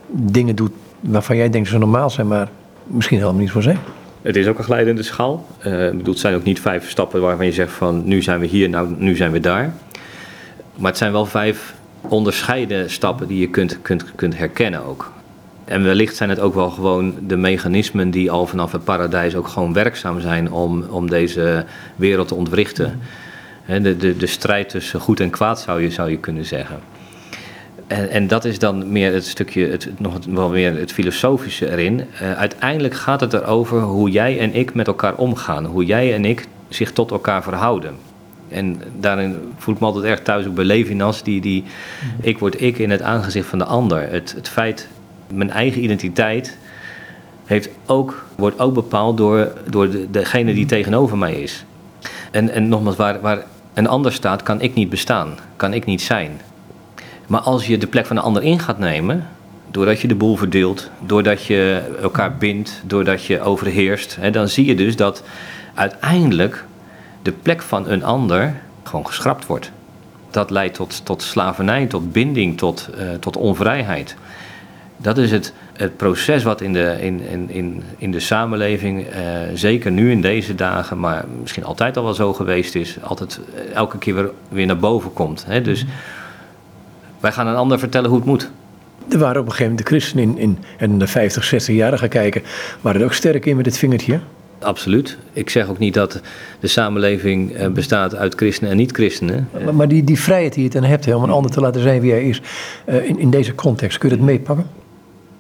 dingen 0.08 0.56
doet 0.56 0.72
waarvan 1.00 1.36
jij 1.36 1.50
denkt 1.50 1.70
ze 1.70 1.78
normaal 1.78 2.10
zijn, 2.10 2.28
maar 2.28 2.50
misschien 2.84 3.18
helemaal 3.18 3.40
niet 3.42 3.52
voor 3.52 3.62
zijn? 3.62 3.78
Het 4.22 4.36
is 4.36 4.48
ook 4.48 4.58
een 4.58 4.64
glijdende 4.64 5.04
schaal. 5.04 5.46
Uh, 5.58 5.64
bedoel, 5.90 6.14
het 6.14 6.20
zijn 6.20 6.36
ook 6.36 6.44
niet 6.44 6.60
vijf 6.62 6.90
stappen 6.90 7.22
waarvan 7.22 7.46
je 7.46 7.52
zegt 7.52 7.72
van 7.72 8.02
nu 8.06 8.22
zijn 8.22 8.40
we 8.40 8.46
hier, 8.46 8.70
nou 8.70 8.96
nu 8.98 9.16
zijn 9.16 9.32
we 9.32 9.40
daar. 9.40 9.74
Maar 10.76 10.90
het 10.90 10.98
zijn 10.98 11.12
wel 11.12 11.26
vijf 11.26 11.74
onderscheiden 12.02 12.90
stappen 12.90 13.28
die 13.28 13.40
je 13.40 13.50
kunt, 13.50 13.82
kunt, 13.82 14.06
kunt 14.16 14.38
herkennen 14.38 14.86
ook. 14.86 15.12
En 15.66 15.84
wellicht 15.84 16.16
zijn 16.16 16.30
het 16.30 16.40
ook 16.40 16.54
wel 16.54 16.70
gewoon 16.70 17.16
de 17.28 17.38
mechanismen 17.38 18.12
die 18.12 18.32
al 18.32 18.48
vanaf 18.48 18.72
het 18.72 18.84
paradijs 18.84 19.36
ook 19.36 19.48
gewoon 19.48 19.74
werkzaam 19.74 20.20
zijn 20.20 20.52
om, 20.52 20.84
om 20.84 21.10
deze 21.10 21.66
wereld 21.96 22.28
te 22.28 22.36
ontwrichten. 22.36 23.00
De, 23.66 23.98
de, 23.98 24.18
de 24.18 24.28
strijd 24.28 24.70
tussen 24.70 25.00
goed 25.00 25.20
en 25.20 25.30
kwaad 25.30 25.60
zou 25.60 25.82
je, 25.82 25.90
zou 25.90 26.10
je 26.10 26.18
kunnen 26.18 26.46
zeggen. 26.46 26.80
En, 27.88 28.10
en 28.10 28.28
dat 28.28 28.46
is 28.46 28.60
dan 28.60 28.92
meer 28.92 29.14
het 29.14 29.26
stukje, 29.26 29.68
het, 29.68 29.90
nog 29.98 30.18
wel 30.30 30.50
meer 30.50 30.78
het 30.78 30.92
filosofische 30.92 31.72
erin. 31.72 32.02
Uh, 32.22 32.34
uiteindelijk 32.34 32.94
gaat 32.94 33.22
het 33.22 33.34
erover 33.34 33.82
hoe 33.82 34.10
jij 34.10 34.40
en 34.40 34.54
ik 34.54 34.74
met 34.74 34.88
elkaar 34.88 35.16
omgaan. 35.16 35.66
Hoe 35.66 35.86
jij 35.86 36.14
en 36.14 36.26
ik 36.26 36.48
zich 36.70 36.92
tot 36.92 37.12
elkaar 37.12 37.44
verhouden. 37.44 37.96
En 38.50 38.82
daarin 39.00 39.36
voel 39.58 39.74
ik 39.74 39.80
me 39.80 39.86
altijd 39.86 40.06
erg 40.06 40.22
thuis 40.22 40.46
ook 40.46 40.56
bij 40.56 40.66
Levinas, 40.66 41.24
die, 41.24 41.42
die 41.42 41.64
ik 42.22 42.40
word 42.40 42.62
ik 42.62 42.78
in 42.78 42.90
het 42.90 43.02
aangezicht 43.02 43.48
van 43.48 43.60
de 43.60 43.66
ander. 43.66 44.12
Het, 44.12 44.34
het 44.36 44.50
feit 44.50 44.88
mijn 45.34 45.52
eigen 45.52 45.84
identiteit 45.84 46.58
heeft 47.46 47.70
ook, 47.86 48.26
wordt 48.36 48.60
ook 48.60 48.74
bepaald 48.74 49.18
door, 49.18 49.52
door 49.70 49.90
de, 49.90 50.12
degene 50.12 50.54
die 50.54 50.66
tegenover 50.66 51.18
mij 51.18 51.34
is. 51.34 51.66
En, 52.32 52.50
en 52.50 52.68
nogmaals, 52.68 52.96
waar, 52.96 53.22
waar 53.22 53.44
een 53.74 53.88
ander 53.88 54.14
staat, 54.14 54.44
kan 54.44 54.62
ik 54.62 54.74
niet 54.74 54.90
bestaan, 54.90 55.38
kan 55.56 55.74
ik 55.74 55.86
niet 55.86 56.02
zijn. 56.02 56.42
Maar 57.28 57.42
als 57.42 57.68
je 57.68 57.78
de 57.78 57.88
plek 57.88 58.06
van 58.06 58.18
een 58.18 58.24
ander 58.24 58.44
in 58.44 58.60
gaat 58.60 58.80
nemen, 58.80 59.28
doordat 59.72 60.00
je 60.00 60.08
de 60.08 60.16
boel 60.16 60.36
verdeelt, 60.36 60.90
doordat 61.00 61.46
je 61.46 61.82
elkaar 62.02 62.38
bindt, 62.38 62.82
doordat 62.86 63.26
je 63.26 63.42
overheerst, 63.42 64.16
hè, 64.16 64.32
dan 64.32 64.48
zie 64.48 64.66
je 64.66 64.76
dus 64.76 64.96
dat 64.96 65.24
uiteindelijk 65.74 66.66
de 67.22 67.32
plek 67.32 67.62
van 67.62 67.90
een 67.90 68.04
ander 68.04 68.62
gewoon 68.84 69.08
geschrapt 69.08 69.46
wordt. 69.46 69.72
Dat 70.32 70.50
leidt 70.50 70.76
tot, 70.76 71.06
tot 71.06 71.22
slavernij, 71.22 71.86
tot 71.86 72.12
binding, 72.12 72.58
tot, 72.58 72.90
uh, 73.00 73.14
tot 73.20 73.38
onvrijheid. 73.38 74.16
Dat 75.04 75.18
is 75.18 75.32
het, 75.32 75.54
het 75.74 75.98
proces 75.98 76.44
wat 76.44 76.62
in 76.62 76.74
de, 76.74 76.98
in, 77.00 77.22
in, 77.22 77.50
in, 77.50 77.84
in 77.98 78.12
de 78.12 78.20
samenleving, 78.20 79.00
uh, 79.00 79.16
zeker 79.54 79.92
nu 79.92 80.12
in 80.12 80.22
deze 80.22 80.56
dagen, 80.56 81.00
maar 81.00 81.26
misschien 81.42 81.64
altijd 81.64 81.98
al 81.98 82.04
wel 82.04 82.14
zo 82.14 82.34
geweest 82.34 82.76
is, 82.76 82.98
altijd 83.02 83.40
elke 83.74 83.98
keer 83.98 84.16
weer, 84.16 84.30
weer 84.50 84.66
naar 84.66 84.78
boven 84.78 85.14
komt. 85.14 85.46
Hè? 85.48 85.62
Dus 85.62 85.86
wij 87.20 87.32
gaan 87.32 87.48
een 87.48 87.56
ander 87.56 87.80
vertellen 87.80 88.10
hoe 88.10 88.20
het 88.20 88.28
moet. 88.28 88.52
Er 89.10 89.18
waren 89.18 89.42
op 89.42 89.46
een 89.46 89.52
gegeven 89.52 89.72
moment 89.72 89.88
de 89.88 89.96
christenen 89.96 90.24
in, 90.24 90.38
in, 90.38 90.58
in 90.78 91.00
de 91.00 91.08
50, 91.08 91.44
60 91.44 91.76
jaren 91.76 92.00
gaan 92.00 92.10
kijken, 92.10 92.42
waren 92.82 93.00
er 93.00 93.06
ook 93.06 93.14
sterk 93.14 93.46
in 93.46 93.56
met 93.56 93.66
dit 93.66 93.78
vingertje? 93.78 94.20
Absoluut. 94.60 95.18
Ik 95.34 95.50
zeg 95.50 95.68
ook 95.68 95.80
niet 95.80 95.94
dat 95.94 96.22
de 96.60 96.68
samenleving 96.68 97.68
bestaat 97.68 98.16
uit 98.16 98.36
christenen 98.36 98.72
en 98.72 98.78
niet-christenen. 98.78 99.50
Maar, 99.64 99.76
maar, 99.76 99.88
die, 99.88 100.04
die 100.04 100.20
vrijheid 100.20 100.54
die 100.54 100.64
je 100.64 100.70
dan 100.70 100.84
hebt, 100.84 101.06
hè, 101.06 101.16
om 101.16 101.24
een 101.24 101.30
ander 101.30 101.52
te 101.52 101.60
laten 101.60 101.82
zijn 101.82 102.02
wie 102.02 102.12
hij 102.12 102.24
is, 102.24 102.42
uh, 102.86 103.08
in, 103.08 103.20
in 103.20 103.30
deze 103.30 103.56
context, 103.56 103.98
kun 103.98 104.10
je 104.10 104.16
dat 104.16 104.26
meepakken? 104.26 104.83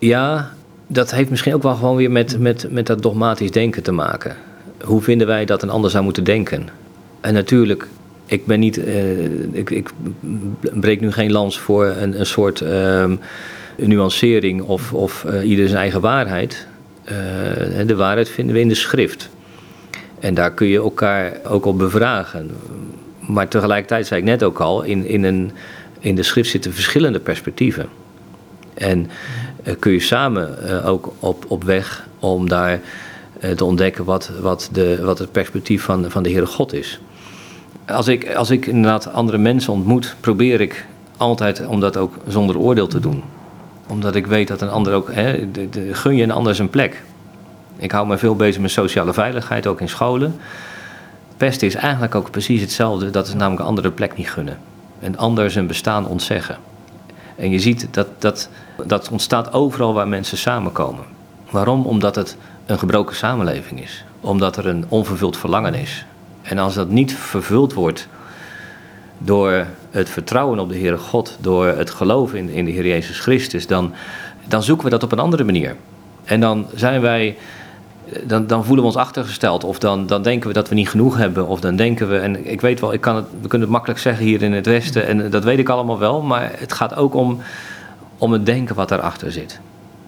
Ja, 0.04 0.52
dat 0.88 1.12
heeft 1.12 1.30
misschien 1.30 1.54
ook 1.54 1.63
wel 1.63 1.76
gewoon 1.76 1.96
weer 1.96 2.12
met, 2.12 2.39
met, 2.39 2.68
met 2.70 2.88
dat 2.88 3.02
dogmatisch 3.02 3.52
denken 3.52 3.84
te 3.84 3.92
maken. 3.92 4.36
Hoe 4.82 5.02
vinden 5.02 5.28
wij 5.28 5.46
dat 5.46 5.63
een 5.63 5.70
ander 5.70 5.92
zou 5.92 6.04
moeten 6.04 6.24
denken? 6.24 6.68
En 7.22 7.34
natuurlijk, 7.34 7.88
ik 8.26 8.46
ben 8.46 8.60
niet. 8.60 8.78
Uh, 8.78 9.24
ik, 9.52 9.70
ik 9.70 9.89
breek 10.74 11.02
nu 11.02 11.12
geen 11.12 11.32
lans 11.32 11.60
voor 11.60 11.86
een, 11.86 12.20
een 12.20 12.26
soort 12.26 12.62
uh, 12.62 13.12
nuancering 13.78 14.62
of, 14.62 14.94
of 14.94 15.26
uh, 15.28 15.50
ieder 15.50 15.68
zijn 15.68 15.80
eigen 15.80 16.02
waarheid. 16.02 16.68
de 17.86 17.96
waarheid 17.96 18.30
vinden 18.30 18.56
we 18.56 18.62
in 18.62 18.68
de 18.68 18.76
schrift. 18.76 19.30
En 20.20 20.34
daar 20.34 20.54
kun 20.54 20.68
je 20.68 20.78
elkaar 20.78 21.32
ook 21.48 21.66
op 21.66 21.78
bevragen. 21.78 22.52
Maar 23.20 23.48
tegelijkertijd 23.48 24.08
zei 24.08 24.20
ik 24.20 24.26
net 24.26 24.44
ook 24.44 24.60
al, 24.60 24.82
in, 24.82 25.06
in, 25.06 25.24
een, 25.24 25.52
in 26.00 26.16
de 26.16 26.24
schrift 26.24 26.50
zitten 26.50 26.74
verschillende 26.74 27.20
perspectieven. 27.20 27.88
En 28.74 29.10
kun 29.80 29.91
je 29.91 29.99
samen 29.99 30.84
ook 30.84 31.13
op, 31.19 31.45
op 31.47 31.63
weg 31.63 32.08
om 32.19 32.49
daar 32.49 32.80
te 33.56 33.65
ontdekken 33.65 34.06
wat, 34.06 34.32
wat, 34.41 34.69
de, 34.71 34.99
wat 35.04 35.19
het 35.19 35.32
perspectief 35.32 35.84
van, 35.84 36.12
van 36.12 36.23
de 36.23 36.30
Heere 36.30 36.45
God 36.45 36.73
is. 36.73 36.99
Als 37.88 38.08
ik, 38.08 38.36
als 38.36 38.49
ik 38.49 38.65
inderdaad 38.65 39.13
andere 39.13 39.38
mensen 39.38 39.73
ontmoet, 39.73 40.15
probeer 40.19 40.62
ik 40.62 40.86
altijd 41.17 41.65
om 41.65 41.80
dat 41.80 41.97
ook 41.97 42.13
zonder 42.28 42.58
oordeel 42.58 42.88
te 42.88 42.99
doen. 42.99 43.23
Omdat 43.88 44.15
ik 44.15 44.28
weet 44.28 44.47
dat 44.47 44.62
een 44.62 44.69
ander 44.69 44.93
ook, 44.93 45.13
hè, 45.13 45.52
de, 45.52 45.93
gun 45.93 46.15
je 46.15 46.23
een 46.23 46.32
ander 46.32 46.56
zijn 46.56 46.69
plek. 46.69 47.04
Ik 47.78 47.91
hou 47.91 48.08
me 48.08 48.17
veel 48.17 48.36
bezig 48.36 48.62
met 48.62 48.71
sociale 48.71 49.13
veiligheid, 49.13 49.67
ook 49.67 49.82
in 49.82 49.89
scholen. 49.89 50.36
Pesten 51.38 51.67
is 51.67 51.76
eigenlijk 51.76 52.15
ook 52.15 52.32
precies 52.32 52.62
hetzelfde, 52.62 53.10
dat 53.10 53.28
is 53.28 53.34
namelijk 53.34 53.60
een 53.60 53.67
andere 53.67 53.91
plek 53.91 54.17
niet 54.17 54.32
gunnen. 54.32 54.58
Een 55.02 55.17
ander 55.17 55.52
zijn 55.52 55.67
bestaan 55.67 56.08
ontzeggen. 56.08 56.58
En 57.36 57.50
je 57.50 57.60
ziet 57.60 57.88
dat 57.91 58.08
dat, 58.19 58.50
dat 58.86 59.10
ontstaat 59.10 59.54
overal 59.54 59.93
waar 59.93 60.08
mensen 60.08 60.38
samenkomen. 60.38 61.04
Waarom? 61.50 61.86
Omdat 61.86 62.15
het 62.15 62.38
een 62.65 62.80
gebroken 62.80 63.15
samenleving 63.15 63.82
is. 63.82 64.04
Omdat 64.22 64.58
er 64.58 64.67
een 64.67 64.86
onvervuld 64.88 65.38
verlangen 65.38 65.74
is. 65.74 66.06
En 66.41 66.58
als 66.58 66.74
dat 66.74 66.89
niet 66.89 67.13
vervuld 67.13 67.74
wordt 67.74 68.08
door 69.17 69.65
het 69.91 70.10
vertrouwen 70.10 70.60
op 70.60 70.69
de 70.69 70.78
Heere 70.78 70.98
God, 70.98 71.38
door 71.39 71.67
het 71.67 71.89
geloven 71.89 72.38
in, 72.38 72.50
in 72.50 72.65
de 72.65 72.72
Heer 72.72 72.88
Jezus 72.88 73.19
Christus, 73.19 73.67
dan, 73.67 73.93
dan 74.48 74.63
zoeken 74.63 74.86
we 74.86 74.91
dat 74.91 75.04
op 75.04 75.12
een 75.12 75.19
andere 75.19 75.43
manier. 75.43 75.76
En 76.24 76.39
dan 76.39 76.67
zijn 76.76 77.02
wij 77.02 77.38
dan, 78.24 78.48
dan, 78.48 78.66
voelen 78.66 78.84
we 78.84 78.89
ons 78.92 79.00
achtergesteld. 79.00 79.63
Of 79.63 79.80
dan, 79.80 80.08
dan 80.08 80.22
denken 80.22 80.48
we 80.48 80.54
dat 80.54 80.70
we 80.70 80.76
niet 80.76 80.89
genoeg 80.89 81.18
hebben. 81.18 81.48
Of 81.48 81.60
dan 81.60 81.76
denken 81.76 82.10
we, 82.10 82.18
en 82.18 82.52
ik 82.52 82.62
weet 82.62 82.80
wel, 82.80 82.94
ik 82.94 83.02
kan 83.02 83.16
het, 83.16 83.26
we 83.42 83.48
kunnen 83.48 83.62
het 83.68 83.70
makkelijk 83.70 84.00
zeggen 84.00 84.26
hier 84.26 84.42
in 84.42 84.54
het 84.54 84.66
Westen. 84.66 85.08
En 85.08 85.30
dat 85.30 85.44
weet 85.44 85.60
ik 85.60 85.70
allemaal 85.70 86.00
wel. 86.00 86.22
Maar 86.22 86.52
het 86.56 86.74
gaat 86.74 86.96
ook 86.96 87.13
om, 87.13 87.42
om 88.18 88.32
het 88.32 88.46
denken 88.46 88.76
wat 88.76 88.89
daarachter 88.89 89.32
zit. 89.32 89.60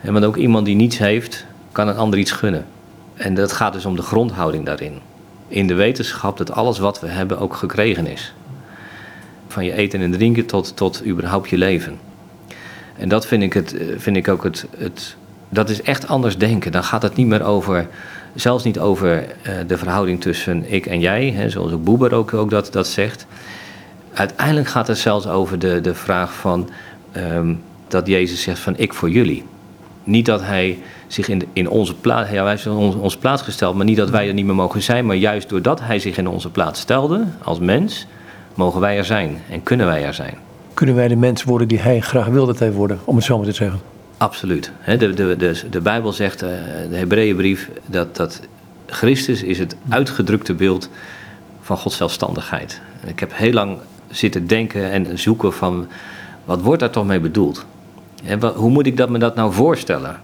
Want 0.01 0.25
ook 0.25 0.35
iemand 0.35 0.65
die 0.65 0.75
niets 0.75 0.97
heeft, 0.97 1.45
kan 1.71 1.87
een 1.87 1.97
ander 1.97 2.19
iets 2.19 2.31
gunnen. 2.31 2.65
En 3.13 3.33
dat 3.33 3.51
gaat 3.51 3.73
dus 3.73 3.85
om 3.85 3.95
de 3.95 4.01
grondhouding 4.01 4.65
daarin. 4.65 4.99
In 5.47 5.67
de 5.67 5.73
wetenschap 5.73 6.37
dat 6.37 6.51
alles 6.51 6.79
wat 6.79 6.99
we 6.99 7.07
hebben 7.07 7.39
ook 7.39 7.55
gekregen 7.55 8.07
is. 8.07 8.33
Van 9.47 9.65
je 9.65 9.73
eten 9.73 10.01
en 10.01 10.11
drinken 10.11 10.45
tot, 10.45 10.75
tot 10.75 11.05
überhaupt 11.05 11.49
je 11.49 11.57
leven. 11.57 11.99
En 12.97 13.09
dat 13.09 13.25
vind 13.25 13.43
ik, 13.43 13.53
het, 13.53 13.75
vind 13.97 14.15
ik 14.15 14.27
ook 14.27 14.43
het, 14.43 14.65
het 14.77 15.15
dat 15.55 15.69
is 15.69 15.81
echt 15.81 16.07
anders 16.07 16.37
denken. 16.37 16.71
Dan 16.71 16.83
gaat 16.83 17.01
het 17.01 17.15
niet 17.15 17.27
meer 17.27 17.43
over, 17.43 17.87
zelfs 18.33 18.63
niet 18.63 18.79
over 18.79 19.23
uh, 19.23 19.53
de 19.67 19.77
verhouding 19.77 20.21
tussen 20.21 20.71
ik 20.71 20.85
en 20.85 20.99
jij, 20.99 21.31
hè, 21.31 21.49
zoals 21.49 21.71
ook 21.71 21.83
Boeber 21.83 22.13
ook, 22.13 22.33
ook 22.33 22.49
dat, 22.49 22.73
dat 22.73 22.87
zegt. 22.87 23.25
Uiteindelijk 24.13 24.67
gaat 24.67 24.87
het 24.87 24.97
zelfs 24.97 25.27
over 25.27 25.59
de, 25.59 25.81
de 25.81 25.93
vraag 25.93 26.33
van 26.33 26.69
um, 27.17 27.61
dat 27.87 28.07
Jezus 28.07 28.41
zegt 28.41 28.59
van 28.59 28.73
ik 28.77 28.93
voor 28.93 29.09
jullie. 29.09 29.43
Niet 30.03 30.25
dat 30.25 30.41
hij 30.41 30.79
zich 31.07 31.27
in, 31.27 31.43
in 31.53 31.69
onze 31.69 31.95
plaats, 31.95 32.29
ja, 32.31 32.43
wij 32.43 32.53
hebben 32.53 32.81
ons, 32.81 32.95
onze 32.95 33.17
plaats 33.17 33.41
gesteld, 33.41 33.75
maar 33.75 33.85
niet 33.85 33.97
dat 33.97 34.09
wij 34.09 34.27
er 34.27 34.33
niet 34.33 34.45
meer 34.45 34.55
mogen 34.55 34.81
zijn, 34.81 35.05
maar 35.05 35.15
juist 35.15 35.49
doordat 35.49 35.81
hij 35.81 35.99
zich 35.99 36.17
in 36.17 36.27
onze 36.27 36.49
plaats 36.49 36.79
stelde 36.79 37.23
als 37.43 37.59
mens, 37.59 38.07
mogen 38.53 38.81
wij 38.81 38.97
er 38.97 39.05
zijn 39.05 39.41
en 39.49 39.63
kunnen 39.63 39.85
wij 39.85 40.05
er 40.05 40.13
zijn. 40.13 40.37
Kunnen 40.73 40.95
wij 40.95 41.07
de 41.07 41.15
mens 41.15 41.43
worden 41.43 41.67
die 41.67 41.79
hij 41.79 41.99
graag 41.99 42.25
wil 42.25 42.45
dat 42.45 42.73
worden, 42.73 42.99
om 43.05 43.15
het 43.15 43.25
zo 43.25 43.37
maar 43.37 43.45
te 43.45 43.51
zeggen? 43.51 43.94
Absoluut. 44.17 44.71
De, 44.85 45.13
de, 45.13 45.35
de, 45.37 45.69
de 45.69 45.81
Bijbel 45.81 46.13
zegt, 46.13 46.41
eh, 46.41 46.49
de 46.89 46.95
Hebreeënbrief, 46.95 47.69
dat, 47.85 48.15
dat 48.15 48.41
Christus 48.85 49.43
is 49.43 49.59
het 49.59 49.75
uitgedrukte 49.89 50.53
beeld 50.53 50.89
van 51.61 51.77
Gods 51.77 51.97
zelfstandigheid. 51.97 52.81
Ik 53.05 53.19
heb 53.19 53.31
heel 53.33 53.51
lang 53.51 53.77
zitten 54.09 54.47
denken 54.47 54.91
en 54.91 55.19
zoeken 55.19 55.53
van, 55.53 55.87
wat 56.45 56.61
wordt 56.61 56.79
daar 56.79 56.89
toch 56.89 57.05
mee 57.05 57.19
bedoeld? 57.19 57.65
Hoe 58.55 58.69
moet 58.69 58.85
ik 58.85 58.97
dat, 58.97 59.09
me 59.09 59.17
dat 59.17 59.35
nou 59.35 59.53
voorstellen? 59.53 60.21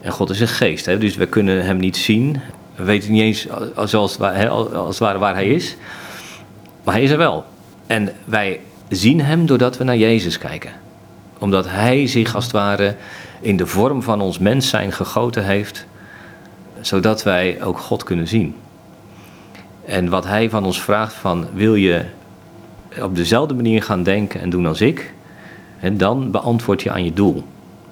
En 0.00 0.12
God 0.12 0.30
is 0.30 0.40
een 0.40 0.48
geest, 0.48 0.86
hè? 0.86 0.98
dus 0.98 1.16
we 1.16 1.26
kunnen 1.26 1.64
hem 1.64 1.76
niet 1.76 1.96
zien. 1.96 2.40
We 2.74 2.84
weten 2.84 3.12
niet 3.12 3.22
eens 3.22 3.46
zoals, 3.84 4.20
als 4.20 4.88
het 4.88 4.98
ware 4.98 5.18
waar 5.18 5.34
hij 5.34 5.48
is. 5.48 5.76
Maar 6.84 6.94
hij 6.94 7.02
is 7.02 7.10
er 7.10 7.18
wel. 7.18 7.44
En 7.86 8.12
wij 8.24 8.60
zien 8.88 9.20
hem 9.20 9.46
doordat 9.46 9.76
we 9.76 9.84
naar 9.84 9.96
Jezus 9.96 10.38
kijken 10.38 10.72
omdat 11.38 11.66
Hij 11.68 12.06
zich 12.06 12.34
als 12.34 12.44
het 12.44 12.52
ware 12.52 12.94
in 13.40 13.56
de 13.56 13.66
vorm 13.66 14.02
van 14.02 14.20
ons 14.20 14.38
mens 14.38 14.68
zijn 14.68 14.92
gegoten 14.92 15.44
heeft, 15.44 15.86
zodat 16.80 17.22
wij 17.22 17.62
ook 17.62 17.78
God 17.78 18.02
kunnen 18.02 18.28
zien. 18.28 18.54
En 19.84 20.08
wat 20.08 20.24
Hij 20.24 20.50
van 20.50 20.64
ons 20.64 20.82
vraagt 20.82 21.12
van 21.12 21.46
wil 21.54 21.74
je 21.74 22.04
op 23.02 23.16
dezelfde 23.16 23.54
manier 23.54 23.82
gaan 23.82 24.02
denken 24.02 24.40
en 24.40 24.50
doen 24.50 24.66
als 24.66 24.80
ik, 24.80 25.12
en 25.80 25.96
dan 25.96 26.30
beantwoord 26.30 26.82
je 26.82 26.90
aan 26.90 27.04
je 27.04 27.12
doel. 27.12 27.44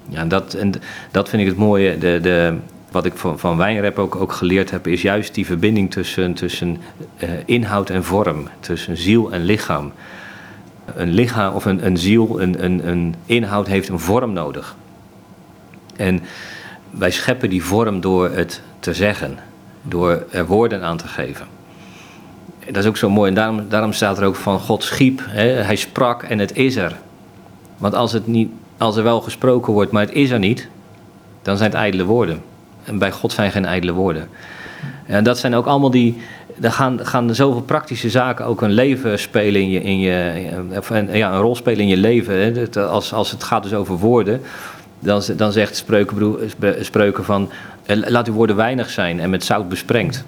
Ja, 0.09 0.25
dat, 0.25 0.53
en 0.53 0.71
dat 1.11 1.29
vind 1.29 1.41
ik 1.41 1.47
het 1.47 1.57
mooie. 1.57 1.97
De, 1.97 2.19
de, 2.21 2.55
wat 2.91 3.05
ik 3.05 3.13
van, 3.15 3.39
van 3.39 3.57
Wijnrep 3.57 3.99
ook, 3.99 4.15
ook 4.15 4.33
geleerd 4.33 4.71
heb, 4.71 4.87
is 4.87 5.01
juist 5.01 5.33
die 5.33 5.45
verbinding 5.45 5.91
tussen, 5.91 6.33
tussen 6.33 6.77
uh, 7.23 7.29
inhoud 7.45 7.89
en 7.89 8.03
vorm, 8.03 8.47
tussen 8.59 8.97
ziel 8.97 9.31
en 9.31 9.43
lichaam 9.43 9.91
een 10.95 11.09
lichaam 11.09 11.53
of 11.53 11.65
een, 11.65 11.85
een 11.85 11.97
ziel, 11.97 12.41
een, 12.41 12.63
een, 12.63 12.87
een 12.87 13.15
inhoud 13.25 13.67
heeft 13.67 13.89
een 13.89 13.99
vorm 13.99 14.33
nodig. 14.33 14.75
En 15.95 16.23
wij 16.89 17.11
scheppen 17.11 17.49
die 17.49 17.63
vorm 17.63 18.01
door 18.01 18.29
het 18.29 18.61
te 18.79 18.93
zeggen, 18.93 19.37
door 19.81 20.23
er 20.31 20.45
woorden 20.45 20.83
aan 20.83 20.97
te 20.97 21.07
geven. 21.07 21.45
Dat 22.65 22.83
is 22.83 22.85
ook 22.85 22.97
zo 22.97 23.09
mooi 23.09 23.29
en 23.29 23.35
daarom, 23.35 23.69
daarom 23.69 23.93
staat 23.93 24.17
er 24.17 24.25
ook 24.25 24.35
van 24.35 24.59
God 24.59 24.83
schiep, 24.83 25.21
hè, 25.27 25.47
hij 25.47 25.75
sprak 25.75 26.23
en 26.23 26.39
het 26.39 26.55
is 26.55 26.75
er. 26.75 26.95
Want 27.77 27.93
als, 27.93 28.11
het 28.11 28.27
niet, 28.27 28.51
als 28.77 28.95
er 28.95 29.03
wel 29.03 29.21
gesproken 29.21 29.73
wordt, 29.73 29.91
maar 29.91 30.01
het 30.05 30.15
is 30.15 30.29
er 30.29 30.39
niet, 30.39 30.67
dan 31.41 31.57
zijn 31.57 31.69
het 31.69 31.79
ijdele 31.79 32.03
woorden. 32.03 32.41
En 32.83 32.97
bij 32.97 33.11
God 33.11 33.31
zijn 33.31 33.51
geen 33.51 33.65
ijdele 33.65 33.91
woorden. 33.91 34.29
En 35.05 35.23
dat 35.23 35.37
zijn 35.37 35.55
ook 35.55 35.65
allemaal 35.65 35.91
die, 35.91 36.21
er 36.61 36.71
gaan, 36.71 37.05
gaan 37.05 37.35
zoveel 37.35 37.61
praktische 37.61 38.09
zaken 38.09 38.45
ook 38.45 38.61
een 38.61 38.71
leven 38.71 39.19
spelen 39.19 39.61
in 39.61 39.69
je, 39.69 39.81
in 39.81 39.99
je 39.99 40.49
ja, 41.11 41.33
een 41.33 41.41
rol 41.41 41.55
spelen 41.55 41.79
in 41.79 41.87
je 41.87 41.97
leven. 41.97 42.35
Hè. 42.35 42.81
Als, 42.87 43.13
als 43.13 43.31
het 43.31 43.43
gaat 43.43 43.63
dus 43.63 43.73
over 43.73 43.97
woorden, 43.97 44.41
dan, 44.99 45.21
dan 45.35 45.51
zegt 45.51 45.75
spreuken, 45.75 46.39
spreuken 46.81 47.23
van 47.23 47.49
eh, 47.85 47.97
laat 48.07 48.27
uw 48.27 48.33
woorden 48.33 48.55
weinig 48.55 48.89
zijn 48.89 49.19
en 49.19 49.29
met 49.29 49.43
zout 49.43 49.69
besprengt. 49.69 50.25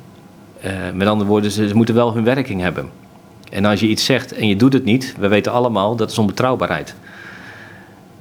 Uh, 0.66 0.72
met 0.94 1.08
andere 1.08 1.30
woorden, 1.30 1.52
ze, 1.52 1.70
moeten 1.74 1.96
wel 1.96 2.14
hun 2.14 2.24
werking 2.24 2.62
hebben. 2.62 2.90
En 3.52 3.66
als 3.66 3.80
je 3.80 3.88
iets 3.88 4.06
zegt 4.06 4.34
en 4.34 4.48
je 4.48 4.56
doet 4.56 4.74
het 4.74 4.84
niet, 4.84 5.16
we 5.20 5.28
weten 5.28 5.52
allemaal, 5.52 5.96
dat 5.96 6.12
is 6.12 6.18
onbetrouwbaarheid. 6.18 6.96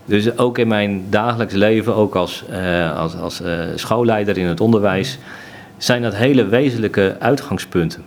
Dus 0.04 0.38
ook 0.38 0.58
in 0.58 0.68
mijn 0.68 1.04
dagelijks 1.10 1.54
leven, 1.54 1.94
ook 1.94 2.14
als, 2.14 2.44
uh, 2.50 2.98
als, 2.98 3.16
als 3.16 3.42
schoolleider 3.74 4.38
in 4.38 4.46
het 4.46 4.60
onderwijs, 4.60 5.18
zijn 5.78 6.02
dat 6.02 6.14
hele 6.14 6.46
wezenlijke 6.46 7.16
uitgangspunten. 7.18 8.02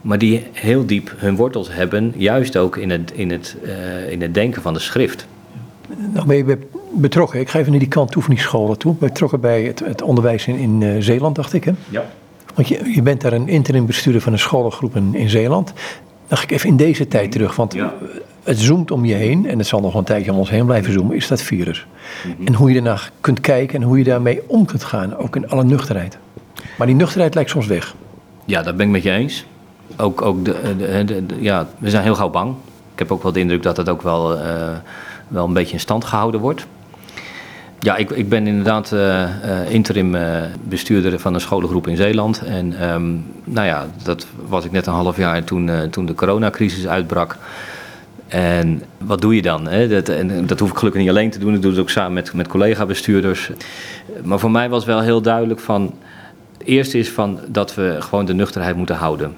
Maar 0.00 0.18
die 0.18 0.46
heel 0.52 0.86
diep 0.86 1.12
hun 1.16 1.36
wortels 1.36 1.72
hebben, 1.72 2.12
juist 2.16 2.56
ook 2.56 2.76
in 2.76 2.90
het, 2.90 3.12
in 3.12 3.30
het, 3.30 3.56
uh, 3.64 4.10
in 4.10 4.22
het 4.22 4.34
denken 4.34 4.62
van 4.62 4.74
de 4.74 4.80
schrift. 4.80 5.26
Nou 6.12 6.26
ben 6.26 6.36
je 6.36 6.58
betrokken, 6.92 7.40
ik 7.40 7.48
ga 7.48 7.58
even 7.58 7.70
naar 7.70 7.80
die 7.80 7.88
kant 7.88 8.16
scholen 8.34 8.78
toe. 8.78 8.94
Betrokken 8.94 9.40
bij 9.40 9.62
het, 9.62 9.78
het 9.78 10.02
onderwijs 10.02 10.46
in, 10.46 10.56
in 10.56 10.80
uh, 10.80 11.02
Zeeland, 11.02 11.36
dacht 11.36 11.52
ik 11.52 11.64
hè? 11.64 11.72
Ja. 11.88 12.04
Want 12.54 12.68
je, 12.68 12.90
je 12.94 13.02
bent 13.02 13.20
daar 13.20 13.32
een 13.32 13.48
interim 13.48 13.86
bestuurder 13.86 14.22
van 14.22 14.32
een 14.32 14.38
scholengroep 14.38 14.96
in, 14.96 15.14
in 15.14 15.28
Zeeland. 15.28 15.72
Dan 16.28 16.38
ga 16.38 16.44
ik 16.44 16.50
even 16.50 16.68
in 16.68 16.76
deze 16.76 17.08
tijd 17.08 17.32
terug, 17.32 17.56
want 17.56 17.74
ja. 17.74 17.94
het 18.42 18.58
zoomt 18.58 18.90
om 18.90 19.04
je 19.04 19.14
heen, 19.14 19.46
en 19.46 19.58
het 19.58 19.66
zal 19.66 19.80
nog 19.80 19.94
een 19.94 20.04
tijdje 20.04 20.32
om 20.32 20.38
ons 20.38 20.50
heen 20.50 20.66
blijven 20.66 20.92
zoomen, 20.92 21.16
is 21.16 21.28
dat 21.28 21.42
virus. 21.42 21.86
Mm 22.24 22.34
-hmm. 22.36 22.46
En 22.46 22.54
hoe 22.54 22.68
je 22.68 22.74
daarna 22.74 23.00
kunt 23.20 23.40
kijken 23.40 23.80
en 23.80 23.86
hoe 23.86 23.98
je 23.98 24.04
daarmee 24.04 24.42
om 24.46 24.64
kunt 24.64 24.84
gaan, 24.84 25.16
ook 25.16 25.36
in 25.36 25.48
alle 25.48 25.64
nuchterheid. 25.64 26.18
Maar 26.76 26.86
die 26.86 26.96
nuchterheid 26.96 27.34
lijkt 27.34 27.50
soms 27.50 27.66
weg. 27.66 27.94
Ja, 28.44 28.62
dat 28.62 28.76
ben 28.76 28.86
ik 28.86 28.92
met 28.92 29.02
je 29.02 29.10
eens. 29.10 29.44
Ook, 29.96 30.22
ook 30.22 30.44
de, 30.44 30.76
de, 31.04 31.26
de, 31.26 31.36
ja, 31.40 31.66
we 31.78 31.90
zijn 31.90 32.02
heel 32.02 32.14
gauw 32.14 32.30
bang. 32.30 32.54
Ik 32.92 32.98
heb 32.98 33.12
ook 33.12 33.22
wel 33.22 33.32
de 33.32 33.40
indruk 33.40 33.62
dat 33.62 33.76
het 33.76 33.88
ook 33.88 34.02
wel, 34.02 34.36
uh, 34.36 34.42
wel 35.28 35.44
een 35.44 35.52
beetje 35.52 35.72
in 35.72 35.80
stand 35.80 36.04
gehouden 36.04 36.40
wordt. 36.40 36.66
Ja, 37.80 37.96
ik, 37.96 38.10
ik 38.10 38.28
ben 38.28 38.46
inderdaad 38.46 38.92
uh, 38.92 39.28
interim 39.68 40.16
bestuurder 40.62 41.18
van 41.18 41.34
een 41.34 41.40
scholengroep 41.40 41.86
in 41.86 41.96
Zeeland. 41.96 42.42
En 42.42 42.90
um, 42.90 43.24
nou 43.44 43.66
ja, 43.66 43.86
dat 44.02 44.26
was 44.48 44.64
ik 44.64 44.70
net 44.70 44.86
een 44.86 44.92
half 44.92 45.16
jaar 45.16 45.44
toen, 45.44 45.70
toen 45.90 46.06
de 46.06 46.14
coronacrisis 46.14 46.86
uitbrak. 46.86 47.36
En 48.28 48.82
wat 48.98 49.20
doe 49.20 49.34
je 49.34 49.42
dan? 49.42 49.68
Hè? 49.68 49.88
Dat, 49.88 50.08
en 50.08 50.46
dat 50.46 50.58
hoef 50.58 50.70
ik 50.70 50.76
gelukkig 50.76 51.00
niet 51.00 51.10
alleen 51.10 51.30
te 51.30 51.38
doen. 51.38 51.54
Ik 51.54 51.62
doe 51.62 51.70
het 51.70 51.80
ook 51.80 51.90
samen 51.90 52.12
met, 52.12 52.32
met 52.32 52.48
collega-bestuurders. 52.48 53.50
Maar 54.22 54.38
voor 54.38 54.50
mij 54.50 54.68
was 54.68 54.84
wel 54.84 55.00
heel 55.00 55.20
duidelijk 55.20 55.60
van 55.60 55.94
eerste 56.64 56.98
is 56.98 57.10
van 57.10 57.38
dat 57.46 57.74
we 57.74 57.96
gewoon 57.98 58.24
de 58.24 58.34
nuchterheid 58.34 58.76
moeten 58.76 58.96
houden. 58.96 59.36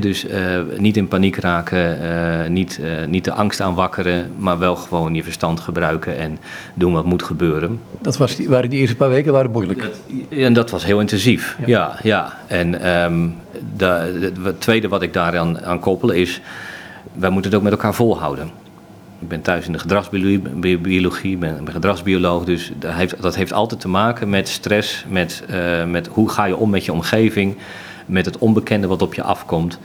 dus 0.00 0.24
uh, 0.24 0.60
niet 0.78 0.96
in 0.96 1.08
paniek 1.08 1.36
raken, 1.36 1.98
uh, 2.02 2.48
niet, 2.48 2.78
uh, 2.82 3.06
niet 3.06 3.24
de 3.24 3.32
angst 3.32 3.60
aanwakkeren, 3.60 4.32
maar 4.38 4.58
wel 4.58 4.76
gewoon 4.76 5.14
je 5.14 5.22
verstand 5.22 5.60
gebruiken 5.60 6.16
en 6.16 6.38
doen 6.74 6.92
wat 6.92 7.04
moet 7.04 7.22
gebeuren. 7.22 7.80
Dat 8.00 8.16
was 8.16 8.36
die, 8.36 8.48
waren 8.48 8.70
die 8.70 8.80
eerste 8.80 8.96
paar 8.96 9.08
weken 9.08 9.32
waren 9.32 9.50
moeilijk. 9.50 9.90
en 10.28 10.52
dat 10.52 10.70
was 10.70 10.84
heel 10.84 11.00
intensief, 11.00 11.56
ja. 11.58 11.66
ja, 11.66 11.98
ja. 12.02 12.38
En 12.46 12.90
um, 13.04 13.34
de, 13.76 14.30
de, 14.34 14.40
het 14.42 14.60
tweede 14.60 14.88
wat 14.88 15.02
ik 15.02 15.12
daaraan 15.12 15.64
aan 15.64 15.80
koppel 15.80 16.10
is, 16.10 16.40
wij 17.12 17.30
moeten 17.30 17.50
het 17.50 17.60
ook 17.60 17.64
met 17.64 17.72
elkaar 17.72 17.94
volhouden. 17.94 18.50
Ik 19.20 19.28
ben 19.28 19.42
thuis 19.42 19.66
in 19.66 19.72
de 19.72 19.78
gedragsbiologie, 19.78 21.36
ben, 21.36 21.64
ben 21.64 21.72
gedragsbioloog. 21.72 22.44
Dus 22.44 22.72
dat 22.78 22.92
heeft, 22.92 23.22
dat 23.22 23.34
heeft 23.34 23.52
altijd 23.52 23.80
te 23.80 23.88
maken 23.88 24.30
met 24.30 24.48
stress, 24.48 25.04
met, 25.08 25.44
uh, 25.50 25.84
met 25.84 26.06
hoe 26.06 26.28
ga 26.28 26.44
je 26.44 26.56
om 26.56 26.70
met 26.70 26.84
je 26.84 26.92
omgeving, 26.92 27.56
met 28.06 28.24
het 28.24 28.38
onbekende 28.38 28.86
wat 28.86 29.02
op 29.02 29.14
je 29.14 29.22
afkomt. 29.22 29.78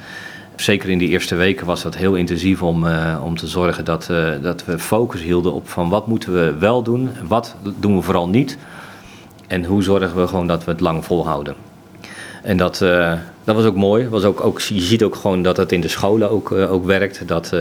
Zeker 0.55 0.89
in 0.89 0.97
die 0.97 1.09
eerste 1.09 1.35
weken 1.35 1.65
was 1.65 1.81
dat 1.81 1.95
heel 1.95 2.15
intensief 2.15 2.61
om, 2.61 2.83
uh, 2.83 3.21
om 3.23 3.37
te 3.37 3.47
zorgen 3.47 3.85
dat, 3.85 4.07
uh, 4.11 4.31
dat 4.41 4.65
we 4.65 4.79
focus 4.79 5.21
hielden 5.21 5.53
op 5.53 5.69
van 5.69 5.89
wat 5.89 6.07
moeten 6.07 6.33
we 6.33 6.53
wel 6.59 6.83
doen, 6.83 7.09
wat 7.27 7.55
doen 7.79 7.95
we 7.95 8.01
vooral 8.01 8.29
niet. 8.29 8.57
En 9.47 9.65
hoe 9.65 9.83
zorgen 9.83 10.21
we 10.21 10.27
gewoon 10.27 10.47
dat 10.47 10.63
we 10.63 10.71
het 10.71 10.79
lang 10.79 11.05
volhouden. 11.05 11.55
En 12.45 12.57
dat, 12.57 12.81
uh, 12.81 13.13
dat 13.43 13.55
was 13.55 13.65
ook 13.65 13.75
mooi. 13.75 14.09
Was 14.09 14.23
ook, 14.23 14.41
ook, 14.43 14.59
je 14.59 14.81
ziet 14.81 15.03
ook 15.03 15.15
gewoon 15.15 15.41
dat 15.41 15.57
het 15.57 15.71
in 15.71 15.81
de 15.81 15.87
scholen 15.87 16.29
ook, 16.29 16.51
ook 16.51 16.85
werkt. 16.85 17.27
Dat 17.27 17.53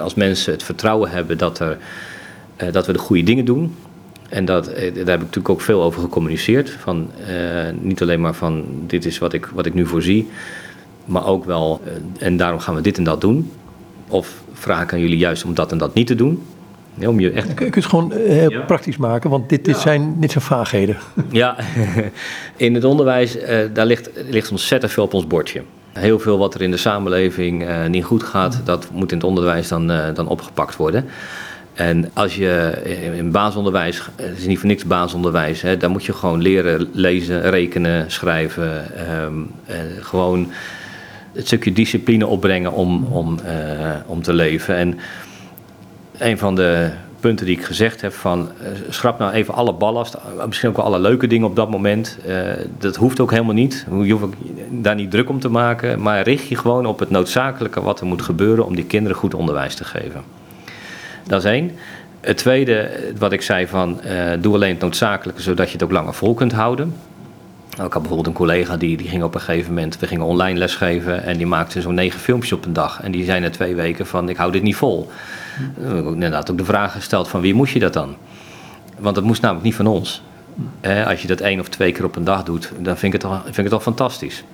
als 0.00 0.14
mensen 0.14 0.52
het 0.52 0.62
vertrouwen 0.62 1.10
hebben 1.10 1.38
dat, 1.38 1.58
er, 1.58 1.78
dat 2.72 2.86
we 2.86 2.92
de 2.92 2.98
goede 2.98 3.22
dingen 3.22 3.44
doen. 3.44 3.76
En 4.28 4.44
dat, 4.44 4.64
daar 4.64 4.82
heb 4.82 4.96
ik 4.96 5.06
natuurlijk 5.06 5.48
ook 5.48 5.60
veel 5.60 5.82
over 5.82 6.00
gecommuniceerd. 6.00 6.70
Van, 6.70 7.10
niet 7.80 8.02
alleen 8.02 8.20
maar 8.20 8.34
van 8.34 8.64
dit 8.86 9.04
is 9.04 9.18
wat 9.18 9.32
ik, 9.32 9.46
wat 9.54 9.66
ik 9.66 9.74
nu 9.74 9.86
voorzie 9.86 10.28
maar 11.06 11.26
ook 11.26 11.44
wel, 11.44 11.80
eh, 11.84 12.26
en 12.26 12.36
daarom 12.36 12.60
gaan 12.60 12.74
we 12.74 12.80
dit 12.80 12.98
en 12.98 13.04
dat 13.04 13.20
doen. 13.20 13.50
Of 14.08 14.42
vraag 14.52 14.92
aan 14.92 15.00
jullie 15.00 15.18
juist 15.18 15.44
om 15.44 15.54
dat 15.54 15.72
en 15.72 15.78
dat 15.78 15.94
niet 15.94 16.06
te 16.06 16.14
doen. 16.14 16.42
Ja, 16.98 17.08
om 17.08 17.20
je 17.20 17.30
echt... 17.30 17.54
Kun 17.54 17.66
je 17.66 17.72
het 17.74 17.86
gewoon 17.86 18.12
eh, 18.12 18.28
heel 18.28 18.64
praktisch 18.66 18.96
maken, 18.96 19.30
want 19.30 19.48
dit, 19.48 19.64
dit, 19.64 19.76
zijn, 19.76 20.20
dit 20.20 20.30
zijn 20.30 20.44
vaagheden. 20.44 20.96
Ja, 21.30 21.56
in 22.56 22.74
het 22.74 22.84
onderwijs, 22.84 23.36
uh, 23.36 23.58
daar 23.72 23.86
ligt, 23.86 24.10
ligt 24.28 24.50
ontzettend 24.50 24.92
veel 24.92 25.04
op 25.04 25.14
ons 25.14 25.26
bordje. 25.26 25.62
Heel 25.92 26.18
veel 26.18 26.38
wat 26.38 26.54
er 26.54 26.62
in 26.62 26.70
de 26.70 26.76
samenleving 26.76 27.62
uh, 27.62 27.86
niet 27.86 28.04
goed 28.04 28.22
gaat, 28.22 28.60
dat 28.64 28.88
moet 28.92 29.10
in 29.10 29.16
het 29.16 29.26
onderwijs 29.26 29.68
dan, 29.68 29.86
dan 30.14 30.28
opgepakt 30.28 30.76
worden. 30.76 31.04
En 31.74 32.10
als 32.14 32.36
je 32.36 32.80
in 33.16 33.30
basisonderwijs, 33.30 34.02
het 34.16 34.38
is 34.38 34.46
niet 34.46 34.58
voor 34.58 34.68
niks 34.68 34.84
basisonderwijs, 34.84 35.62
hè, 35.62 35.76
daar 35.76 35.90
moet 35.90 36.04
je 36.04 36.12
gewoon 36.12 36.42
leren 36.42 36.88
lezen, 36.92 37.50
rekenen, 37.50 38.10
schrijven. 38.10 38.84
Um, 39.22 39.50
gewoon 40.00 40.52
het 41.32 41.46
stukje 41.46 41.72
discipline 41.72 42.26
opbrengen 42.26 42.72
om, 42.72 43.04
om, 43.04 43.38
om 44.06 44.22
te 44.22 44.32
leven. 44.32 44.76
En 44.76 44.98
een 46.18 46.38
van 46.38 46.54
de 46.54 46.90
punten 47.20 47.46
die 47.46 47.56
ik 47.56 47.64
gezegd 47.64 48.00
heb 48.00 48.12
van 48.12 48.50
uh, 48.62 48.68
schrap 48.88 49.18
nou 49.18 49.32
even 49.32 49.54
alle 49.54 49.72
ballast, 49.72 50.16
misschien 50.46 50.68
ook 50.68 50.76
wel 50.76 50.84
alle 50.84 51.00
leuke 51.00 51.26
dingen 51.26 51.48
op 51.48 51.56
dat 51.56 51.70
moment. 51.70 52.18
Uh, 52.26 52.40
dat 52.78 52.96
hoeft 52.96 53.20
ook 53.20 53.30
helemaal 53.30 53.54
niet. 53.54 53.86
Je 54.02 54.12
hoeft 54.12 54.34
daar 54.70 54.94
niet 54.94 55.10
druk 55.10 55.28
om 55.28 55.40
te 55.40 55.48
maken, 55.48 56.02
maar 56.02 56.22
richt 56.22 56.48
je 56.48 56.56
gewoon 56.56 56.86
op 56.86 56.98
het 56.98 57.10
noodzakelijke 57.10 57.82
wat 57.82 58.00
er 58.00 58.06
moet 58.06 58.22
gebeuren 58.22 58.66
om 58.66 58.74
die 58.74 58.84
kinderen 58.84 59.16
goed 59.16 59.34
onderwijs 59.34 59.74
te 59.74 59.84
geven. 59.84 60.22
Dat 61.26 61.44
is 61.44 61.50
één. 61.50 61.70
Het 62.20 62.36
tweede, 62.36 62.90
wat 63.18 63.32
ik 63.32 63.42
zei 63.42 63.66
van 63.66 64.00
doe 64.40 64.54
alleen 64.54 64.72
het 64.72 64.80
noodzakelijke 64.80 65.42
zodat 65.42 65.66
je 65.66 65.72
het 65.72 65.82
ook 65.82 65.90
langer 65.90 66.14
vol 66.14 66.34
kunt 66.34 66.52
houden. 66.52 66.94
Ik 67.84 67.92
had 67.92 67.92
bijvoorbeeld 67.92 68.26
een 68.26 68.32
collega 68.32 68.76
die, 68.76 68.96
die 68.96 69.08
ging 69.08 69.22
op 69.22 69.34
een 69.34 69.40
gegeven 69.40 69.74
moment, 69.74 69.98
we 69.98 70.06
gingen 70.06 70.26
online 70.26 70.58
lesgeven 70.58 71.22
en 71.22 71.36
die 71.36 71.46
maakte 71.46 71.80
zo'n 71.80 71.94
negen 71.94 72.20
filmpjes 72.20 72.52
op 72.52 72.64
een 72.64 72.72
dag. 72.72 73.02
En 73.02 73.12
die 73.12 73.24
zei 73.24 73.40
na 73.40 73.50
twee 73.50 73.74
weken 73.74 74.06
van 74.06 74.28
ik 74.28 74.36
hou 74.36 74.52
dit 74.52 74.62
niet 74.62 74.76
vol. 74.76 75.10
Hm. 75.76 75.96
Ik 75.96 76.04
inderdaad 76.04 76.50
ook 76.50 76.58
de 76.58 76.64
vraag 76.64 76.92
gesteld 76.92 77.28
van 77.28 77.40
wie 77.40 77.54
moest 77.54 77.72
je 77.72 77.78
dat 77.78 77.92
dan? 77.92 78.16
Want 78.98 79.14
dat 79.14 79.24
moest 79.24 79.42
namelijk 79.42 79.64
niet 79.64 79.74
van 79.74 79.86
ons. 79.86 80.22
als 81.06 81.22
je 81.22 81.28
dat 81.28 81.40
één 81.40 81.60
of 81.60 81.68
twee 81.68 81.92
keer 81.92 82.04
op 82.04 82.16
een 82.16 82.24
dag 82.24 82.42
doet, 82.42 82.72
dan 82.78 82.96
vind 82.96 83.14
ik 83.14 83.22
het 83.22 83.30
al, 83.30 83.40
vind 83.44 83.58
ik 83.58 83.64
het 83.64 83.72
al 83.72 83.80
fantastisch. 83.80 84.44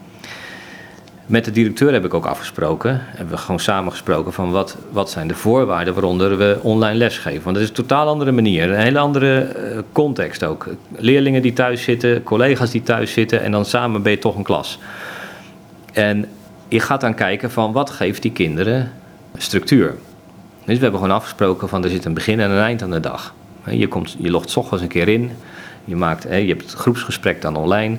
Met 1.33 1.45
de 1.45 1.51
directeur 1.51 1.93
heb 1.93 2.05
ik 2.05 2.15
ook 2.15 2.27
afgesproken, 2.27 3.01
hebben 3.03 3.35
we 3.35 3.41
gewoon 3.41 3.61
samen 3.61 3.91
gesproken 3.91 4.33
van 4.33 4.51
wat, 4.51 4.77
wat 4.91 5.11
zijn 5.11 5.29
de 5.29 5.35
voorwaarden 5.35 5.95
waaronder 5.95 6.39
we 6.39 6.59
online 6.63 6.97
lesgeven. 6.97 7.43
Want 7.43 7.55
dat 7.55 7.65
is 7.65 7.69
een 7.69 7.75
totaal 7.75 8.07
andere 8.09 8.33
manier, 8.33 8.71
een 8.71 8.81
hele 8.81 8.99
andere 8.99 9.41
eh, 9.41 9.79
context 9.93 10.45
ook. 10.45 10.69
Leerlingen 10.97 11.43
die 11.43 11.53
thuis 11.53 11.83
zitten, 11.83 12.23
collega's 12.23 12.71
die 12.71 12.83
thuis 12.83 13.13
zitten 13.13 13.43
en 13.43 13.53
dan 13.53 13.65
samen 13.65 14.03
ben 14.03 14.13
je 14.13 14.19
toch 14.19 14.37
een 14.37 14.43
klas. 14.43 14.79
En 15.93 16.29
je 16.69 16.81
gaat 16.81 17.01
dan 17.01 17.15
kijken 17.15 17.51
van 17.51 17.73
wat 17.73 17.91
geeft 17.91 18.23
die 18.23 18.33
kinderen 18.33 18.93
structuur. 19.37 19.95
Dus 20.65 20.77
we 20.77 20.83
hebben 20.83 21.01
gewoon 21.01 21.17
afgesproken 21.17 21.69
van 21.69 21.85
er 21.85 21.91
zit 21.91 22.05
een 22.05 22.15
begin 22.15 22.41
en 22.41 22.51
een 22.51 22.63
eind 22.63 22.83
aan 22.83 22.91
de 22.91 23.01
dag. 23.01 23.35
Je, 23.71 23.89
komt, 23.89 24.17
je 24.19 24.31
logt 24.31 24.51
s 24.51 24.57
ochtends 24.57 24.83
een 24.83 24.89
keer 24.89 25.09
in, 25.09 25.31
je, 25.85 25.97
maakt, 25.97 26.23
je 26.23 26.29
hebt 26.29 26.63
het 26.63 26.73
groepsgesprek 26.73 27.43
dan 27.43 27.57
online. 27.57 27.97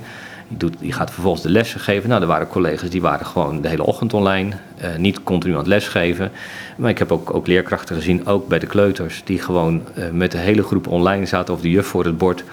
Je, 0.53 0.59
doet, 0.59 0.75
gaat 0.93 1.11
vervolgens 1.11 1.43
de 1.43 1.49
lessen 1.49 1.79
geven. 1.79 2.09
Nou, 2.09 2.21
er 2.21 2.27
waren 2.27 2.47
collega's 2.47 2.89
die 2.89 3.01
waren 3.01 3.25
gewoon 3.25 3.61
de 3.61 3.67
hele 3.67 3.85
ochtend 3.85 4.13
online. 4.13 4.55
Uh, 4.81 4.95
niet 4.95 5.23
continu 5.23 5.53
aan 5.53 5.59
het 5.59 5.67
lesgeven. 5.67 6.31
Maar 6.77 6.89
ik 6.89 6.97
heb 6.97 7.11
ook, 7.11 7.33
ook 7.33 7.47
leerkrachten 7.47 7.95
gezien, 7.95 8.27
ook 8.27 8.47
bij 8.47 8.59
de 8.59 8.67
kleuters, 8.67 9.21
die 9.25 9.39
gewoon 9.39 9.81
uh, 9.97 10.09
met 10.09 10.31
de 10.31 10.37
hele 10.37 10.63
groep 10.63 10.87
online 10.87 11.25
zaten 11.25 11.53
of 11.53 11.61
de 11.61 11.69
juf 11.69 11.87
voor 11.87 12.05
het 12.05 12.17
bord. 12.17 12.43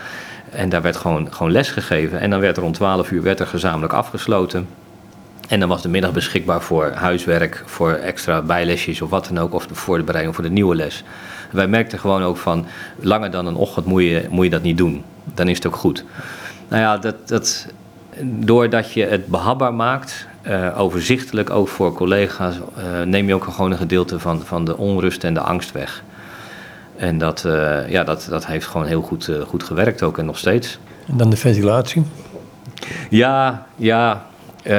En 0.50 0.68
daar 0.68 0.82
werd 0.82 0.96
gewoon, 0.96 1.32
gewoon 1.32 1.52
les 1.52 1.70
gegeven. 1.70 2.20
En 2.20 2.30
dan 2.30 2.40
werd 2.40 2.56
er 2.56 2.62
om 2.62 2.72
12 2.72 3.10
uur 3.10 3.22
werd 3.22 3.40
er 3.40 3.46
gezamenlijk 3.46 3.92
afgesloten. 3.92 4.68
En 5.48 5.60
dan 5.60 5.68
was 5.68 5.82
de 5.82 5.88
middag 5.88 6.12
beschikbaar 6.12 6.62
voor 6.62 6.90
huiswerk, 6.90 7.62
voor 7.66 7.92
extra 7.92 8.42
bijlesjes 8.42 9.02
of 9.02 9.10
wat 9.10 9.26
dan 9.32 9.38
ook, 9.38 9.54
of 9.54 9.66
de 9.66 9.74
voorbereiding 9.74 10.34
voor 10.34 10.44
de 10.44 10.50
nieuwe 10.50 10.74
les. 10.74 11.04
Wij 11.50 11.68
merkten 11.68 11.98
gewoon 11.98 12.22
ook 12.22 12.36
van, 12.36 12.66
langer 13.00 13.30
dan 13.30 13.46
een 13.46 13.54
ochtend 13.54 13.86
moet 13.86 14.02
je, 14.02 14.26
moet 14.30 14.44
je 14.44 14.50
dat 14.50 14.62
niet 14.62 14.78
doen. 14.78 15.04
Dan 15.34 15.48
is 15.48 15.56
het 15.56 15.66
ook 15.66 15.76
goed. 15.76 16.04
Nou 16.68 16.82
ja, 16.82 16.96
dat, 16.98 17.28
dat, 17.28 17.66
doordat 18.22 18.92
je 18.92 19.04
het 19.04 19.26
behapbaar 19.26 19.74
maakt, 19.74 20.26
uh, 20.46 20.80
overzichtelijk 20.80 21.50
ook 21.50 21.68
voor 21.68 21.92
collega's, 21.92 22.54
uh, 22.78 23.02
neem 23.02 23.26
je 23.26 23.34
ook 23.34 23.44
gewoon 23.44 23.70
een 23.70 23.78
gedeelte 23.78 24.18
van, 24.18 24.42
van 24.44 24.64
de 24.64 24.76
onrust 24.76 25.24
en 25.24 25.34
de 25.34 25.40
angst 25.40 25.72
weg. 25.72 26.02
En 26.96 27.18
dat, 27.18 27.44
uh, 27.46 27.90
ja, 27.90 28.04
dat, 28.04 28.26
dat 28.30 28.46
heeft 28.46 28.66
gewoon 28.66 28.86
heel 28.86 29.02
goed, 29.02 29.30
goed 29.46 29.62
gewerkt 29.62 30.02
ook 30.02 30.18
en 30.18 30.24
nog 30.24 30.38
steeds. 30.38 30.78
En 31.06 31.16
dan 31.16 31.30
de 31.30 31.36
ventilatie? 31.36 32.02
Ja, 33.10 33.66
ja 33.76 34.24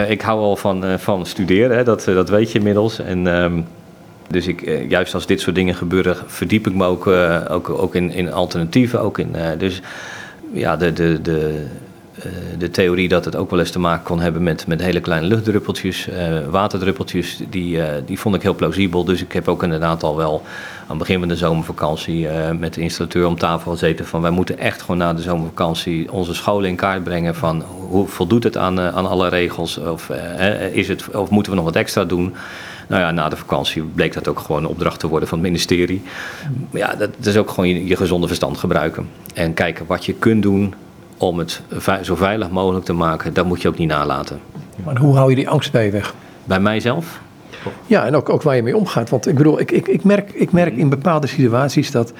ik 0.07 0.21
hou 0.21 0.39
al 0.39 0.55
van, 0.55 0.99
van 0.99 1.25
studeren, 1.25 1.77
hè, 1.77 1.83
dat, 1.83 2.03
dat 2.03 2.29
weet 2.29 2.51
je 2.51 2.57
inmiddels. 2.57 2.99
En, 2.99 3.27
um, 3.27 3.65
dus 4.27 4.47
ik, 4.47 4.85
juist 4.89 5.13
als 5.13 5.25
dit 5.25 5.41
soort 5.41 5.55
dingen 5.55 5.75
gebeuren, 5.75 6.17
verdiep 6.25 6.67
ik 6.67 6.73
me 6.73 6.85
ook, 6.85 7.07
ook, 7.49 7.69
ook 7.69 7.95
in, 7.95 8.11
in 8.11 8.33
alternatieven. 8.33 9.01
Ook 9.01 9.17
in, 9.17 9.35
dus 9.57 9.81
ja, 10.53 10.77
de, 10.77 10.93
de, 10.93 11.21
de, 11.21 11.47
eh, 11.47 11.55
de 12.57 12.69
theorie 12.69 13.07
dat 13.07 13.25
het 13.25 13.35
ook 13.35 13.49
wel 13.49 13.59
eens 13.59 13.71
te 13.71 13.79
maken 13.79 14.03
kon 14.03 14.19
hebben 14.19 14.43
met, 14.43 14.67
met 14.67 14.81
hele 14.81 14.99
kleine 14.99 15.27
luchtdruppeltjes, 15.27 16.07
uh, 16.07 16.15
waterdruppeltjes, 16.49 17.39
die, 17.49 17.77
uh, 17.77 17.85
die 18.05 18.19
vond 18.19 18.35
ik 18.35 18.41
heel 18.41 18.55
plausibel. 18.55 19.03
Dus 19.03 19.21
ik 19.21 19.31
heb 19.31 19.47
ook 19.47 19.63
inderdaad 19.63 20.03
al 20.03 20.15
wel 20.15 20.41
aan 20.81 20.97
het 20.97 20.97
begin 20.97 21.19
van 21.19 21.27
de 21.27 21.35
zomervakantie 21.35 22.27
met 22.59 22.73
de 22.73 22.81
installateur 22.81 23.27
om 23.27 23.37
tafel 23.37 23.71
gezeten 23.71 24.05
van 24.05 24.21
wij 24.21 24.31
moeten 24.31 24.57
echt 24.57 24.81
gewoon 24.81 24.97
na 24.97 25.13
de 25.13 25.21
zomervakantie 25.21 26.11
onze 26.11 26.33
scholen 26.33 26.69
in 26.69 26.75
kaart 26.75 27.03
brengen 27.03 27.35
van 27.35 27.63
hoe 27.89 28.07
voldoet 28.07 28.43
het 28.43 28.57
aan, 28.57 28.79
aan 28.79 29.07
alle 29.07 29.29
regels 29.29 29.77
of, 29.77 30.09
is 30.71 30.87
het, 30.87 31.15
of 31.15 31.29
moeten 31.29 31.51
we 31.51 31.57
nog 31.57 31.67
wat 31.67 31.75
extra 31.75 32.05
doen. 32.05 32.33
Nou 32.91 33.03
ja, 33.03 33.11
na 33.11 33.29
de 33.29 33.35
vakantie 33.35 33.83
bleek 33.83 34.13
dat 34.13 34.27
ook 34.27 34.39
gewoon 34.39 34.63
een 34.63 34.69
opdracht 34.69 34.99
te 34.99 35.07
worden 35.07 35.27
van 35.29 35.37
het 35.37 35.47
ministerie. 35.47 36.01
Ja, 36.71 36.95
dat, 36.95 37.09
is 37.21 37.37
ook 37.37 37.49
gewoon 37.49 37.85
je 37.85 37.95
gezonde 37.95 38.27
verstand 38.27 38.57
gebruiken. 38.57 39.09
En 39.33 39.53
kijken 39.53 39.85
wat 39.85 40.05
je 40.05 40.13
kunt 40.13 40.43
doen 40.43 40.73
om 41.21 41.37
het 41.37 41.61
zo 42.01 42.15
veilig 42.15 42.49
mogelijk 42.49 42.85
te 42.85 42.93
maken, 42.93 43.33
dat 43.33 43.45
moet 43.45 43.61
je 43.61 43.67
ook 43.67 43.77
niet 43.77 43.89
nalaten. 43.89 44.39
Maar 44.83 44.97
hoe 44.97 45.15
hou 45.15 45.29
je 45.29 45.35
die 45.35 45.49
angst 45.49 45.71
bij 45.71 45.85
je 45.85 45.91
weg? 45.91 46.13
Bij 46.43 46.59
mijzelf? 46.59 47.21
Ja, 47.87 48.05
en 48.05 48.15
ook, 48.15 48.29
ook 48.29 48.41
waar 48.41 48.55
je 48.55 48.63
mee 48.63 48.77
omgaat. 48.77 49.09
Want 49.09 49.27
ik 49.27 49.35
bedoel, 49.35 49.59
ik, 49.59 49.71
ik, 49.71 49.87
ik, 49.87 50.03
merk, 50.03 50.31
ik 50.31 50.51
merk 50.51 50.75
in 50.75 50.89
bepaalde 50.89 51.27
situaties 51.27 51.91
dat, 51.91 52.13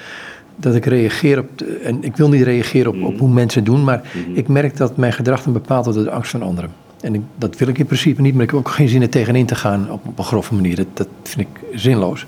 dat 0.56 0.74
ik 0.74 0.84
reageer 0.84 1.38
op. 1.38 1.48
en 1.82 2.04
ik 2.04 2.16
wil 2.16 2.28
niet 2.28 2.42
reageren 2.42 2.94
op, 2.94 3.02
op 3.02 3.18
hoe 3.18 3.28
mensen 3.28 3.64
doen, 3.64 3.84
maar 3.84 4.02
mhm. 4.12 4.36
ik 4.36 4.48
merk 4.48 4.76
dat 4.76 4.96
mijn 4.96 5.12
gedrag 5.12 5.42
dan 5.42 5.52
bepaalt 5.52 5.84
door 5.84 6.04
de 6.04 6.10
angst 6.10 6.30
van 6.30 6.42
anderen. 6.42 6.70
En 7.00 7.14
ik, 7.14 7.20
dat 7.36 7.56
wil 7.56 7.68
ik 7.68 7.78
in 7.78 7.86
principe 7.86 8.20
niet, 8.20 8.34
maar 8.34 8.42
ik 8.42 8.50
heb 8.50 8.58
ook 8.58 8.68
geen 8.68 8.88
zin 8.88 9.02
er 9.02 9.08
tegenin 9.08 9.46
te 9.46 9.54
gaan 9.54 9.90
op, 9.90 10.06
op 10.06 10.18
een 10.18 10.24
grove 10.24 10.54
manier. 10.54 10.76
Dat, 10.76 10.86
dat 10.94 11.08
vind 11.22 11.48
ik 11.48 11.60
zinloos. 11.74 12.26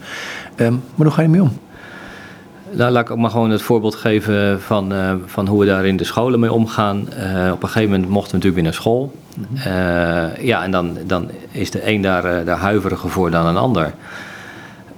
Um, 0.57 0.83
maar 0.95 1.07
hoe 1.07 1.14
ga 1.14 1.20
je 1.20 1.27
ermee 1.27 1.43
om? 1.43 1.53
Nou, 2.77 2.93
laat 2.93 3.05
ik 3.05 3.11
ook 3.11 3.18
maar 3.18 3.31
gewoon 3.31 3.51
het 3.51 3.62
voorbeeld 3.62 3.95
geven 3.95 4.61
van, 4.61 4.93
uh, 4.93 5.14
van 5.27 5.47
hoe 5.47 5.61
we 5.61 5.66
daar 5.66 5.87
in 5.87 5.97
de 5.97 6.05
scholen 6.05 6.41
mee 6.41 6.53
omgaan. 6.53 6.97
Uh, 6.97 7.53
op 7.53 7.62
een 7.62 7.68
gegeven 7.68 7.91
moment 7.91 8.11
mochten 8.11 8.31
we 8.31 8.37
natuurlijk 8.37 8.55
weer 8.55 8.62
naar 8.62 8.75
school. 8.75 9.12
Uh, 9.57 10.45
ja, 10.45 10.62
en 10.62 10.70
dan, 10.70 10.99
dan 11.07 11.31
is 11.51 11.70
de 11.70 11.89
een 11.89 12.03
daar, 12.03 12.45
daar 12.45 12.59
huiveriger 12.59 13.11
voor 13.11 13.31
dan 13.31 13.47
een 13.47 13.57
ander. 13.57 13.95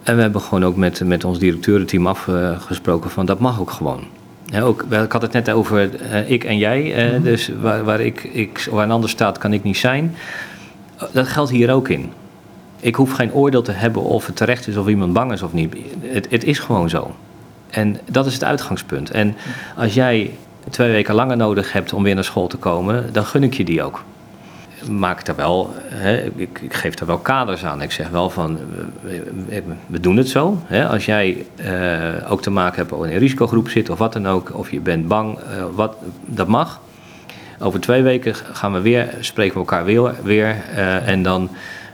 En 0.03 0.17
we 0.17 0.23
hebben 0.23 0.41
gewoon 0.41 0.65
ook 0.65 0.77
met, 0.77 1.05
met 1.05 1.25
ons 1.25 1.39
directeurenteam 1.39 2.07
afgesproken 2.07 3.11
van 3.11 3.27
dat 3.27 3.39
mag 3.39 3.61
ook 3.61 3.71
gewoon. 3.71 4.01
Ja, 4.45 4.61
ook, 4.61 4.83
ik 4.83 5.13
had 5.13 5.23
het 5.23 5.33
net 5.33 5.51
over 5.51 5.91
ik 6.27 6.45
en 6.45 6.59
jij. 6.59 7.11
Mm 7.13 7.23
Dus 7.23 7.51
waar, 7.61 7.85
waar, 7.85 8.01
ik, 8.01 8.25
ik, 8.25 8.69
waar 8.71 8.85
een 8.85 8.91
ander 8.91 9.11
staat, 9.11 9.39
kan 9.39 9.53
ik 9.53 9.63
niet 9.63 9.77
zijn. 9.77 10.17
Dat 11.13 11.29
geldt 11.29 11.51
hier 11.51 11.73
ook 11.73 11.89
in. 11.89 12.13
Ik 12.81 12.95
hoef 12.95 13.13
geen 13.13 13.33
oordeel 13.33 13.63
te 13.63 13.73
hebben 13.73 14.03
of 14.03 14.27
het 14.27 14.37
terecht 14.37 14.67
is 14.67 14.77
of 14.77 14.89
iemand 14.89 15.13
bang 15.13 15.33
is 15.33 15.43
of 15.43 15.53
niet. 15.53 15.77
Het, 16.01 16.27
het 16.31 16.45
is 16.45 16.59
gewoon 16.59 16.89
zo. 16.89 17.15
En 17.77 17.99
dat 18.11 18.27
is 18.27 18.33
het 18.33 18.45
uitgangspunt. 18.45 19.11
En 19.11 19.37
als 19.77 19.95
jij 19.95 20.31
twee 20.71 20.91
weken 20.91 21.15
langer 21.15 21.37
nodig 21.37 21.73
hebt 21.73 21.93
om 21.93 22.03
weer 22.03 22.15
naar 22.15 22.25
school 22.25 22.47
te 22.47 22.57
komen, 22.57 23.13
dan 23.13 23.25
gun 23.25 23.43
ik 23.43 23.55
je 23.55 23.65
die 23.65 23.83
ook. 23.83 24.05
maak 24.91 25.25
daar 25.25 25.37
wel, 25.37 25.75
hè, 25.89 26.25
ik, 26.37 26.61
geef 26.69 26.95
daar 26.95 27.09
wel 27.09 27.19
kaders 27.19 27.65
aan. 27.65 27.83
Ik 27.83 27.93
zeg 27.93 28.09
wel 28.09 28.31
van, 28.31 28.59
we, 29.87 30.01
doen 30.01 30.17
het 30.17 30.29
zo. 30.29 30.59
Hè. 30.65 30.89
Als 30.89 31.07
jij 31.07 31.47
uh, 31.57 32.33
ook 32.33 32.43
te 32.43 32.51
maken 32.51 32.77
hebt 32.77 32.93
of 32.93 33.05
in 33.05 33.13
een 33.13 33.19
risicogroep 33.19 33.69
zit 33.69 33.91
of 33.91 33.99
wat 33.99 34.13
dan 34.13 34.27
ook, 34.29 34.59
of 34.59 34.71
je 34.71 34.81
bent 34.81 35.09
bang, 35.09 35.39
uh, 35.39 35.65
wat, 35.75 35.97
dat 36.25 36.49
mag. 36.49 36.81
Over 37.59 37.81
twee 37.81 38.03
weken 38.03 38.35
gaan 38.35 38.73
we 38.73 38.81
weer, 38.81 39.15
spreken 39.21 39.53
we 39.53 39.61
elkaar 39.61 39.85
weer, 39.85 40.15
weer 40.23 40.57
uh, 40.75 41.09
en 41.09 41.23
dan 41.23 41.51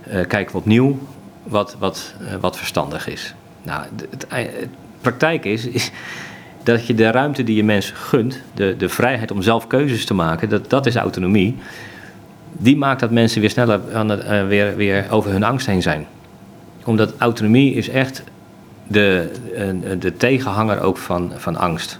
kijken 0.06 0.52
we 0.52 0.58
opnieuw 0.58 0.98
wat, 1.42 1.76
wat, 1.78 2.14
wat 2.40 2.56
verstandig 2.56 3.08
is. 3.08 3.34
Nou, 3.62 3.82
het, 3.96 4.26
het, 4.28 4.68
praktijk 5.02 5.44
is, 5.44 5.66
is 5.66 5.90
dat 6.62 6.86
je 6.86 6.94
de 6.94 7.10
ruimte 7.10 7.44
die 7.44 7.56
je 7.56 7.64
mensen 7.64 7.96
gunt, 7.96 8.42
de, 8.54 8.74
de 8.78 8.88
vrijheid 8.88 9.30
om 9.30 9.42
zelf 9.42 9.66
keuzes 9.66 10.04
te 10.04 10.14
maken, 10.14 10.48
dat, 10.48 10.70
dat 10.70 10.86
is 10.86 10.96
autonomie. 10.96 11.56
Die 12.52 12.76
maakt 12.76 13.00
dat 13.00 13.10
mensen 13.10 13.40
weer 13.40 13.50
sneller 13.50 13.80
aan 13.94 14.08
het, 14.08 14.24
uh, 14.24 14.46
weer, 14.46 14.76
weer 14.76 15.06
over 15.10 15.30
hun 15.30 15.42
angst 15.42 15.66
heen 15.66 15.82
zijn. 15.82 16.06
Omdat 16.84 17.14
autonomie 17.18 17.74
is 17.74 17.88
echt 17.88 18.22
de, 18.86 19.30
uh, 19.84 20.00
de 20.00 20.16
tegenhanger 20.16 20.80
ook 20.80 20.96
van, 20.96 21.32
van 21.36 21.56
angst. 21.56 21.98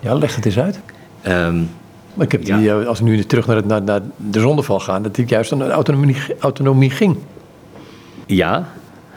Ja, 0.00 0.14
leg 0.14 0.34
het 0.36 0.44
eens 0.44 0.58
uit. 0.58 0.80
Um, 1.26 1.70
maar 2.14 2.24
ik 2.24 2.32
heb 2.32 2.44
die, 2.44 2.58
ja. 2.58 2.82
als 2.82 2.98
we 2.98 3.04
nu 3.04 3.24
terug 3.24 3.46
naar, 3.46 3.56
het, 3.56 3.66
naar, 3.66 3.82
naar 3.82 4.00
de 4.16 4.40
zondeval 4.40 4.80
gaan, 4.80 5.02
dat 5.02 5.16
het 5.16 5.28
juist 5.28 5.50
de 5.58 5.70
autonomie, 5.70 6.16
autonomie 6.38 6.90
ging. 6.90 7.16
Ja, 8.26 8.68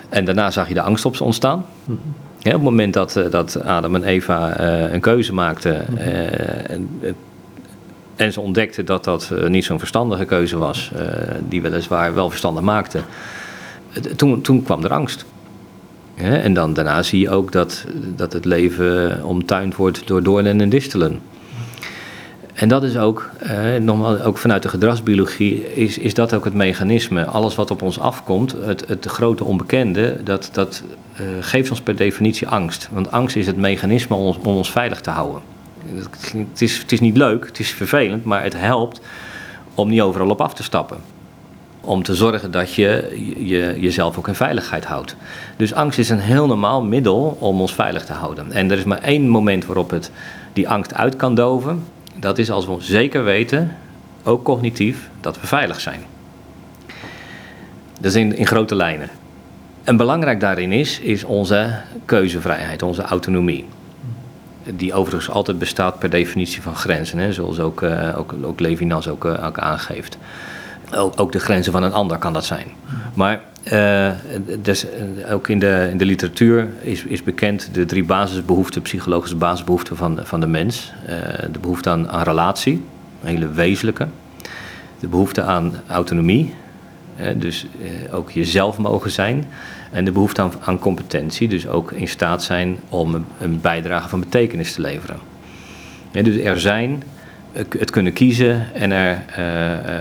en 0.09 0.25
daarna 0.25 0.51
zag 0.51 0.67
je 0.67 0.73
de 0.73 0.81
angst 0.81 1.05
op 1.05 1.15
ze 1.15 1.23
ontstaan. 1.23 1.65
Mm 1.85 1.99
-hmm. 2.03 2.13
Op 2.39 2.51
het 2.51 2.61
moment 2.61 2.93
dat, 2.93 3.19
dat 3.29 3.61
Adam 3.63 3.95
en 3.95 4.03
Eva 4.03 4.59
uh, 4.59 4.93
een 4.93 5.01
keuze 5.01 5.33
maakten 5.33 5.85
uh, 5.97 6.69
en, 6.69 6.89
en, 8.15 8.33
ze 8.33 8.41
ontdekten 8.41 8.85
dat 8.85 9.03
dat 9.03 9.31
niet 9.47 9.65
zo'n 9.65 9.79
verstandige 9.79 10.25
keuze 10.25 10.57
was, 10.57 10.91
die 11.47 11.61
weliswaar 11.61 12.13
wel 12.13 12.29
verstandig 12.29 12.63
maakte, 12.63 12.99
toen, 14.15 14.41
toen 14.41 14.63
kwam 14.63 14.83
er 14.83 14.93
angst. 14.93 15.25
En 16.15 16.53
dan 16.53 16.73
daarna 16.73 17.03
zie 17.03 17.19
je 17.19 17.29
ook 17.29 17.51
dat, 17.51 17.85
dat 18.15 18.33
het 18.33 18.45
leven 18.45 19.23
omtuind 19.23 19.75
wordt 19.75 20.07
door 20.07 20.23
doornen 20.23 20.61
en 20.61 20.69
distelen. 20.69 21.21
En 22.59 22.67
dat 22.67 22.83
is 22.83 22.97
ook, 22.97 23.29
eh, 23.39 23.75
nogmaals, 23.75 24.21
ook 24.21 24.37
vanuit 24.37 24.63
de 24.63 24.69
gedragsbiologie, 24.69 25.73
is, 25.73 25.97
is 25.97 26.13
dat 26.13 26.33
ook 26.33 26.45
het 26.45 26.53
mechanisme. 26.53 27.25
Alles 27.25 27.55
wat 27.55 27.71
op 27.71 27.81
ons 27.81 27.99
afkomt, 27.99 28.55
het, 28.61 28.87
het 28.87 29.05
grote 29.05 29.43
onbekende, 29.43 30.23
dat, 30.23 30.49
dat 30.51 30.83
uh, 31.21 31.27
geeft 31.39 31.69
ons 31.69 31.81
per 31.81 31.95
definitie 31.95 32.47
angst. 32.47 32.89
Want 32.91 33.11
angst 33.11 33.35
is 33.35 33.47
het 33.47 33.57
mechanisme 33.57 34.15
om 34.15 34.21
ons, 34.21 34.37
om 34.37 34.55
ons 34.55 34.71
veilig 34.71 35.01
te 35.01 35.09
houden. 35.09 35.41
Het 36.49 36.61
is, 36.61 36.77
het 36.77 36.91
is 36.91 36.99
niet 36.99 37.17
leuk, 37.17 37.45
het 37.45 37.59
is 37.59 37.69
vervelend, 37.69 38.23
maar 38.23 38.43
het 38.43 38.57
helpt 38.57 39.01
om 39.75 39.89
niet 39.89 40.01
overal 40.01 40.29
op 40.29 40.41
af 40.41 40.53
te 40.53 40.63
stappen. 40.63 40.97
Om 41.81 42.03
te 42.03 42.15
zorgen 42.15 42.51
dat 42.51 42.73
je, 42.73 43.13
je 43.37 43.75
jezelf 43.79 44.17
ook 44.17 44.27
in 44.27 44.35
veiligheid 44.35 44.85
houdt. 44.85 45.15
Dus 45.57 45.73
angst 45.73 45.99
is 45.99 46.09
een 46.09 46.19
heel 46.19 46.47
normaal 46.47 46.83
middel 46.83 47.37
om 47.39 47.61
ons 47.61 47.73
veilig 47.73 48.05
te 48.05 48.13
houden. 48.13 48.51
En 48.51 48.71
er 48.71 48.77
is 48.77 48.83
maar 48.83 49.01
één 49.01 49.27
moment 49.27 49.65
waarop 49.65 49.89
het 49.89 50.11
die 50.53 50.69
angst 50.69 50.93
uit 50.93 51.15
kan 51.15 51.35
doven 51.35 51.83
dat 52.19 52.37
is 52.37 52.51
als 52.51 52.65
we 52.65 52.75
zeker 52.79 53.23
weten, 53.23 53.77
ook 54.23 54.43
cognitief, 54.43 55.09
dat 55.21 55.41
we 55.41 55.47
veilig 55.47 55.79
zijn. 55.79 55.99
Dat 57.93 58.15
is 58.15 58.15
in, 58.15 58.47
grote 58.47 58.75
lijnen. 58.75 59.09
En 59.83 59.97
belangrijk 59.97 60.39
daarin 60.39 60.71
is, 60.71 60.99
is 60.99 61.23
onze 61.23 61.75
keuzevrijheid, 62.05 62.81
onze 62.81 63.01
autonomie. 63.01 63.65
Die 64.63 64.93
overigens 64.93 65.29
altijd 65.29 65.59
bestaat 65.59 65.99
per 65.99 66.09
definitie 66.09 66.61
van 66.61 66.75
grenzen, 66.75 67.17
hè, 67.17 67.33
zoals 67.33 67.59
ook, 67.59 67.81
uh, 67.81 68.17
ook, 68.17 68.35
ook 68.43 68.59
Levinas 68.59 69.07
ook, 69.07 69.25
uh, 69.25 69.45
ook 69.45 69.59
aangeeft. 69.59 70.17
Ook, 70.95 71.19
ook, 71.19 71.31
de 71.31 71.39
grenzen 71.39 71.71
van 71.71 71.83
een 71.83 71.93
ander 71.93 72.17
kan 72.17 72.33
dat 72.33 72.45
zijn. 72.45 72.67
Maar 73.13 73.41
uh, 73.73 74.11
dus, 74.61 74.85
ook 75.31 75.47
in 75.47 75.59
de, 75.59 75.87
in 75.91 75.97
de 75.97 76.05
literatuur 76.05 76.67
is, 76.81 77.03
is 77.03 77.23
bekend 77.23 77.69
de 77.73 77.85
drie 77.85 78.03
basisbehoeften, 78.03 78.81
psychologische 78.81 79.35
basisbehoeften 79.35 79.95
van, 79.97 80.19
van 80.23 80.39
de 80.39 80.47
mens. 80.47 80.93
Uh, 81.03 81.09
de 81.51 81.59
behoefte 81.59 81.89
aan, 81.89 82.23
relatie, 82.23 82.83
een 83.21 83.29
hele 83.29 83.51
wezenlijke. 83.51 84.07
De 84.99 85.07
behoefte 85.07 85.41
aan 85.41 85.73
autonomie, 85.87 86.53
dus 87.35 87.67
ook 88.11 88.31
jezelf 88.31 88.77
mogen 88.77 89.11
zijn. 89.11 89.45
En 89.91 90.05
de 90.05 90.11
behoefte 90.11 90.41
aan, 90.41 90.51
aan 90.63 90.79
competentie, 90.79 91.47
dus 91.47 91.67
ook 91.67 91.91
in 91.91 92.07
staat 92.07 92.43
zijn 92.43 92.77
om 92.89 93.25
een, 93.39 93.61
bijdrage 93.61 94.09
van 94.09 94.19
betekenis 94.19 94.73
te 94.73 94.81
leveren. 94.81 95.17
Dus 96.11 96.37
er 96.37 96.59
zijn, 96.59 97.03
het 97.51 97.89
kunnen 97.89 98.13
kiezen 98.13 98.73
en, 98.73 98.91
er, 98.91 99.23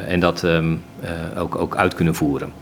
en 0.06 0.20
dat 0.20 0.42
um, 0.42 0.82
ook, 1.36 1.56
ook 1.56 1.76
uit 1.76 1.94
kunnen 1.94 2.14
voeren. 2.14 2.52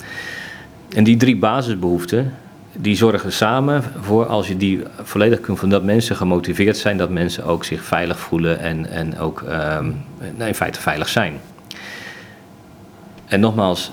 En 0.95 1.05
die 1.05 1.17
drie 1.17 1.37
basisbehoeften, 1.37 2.33
die 2.73 2.97
zorgen 2.97 3.33
samen 3.33 3.83
voor 4.01 4.27
als 4.27 4.49
je 4.49 4.57
die 4.57 4.83
volledig 5.03 5.41
kunt 5.41 5.59
van 5.59 5.69
dat 5.69 5.83
mensen 5.83 6.17
gemotiveerd 6.17 6.77
zijn, 6.77 6.97
dat 6.97 7.11
mensen 7.11 7.45
ook 7.45 7.65
zich 7.65 7.83
veilig 7.83 8.19
voelen 8.19 8.59
en, 8.59 8.91
en 8.91 9.19
ook 9.19 9.45
um, 9.79 10.05
in 10.39 10.55
feite 10.55 10.81
veilig 10.81 11.09
zijn. 11.09 11.41
En 13.27 13.41
nogmaals, 13.41 13.91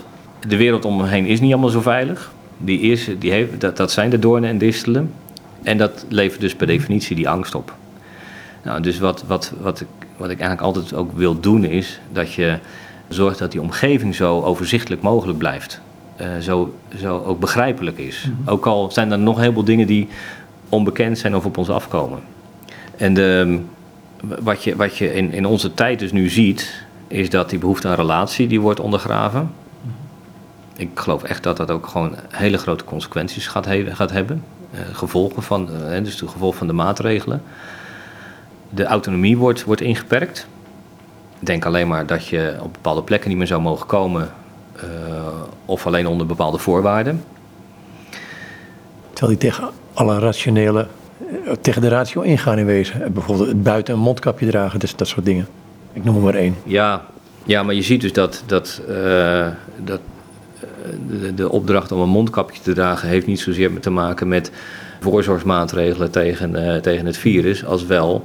de 0.47 0.57
wereld 0.57 0.85
om 0.85 0.97
me 0.97 1.07
heen 1.07 1.25
is 1.25 1.39
niet 1.39 1.51
allemaal 1.51 1.69
zo 1.69 1.81
veilig. 1.81 2.31
Die 2.57 2.79
is, 2.79 3.09
die 3.19 3.31
heeft, 3.31 3.61
dat, 3.61 3.77
dat 3.77 3.91
zijn 3.91 4.09
de 4.09 4.19
doornen 4.19 4.49
en 4.49 4.57
distelen. 4.57 5.13
En 5.63 5.77
dat 5.77 6.05
levert 6.09 6.41
dus 6.41 6.55
per 6.55 6.67
definitie 6.67 7.15
die 7.15 7.29
angst 7.29 7.55
op. 7.55 7.75
Nou, 8.63 8.81
dus 8.81 8.99
wat, 8.99 9.23
wat, 9.27 9.53
wat, 9.59 9.81
ik, 9.81 9.87
wat 10.17 10.29
ik 10.29 10.39
eigenlijk 10.39 10.61
altijd 10.61 10.93
ook 10.93 11.11
wil 11.17 11.39
doen 11.39 11.63
is 11.63 11.99
dat 12.11 12.33
je 12.33 12.57
zorgt 13.07 13.39
dat 13.39 13.51
die 13.51 13.61
omgeving 13.61 14.15
zo 14.15 14.41
overzichtelijk 14.41 15.01
mogelijk 15.01 15.37
blijft 15.37 15.81
zo, 16.41 16.73
zo 16.95 17.23
ook 17.25 17.39
begrijpelijk 17.39 17.97
is. 17.97 18.25
Mm 18.27 18.35
-hmm. 18.35 18.53
Ook 18.53 18.65
al 18.65 18.91
zijn 18.91 19.11
er 19.11 19.19
nog 19.19 19.39
heel 19.39 19.53
veel 19.53 19.63
dingen 19.63 19.87
die 19.87 20.07
onbekend 20.69 21.17
zijn 21.17 21.35
of 21.35 21.45
op 21.45 21.57
ons 21.57 21.69
afkomen. 21.69 22.19
En 22.97 23.13
de, 23.13 23.59
wat 24.41 24.63
je, 24.63 24.75
wat 24.75 24.97
je 24.97 25.13
in, 25.13 25.31
in 25.31 25.45
onze 25.45 25.73
tijd 25.73 25.99
dus 25.99 26.11
nu 26.11 26.29
ziet, 26.29 26.85
is 27.07 27.29
dat 27.29 27.49
die 27.49 27.59
behoefte 27.59 27.87
aan 27.87 27.95
relatie 27.95 28.47
die 28.47 28.61
wordt 28.61 28.79
ondergraven. 28.79 29.51
Ik 30.75 30.89
geloof 30.93 31.23
echt 31.23 31.43
dat 31.43 31.57
dat 31.57 31.71
ook 31.71 31.87
gewoon 31.87 32.15
hele 32.29 32.57
grote 32.57 32.83
consequenties 32.83 33.47
gaat, 33.47 33.65
he 33.65 33.95
gaat 33.95 34.11
hebben. 34.11 34.43
Uh, 34.73 34.79
gevolgen 34.91 35.43
van, 35.43 35.69
uh, 35.71 36.03
dus 36.03 36.17
de 36.17 36.27
gevolgen 36.27 36.57
van 36.57 36.67
de 36.67 36.73
maatregelen. 36.73 37.41
De 38.69 38.83
autonomie 38.83 39.37
wordt, 39.37 39.63
wordt 39.63 39.81
ingeperkt. 39.81 40.47
Denk 41.39 41.65
alleen 41.65 41.87
maar 41.87 42.05
dat 42.05 42.27
je 42.27 42.57
op 42.59 42.73
bepaalde 42.73 43.03
plekken 43.03 43.29
niet 43.29 43.37
meer 43.37 43.47
zou 43.47 43.61
mogen 43.61 43.85
komen 43.85 44.31
of 45.65 45.87
alleen 45.87 46.07
onder 46.07 46.27
bepaalde 46.27 46.57
voorwaarden. 46.57 47.23
Terwijl 49.13 49.39
die 49.39 49.49
tegen 49.49 49.69
alle 49.93 50.19
rationele, 50.19 50.87
eh, 51.45 51.51
tegen 51.61 51.81
de 51.81 51.87
ratio 51.87 52.21
ingaan 52.21 52.57
in 52.57 52.65
wezen. 52.65 53.13
Bijvoorbeeld 53.13 53.47
het 53.47 53.63
buiten 53.63 53.93
een 53.93 53.99
mondkapje 53.99 54.45
dragen, 54.45 54.79
dus 54.79 54.95
dat 54.95 55.07
soort 55.07 55.25
dingen. 55.25 55.47
Ik 55.93 56.03
noem 56.03 56.15
er 56.15 56.21
maar 56.21 56.35
één. 56.35 56.55
Ja, 56.63 57.05
ja 57.43 57.63
maar 57.63 57.75
je 57.75 57.81
ziet 57.81 58.01
dus 58.01 58.13
dat, 58.13 58.43
dat, 58.45 58.81
uh, 58.89 59.47
dat 59.77 59.99
de, 61.07 61.33
de, 61.33 61.49
opdracht 61.49 61.91
om 61.91 61.99
een 61.99 62.09
mondkapje 62.09 62.61
te 62.61 62.73
dragen 62.73 63.09
heeft 63.09 63.27
niet 63.27 63.39
zozeer 63.39 63.79
te 63.79 63.89
maken 63.89 64.27
met 64.27 64.51
voorzorgsmaatregelen 64.99 66.11
tegen, 66.11 66.55
uh, 66.55 66.75
tegen 66.75 67.05
het 67.05 67.17
virus, 67.17 67.65
als 67.65 67.85
wel 67.85 68.23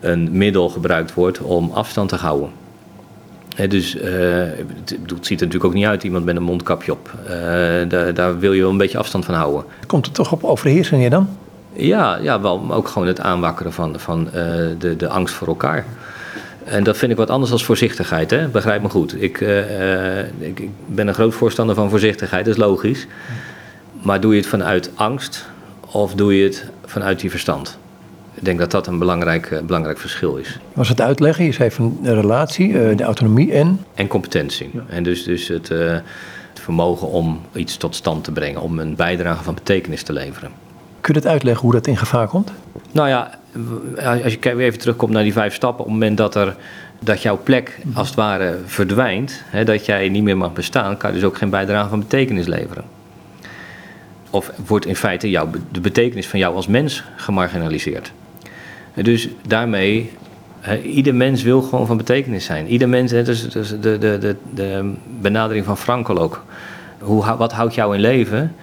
een 0.00 0.28
middel 0.32 0.68
gebruikt 0.68 1.14
wordt 1.14 1.40
om 1.40 1.70
afstand 1.70 2.08
te 2.08 2.16
houden. 2.16 2.50
He, 3.54 3.68
dus 3.68 3.94
uh, 3.94 4.02
het, 4.04 4.96
het, 5.06 5.26
ziet 5.26 5.40
er 5.40 5.46
natuurlijk 5.46 5.64
ook 5.64 5.74
niet 5.74 5.86
uit, 5.86 6.02
iemand 6.02 6.24
met 6.24 6.36
een 6.36 6.42
mondkapje 6.42 6.92
op. 6.92 7.14
Uh, 7.22 7.30
daar, 7.88 8.14
daar, 8.14 8.38
wil 8.38 8.52
je 8.52 8.60
wel 8.60 8.70
een 8.70 8.76
beetje 8.76 8.98
afstand 8.98 9.24
van 9.24 9.34
houden. 9.34 9.64
Komt 9.86 10.06
het 10.06 10.14
toch 10.14 10.32
op 10.32 10.44
overheersing 10.44 11.08
dan? 11.08 11.28
Ja, 11.72 12.18
ja 12.22 12.40
wel, 12.40 12.58
maar 12.58 12.76
ook 12.76 12.88
gewoon 12.88 13.08
het 13.08 13.20
aanwakkeren 13.20 13.72
van, 13.72 14.00
van 14.00 14.26
uh, 14.26 14.32
de, 14.78 14.96
de 14.96 15.08
angst 15.08 15.34
voor 15.34 15.48
elkaar. 15.48 15.84
En 16.64 16.84
dat 16.84 16.96
vind 16.96 17.10
ik 17.10 17.16
wat 17.16 17.30
anders 17.30 17.50
dan 17.50 17.60
voorzichtigheid, 17.60 18.30
hè? 18.30 18.48
begrijp 18.48 18.82
me 18.82 18.88
goed. 18.88 19.22
Ik, 19.22 19.40
ik, 20.38 20.60
ik, 20.60 20.70
ben 20.86 21.08
een 21.08 21.14
groot 21.14 21.34
voorstander 21.34 21.74
van 21.74 21.90
voorzichtigheid, 21.90 22.44
dat 22.44 22.54
is 22.54 22.60
logisch. 22.60 23.06
Maar 24.02 24.20
doe 24.20 24.32
je 24.32 24.40
het 24.40 24.48
vanuit 24.48 24.90
angst 24.94 25.44
of 25.80 26.14
doe 26.14 26.36
je 26.38 26.44
het 26.44 26.64
vanuit 26.84 27.20
je 27.20 27.30
verstand? 27.30 27.78
Ik 28.34 28.44
denk 28.44 28.58
dat 28.58 28.70
dat 28.70 28.86
een 28.86 28.98
belangrijk, 28.98 29.50
uh, 29.50 29.60
belangrijk 29.60 29.98
verschil 29.98 30.36
is. 30.36 30.58
Was 30.72 30.88
het 30.88 31.00
uitleggen? 31.00 31.44
Je 31.44 31.52
zei 31.52 31.70
van 31.70 31.98
de 32.02 32.14
relatie, 32.14 32.68
uh, 32.68 32.96
de 32.96 33.04
autonomie 33.04 33.52
en? 33.52 33.80
En 33.94 34.06
competentie. 34.06 34.70
Ja. 34.72 34.84
En 34.88 35.02
dus, 35.02 35.24
dus 35.24 35.48
het, 35.48 35.70
uh, 35.70 35.92
het, 35.92 36.60
vermogen 36.60 37.08
om 37.08 37.40
iets 37.52 37.76
tot 37.76 37.94
stand 37.94 38.24
te 38.24 38.32
brengen, 38.32 38.60
om 38.60 38.78
een 38.78 38.94
bijdrage 38.94 39.44
van 39.44 39.54
betekenis 39.54 40.02
te 40.02 40.12
leveren. 40.12 40.50
Kun 41.00 41.14
je 41.14 41.20
het 41.20 41.28
uitleggen 41.28 41.62
hoe 41.62 41.72
dat 41.72 41.86
in 41.86 41.96
gevaar 41.96 42.28
komt? 42.28 42.52
Nou 42.92 43.08
ja, 43.08 43.38
als 44.24 44.32
je 44.32 44.38
weer 44.40 44.66
even 44.66 44.78
terugkomt 44.78 45.12
naar 45.12 45.22
die 45.22 45.32
vijf 45.32 45.54
stappen, 45.54 45.84
op 45.84 45.90
het 45.90 46.00
moment 46.00 46.16
dat, 46.16 46.34
er, 46.34 46.56
dat 46.98 47.22
jouw 47.22 47.40
plek 47.42 47.78
als 47.94 48.06
het 48.06 48.16
ware 48.16 48.58
verdwijnt, 48.64 49.42
hè, 49.46 49.64
dat 49.64 49.86
jij 49.86 50.08
niet 50.08 50.22
meer 50.22 50.36
mag 50.36 50.52
bestaan, 50.52 50.96
kan 50.96 51.10
je 51.10 51.16
dus 51.16 51.26
ook 51.26 51.36
geen 51.36 51.50
bijdrage 51.50 51.88
van 51.88 51.98
betekenis 51.98 52.46
leveren 52.46 52.84
of 54.34 54.52
wordt 54.66 54.86
in 54.86 54.96
feite 54.96 55.30
jou, 55.30 55.48
de 55.70 55.80
betekenis 55.80 56.26
van 56.26 56.38
jou 56.38 56.54
als 56.54 56.66
mens 56.66 57.04
gemarginaliseerd. 57.16 58.12
Dus 58.94 59.28
daarmee 59.46 60.10
ieder 60.82 61.14
mens 61.14 61.42
wil 61.42 61.62
gewoon 61.62 61.86
van 61.86 61.96
betekenis 61.96 62.44
zijn. 62.44 62.66
Ieder 62.66 62.88
mens, 62.88 63.10
hè, 63.10 63.22
dus, 63.22 63.48
dus 63.48 63.68
de, 63.68 63.98
de, 63.98 64.18
de, 64.18 64.36
de 64.54 64.92
benadering 65.20 65.64
van 65.64 65.78
Frankel 65.78 66.18
ook. 66.18 66.44
Hoe, 66.98 67.36
wat 67.36 67.52
houdt 67.52 67.74
jou 67.74 67.94
in 67.94 68.00
leven? 68.00 68.54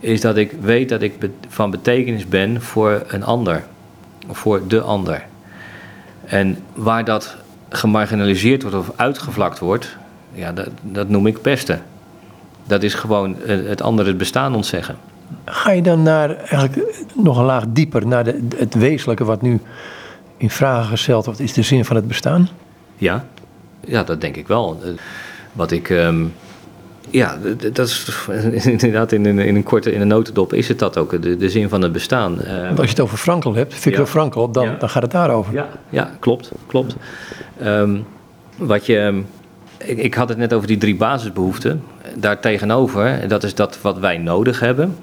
Is 0.00 0.20
dat 0.20 0.36
ik 0.36 0.52
weet 0.60 0.88
dat 0.88 1.02
ik 1.02 1.12
van 1.48 1.70
betekenis 1.70 2.28
ben 2.28 2.62
voor 2.62 3.02
een 3.06 3.24
ander. 3.24 3.64
Voor 4.30 4.68
de 4.68 4.80
ander. 4.80 5.24
En 6.24 6.58
waar 6.74 7.04
dat 7.04 7.36
gemarginaliseerd 7.68 8.62
wordt 8.62 8.76
of 8.76 8.92
uitgevlakt 8.96 9.58
wordt, 9.58 9.96
ja, 10.32 10.52
dat, 10.52 10.68
dat 10.82 11.08
noem 11.08 11.26
ik 11.26 11.42
pesten. 11.42 11.82
Dat 12.66 12.82
is 12.82 12.94
gewoon 12.94 13.36
het 13.44 13.82
andere 13.82 14.08
het 14.08 14.18
bestaan 14.18 14.54
ontzeggen. 14.54 14.96
Ga 15.44 15.70
je 15.70 15.82
dan 15.82 16.02
naar 16.02 16.36
eigenlijk 16.36 17.06
nog 17.14 17.38
een 17.38 17.44
laag 17.44 17.64
dieper, 17.68 18.06
naar 18.06 18.24
de, 18.24 18.46
het 18.56 18.74
wezenlijke 18.74 19.24
wat 19.24 19.42
nu 19.42 19.60
in 20.36 20.50
vragen 20.50 20.88
gesteld 20.88 21.24
wordt, 21.24 21.40
is 21.40 21.52
de 21.52 21.62
zin 21.62 21.84
van 21.84 21.96
het 21.96 22.08
bestaan? 22.08 22.48
Ja, 22.96 23.24
ja 23.80 24.02
dat 24.02 24.20
denk 24.20 24.36
ik 24.36 24.48
wel. 24.48 24.80
Wat 25.52 25.70
ik. 25.70 25.90
Um, 25.90 26.34
ja, 27.10 27.38
dat 27.72 27.86
is 27.86 28.06
inderdaad 28.66 29.12
in 29.12 29.24
een, 29.24 29.38
in 29.38 29.56
een 29.56 29.62
korte 29.62 29.92
in 29.92 30.00
een 30.00 30.08
notendop 30.08 30.52
is 30.52 30.68
het 30.68 30.78
dat 30.78 30.96
ook, 30.96 31.22
de, 31.22 31.36
de 31.36 31.50
zin 31.50 31.68
van 31.68 31.82
het 31.82 31.92
bestaan. 31.92 32.36
Want 32.36 32.78
als 32.78 32.86
je 32.86 32.92
het 32.92 33.00
over 33.00 33.18
Frankel 33.18 33.54
hebt, 33.54 33.74
Victor 33.74 34.04
ja. 34.04 34.10
Frankel, 34.10 34.50
dan, 34.50 34.74
dan 34.78 34.88
gaat 34.88 35.02
het 35.02 35.10
daarover. 35.10 35.54
Ja, 35.54 35.68
ja 35.88 36.10
klopt, 36.18 36.52
klopt. 36.66 36.96
Um, 37.62 38.06
wat 38.56 38.86
je, 38.86 39.22
ik, 39.78 39.98
ik, 39.98 40.14
had 40.14 40.28
het 40.28 40.38
net 40.38 40.52
over 40.52 40.66
die 40.66 40.76
drie 40.76 40.96
basisbehoeften. 40.96 41.82
Daartegenover, 42.14 43.28
dat 43.28 43.42
is 43.42 43.54
dat 43.54 43.78
wat 43.80 43.98
wij 43.98 44.18
nodig 44.18 44.60
hebben. 44.60 44.96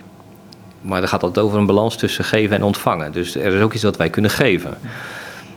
Maar 0.85 0.99
dan 0.99 1.09
gaat 1.09 1.21
het 1.21 1.37
over 1.37 1.59
een 1.59 1.65
balans 1.65 1.95
tussen 1.95 2.23
geven 2.23 2.55
en 2.55 2.63
ontvangen. 2.63 3.11
Dus 3.11 3.35
er 3.35 3.53
is 3.53 3.61
ook 3.61 3.73
iets 3.73 3.83
wat 3.83 3.97
wij 3.97 4.09
kunnen 4.09 4.31
geven. 4.31 4.77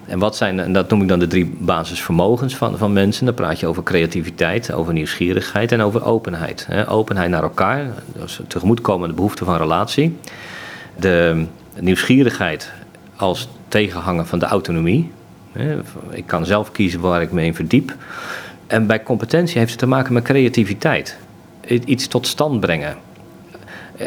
En 0.06 0.18
wat 0.18 0.36
zijn, 0.36 0.60
en 0.60 0.72
dat 0.72 0.90
noem 0.90 1.02
ik 1.02 1.08
dan 1.08 1.18
de 1.18 1.26
drie 1.26 1.56
basisvermogens 1.58 2.56
van, 2.56 2.78
van 2.78 2.92
mensen. 2.92 3.24
Dan 3.24 3.34
praat 3.34 3.60
je 3.60 3.66
over 3.66 3.82
creativiteit, 3.82 4.72
over 4.72 4.92
nieuwsgierigheid 4.92 5.72
en 5.72 5.80
over 5.80 6.04
openheid. 6.04 6.68
openheid 6.88 7.30
naar 7.30 7.42
elkaar, 7.42 7.86
dus 8.18 8.40
tegemoetkomende 8.46 9.14
behoeften 9.14 9.46
van 9.46 9.56
relatie. 9.56 10.16
De 10.96 11.44
nieuwsgierigheid 11.80 12.72
als 13.16 13.48
tegenhanger 13.68 14.26
van 14.26 14.38
de 14.38 14.46
autonomie. 14.46 15.10
Ik 16.10 16.26
kan 16.26 16.46
zelf 16.46 16.72
kiezen 16.72 17.00
waar 17.00 17.22
ik 17.22 17.32
me 17.32 17.44
in 17.44 17.54
verdiep. 17.54 17.94
En 18.66 18.86
bij 18.86 19.02
competentie 19.02 19.58
heeft 19.58 19.70
het 19.70 19.78
te 19.78 19.86
maken 19.86 20.12
met 20.12 20.24
creativiteit. 20.24 21.18
Iets 21.84 22.06
tot 22.06 22.26
stand 22.26 22.60
brengen. 22.60 22.96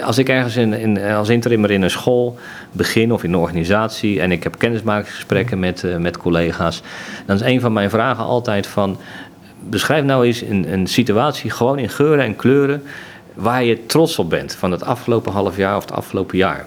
Als 0.04 0.18
ik 0.18 0.30
ergens 0.30 0.56
in, 0.56 0.74
in, 0.74 1.02
als 1.02 1.30
interimmer 1.30 1.72
in 1.72 1.82
een 1.82 1.92
school 1.92 2.38
begin 2.72 3.14
of 3.14 3.24
in 3.24 3.34
een 3.34 3.40
organisatie 3.40 4.22
en 4.22 4.32
ik 4.32 4.44
heb 4.44 4.58
kennismakingsgesprekken 4.58 5.60
met, 5.60 5.84
uh, 5.84 5.98
met 5.98 6.18
collega's, 6.18 6.82
dan 7.26 7.36
is 7.36 7.42
een 7.42 7.60
van 7.60 7.74
mijn 7.74 7.90
vragen 7.90 8.24
altijd 8.24 8.68
van 8.68 8.98
beschrijf 9.70 10.04
nou 10.04 10.26
eens 10.26 10.42
een, 10.42 10.74
een 10.74 10.88
situatie 10.88 11.50
gewoon 11.50 11.80
in 11.80 11.90
geuren 11.90 12.26
en 12.26 12.36
kleuren 12.36 12.84
waar 13.34 13.64
je 13.64 13.86
trots 13.86 14.20
op 14.20 14.30
bent 14.30 14.56
van 14.56 14.72
het 14.72 14.84
afgelopen 14.84 15.32
half 15.32 15.58
jaar 15.58 15.76
of 15.76 15.84
het 15.84 15.92
afgelopen 15.92 16.38
jaar. 16.38 16.66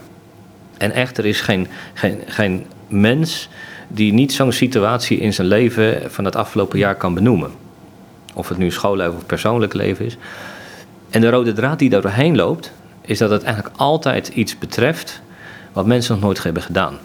En 0.79 0.93
echt, 0.93 1.19
er 1.19 1.27
is 1.27 1.41
geen, 1.41 1.67
geen, 1.95 2.23
geen 2.27 2.67
mens 2.89 3.49
die 3.89 4.13
niet 4.13 4.33
zo'n 4.33 4.53
situatie 4.53 5.19
in 5.19 5.33
zijn 5.33 5.47
leven 5.47 6.11
van 6.11 6.25
het 6.25 6.37
afgelopen 6.37 6.79
jaar 6.79 6.95
kan 6.95 7.15
benoemen. 7.15 7.51
Of 8.35 8.49
het 8.49 8.59
nu 8.59 8.71
schoolleven 8.71 9.15
of 9.15 9.27
persoonlijk 9.27 9.75
leven 9.75 10.05
is. 10.05 10.17
En 11.11 11.21
de 11.21 11.31
rode 11.31 11.53
draad 11.53 11.79
die 11.79 11.91
daar 11.91 12.03
doorheen 12.03 12.37
loopt, 12.37 12.73
is 13.05 13.19
dat 13.19 13.31
het 13.31 13.43
eigenlijk 13.43 13.77
altijd 13.77 14.29
iets 14.29 14.59
betreft 14.59 15.21
wat 15.73 15.87
mensen 15.87 16.15
nog 16.15 16.23
nooit 16.23 16.43
hebben 16.43 16.63
gedaan. 16.63 16.99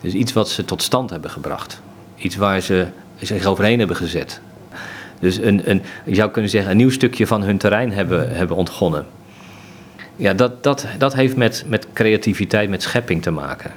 Dus 0.00 0.12
iets 0.12 0.32
wat 0.32 0.48
ze 0.48 0.64
tot 0.64 0.82
stand 0.82 1.10
hebben 1.10 1.30
gebracht. 1.30 1.80
Iets 2.16 2.36
waar 2.36 2.60
ze 2.60 2.86
zich 3.16 3.44
overheen 3.44 3.78
hebben 3.78 3.96
gezet. 3.96 4.40
Dus 5.20 5.36
een, 5.36 5.70
een, 5.70 5.82
je 6.04 6.14
zou 6.14 6.30
kunnen 6.30 6.50
zeggen, 6.50 6.70
een 6.70 6.76
nieuw 6.76 6.90
stukje 6.90 7.26
van 7.26 7.42
hun 7.42 7.58
terrein 7.58 7.92
hebben, 7.92 8.36
hebben 8.36 8.56
ontgonnen. 8.56 9.06
Ja, 10.16 10.34
dat, 10.34 10.62
dat, 10.62 10.86
dat 10.98 11.14
heeft 11.14 11.36
met, 11.36 11.64
met 11.66 11.86
creativiteit, 11.92 12.70
met 12.70 12.82
schepping 12.82 13.22
te 13.22 13.30
maken. 13.30 13.70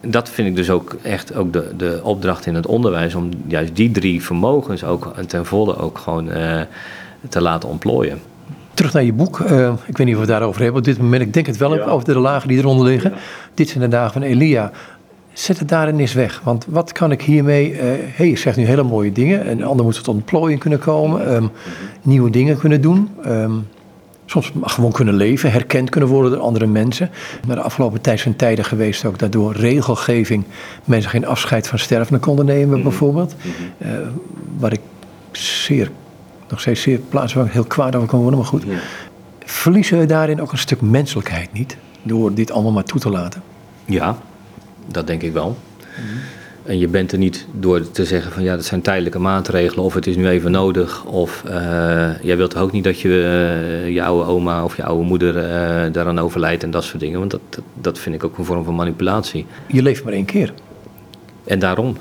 Dat 0.00 0.28
vind 0.28 0.48
ik 0.48 0.56
dus 0.56 0.70
ook 0.70 0.96
echt 1.02 1.34
ook 1.34 1.52
de, 1.52 1.72
de 1.76 2.00
opdracht 2.02 2.46
in 2.46 2.54
het 2.54 2.66
onderwijs, 2.66 3.14
om 3.14 3.28
juist 3.46 3.76
die 3.76 3.90
drie 3.90 4.22
vermogens 4.22 4.84
ook 4.84 5.14
ten 5.26 5.46
volle 5.46 5.76
ook 5.76 5.98
gewoon 5.98 6.28
uh, 6.28 6.60
te 7.28 7.40
laten 7.40 7.68
ontplooien. 7.68 8.20
Terug 8.74 8.92
naar 8.92 9.04
je 9.04 9.12
boek. 9.12 9.38
Uh, 9.38 9.72
ik 9.86 9.96
weet 9.96 10.06
niet 10.06 10.16
of 10.16 10.22
we 10.22 10.26
het 10.26 10.28
daarover 10.28 10.62
hebben 10.62 10.78
op 10.78 10.86
dit 10.86 10.98
moment. 10.98 11.22
Ik 11.22 11.32
denk 11.32 11.46
het 11.46 11.56
wel 11.56 11.74
ja. 11.74 11.84
over 11.84 12.04
de 12.04 12.18
lagen 12.18 12.48
die 12.48 12.58
eronder 12.58 12.86
liggen. 12.86 13.10
Ja. 13.10 13.16
Dit 13.54 13.68
zijn 13.68 13.80
de 13.80 13.88
dagen 13.88 14.12
van 14.12 14.22
Elia. 14.22 14.70
Zet 15.32 15.58
het 15.58 15.68
daarin 15.68 15.98
eens 15.98 16.12
weg. 16.12 16.40
Want 16.44 16.66
wat 16.68 16.92
kan 16.92 17.10
ik 17.10 17.22
hiermee... 17.22 17.72
Uh, 17.72 17.78
hey, 18.14 18.28
je 18.28 18.36
zegt 18.36 18.56
nu 18.56 18.64
hele 18.64 18.82
mooie 18.82 19.12
dingen. 19.12 19.46
En 19.46 19.62
ander 19.62 19.84
moet 19.84 19.94
tot 19.94 20.08
ontplooiing 20.08 20.60
kunnen 20.60 20.78
komen. 20.78 21.34
Um, 21.34 21.50
nieuwe 22.02 22.30
dingen 22.30 22.58
kunnen 22.58 22.80
doen. 22.80 23.08
Um, 23.26 23.66
soms 24.26 24.52
gewoon 24.62 24.92
kunnen 24.92 25.14
leven. 25.14 25.52
Herkend 25.52 25.90
kunnen 25.90 26.10
worden 26.10 26.30
door 26.30 26.40
andere 26.40 26.66
mensen. 26.66 27.10
Maar 27.46 27.56
de 27.56 27.62
afgelopen 27.62 28.00
tijd 28.00 28.20
zijn 28.20 28.36
tijden 28.36 28.64
geweest 28.64 29.04
ook... 29.04 29.18
daardoor 29.18 29.52
regelgeving 29.52 30.44
mensen 30.84 31.10
geen 31.10 31.26
afscheid 31.26 31.66
van 31.66 31.78
stervenden 31.78 32.20
konden 32.20 32.46
nemen 32.46 32.82
bijvoorbeeld. 32.82 33.34
Uh, 33.78 33.88
waar 34.58 34.72
ik 34.72 34.80
zeer 35.32 35.90
nog 36.54 36.62
steeds 36.62 36.82
zeer 36.82 36.98
plaatsen 36.98 37.38
waar 37.38 37.52
heel 37.52 37.64
kwaad 37.64 37.96
over 37.96 38.08
kan 38.08 38.20
worden, 38.20 38.38
maar 38.38 38.48
goed. 38.48 38.62
Ja. 38.66 38.78
Verliezen 39.44 39.98
we 39.98 40.06
daarin 40.06 40.40
ook 40.40 40.52
een 40.52 40.58
stuk 40.58 40.80
menselijkheid 40.80 41.52
niet? 41.52 41.76
Door 42.02 42.34
dit 42.34 42.50
allemaal 42.50 42.72
maar 42.72 42.84
toe 42.84 43.00
te 43.00 43.10
laten? 43.10 43.42
Ja, 43.84 44.18
dat 44.86 45.06
denk 45.06 45.22
ik 45.22 45.32
wel. 45.32 45.56
Mm-hmm. 45.98 46.20
En 46.64 46.78
je 46.78 46.88
bent 46.88 47.12
er 47.12 47.18
niet 47.18 47.46
door 47.52 47.90
te 47.90 48.04
zeggen 48.04 48.32
van 48.32 48.42
ja, 48.42 48.56
dat 48.56 48.64
zijn 48.64 48.80
tijdelijke 48.80 49.18
maatregelen 49.18 49.84
of 49.84 49.94
het 49.94 50.06
is 50.06 50.16
nu 50.16 50.28
even 50.28 50.50
nodig. 50.50 51.04
Of 51.04 51.42
uh, 51.46 52.20
jij 52.22 52.36
wilt 52.36 52.56
ook 52.56 52.72
niet 52.72 52.84
dat 52.84 53.00
je 53.00 53.08
uh, 53.08 53.90
je 53.90 54.02
oude 54.02 54.30
oma 54.30 54.64
of 54.64 54.76
je 54.76 54.84
oude 54.84 55.04
moeder 55.04 55.36
uh, 55.36 55.92
daaraan 55.92 56.18
overlijdt 56.18 56.62
en 56.62 56.70
dat 56.70 56.84
soort 56.84 57.00
dingen. 57.00 57.18
Want 57.18 57.30
dat, 57.30 57.40
dat, 57.80 57.98
vind 57.98 58.14
ik 58.14 58.24
ook 58.24 58.38
een 58.38 58.44
vorm 58.44 58.64
van 58.64 58.74
manipulatie. 58.74 59.46
Je 59.66 59.82
leeft 59.82 60.04
maar 60.04 60.12
één 60.12 60.24
keer. 60.24 60.52
En 61.44 61.58
daarom, 61.58 61.96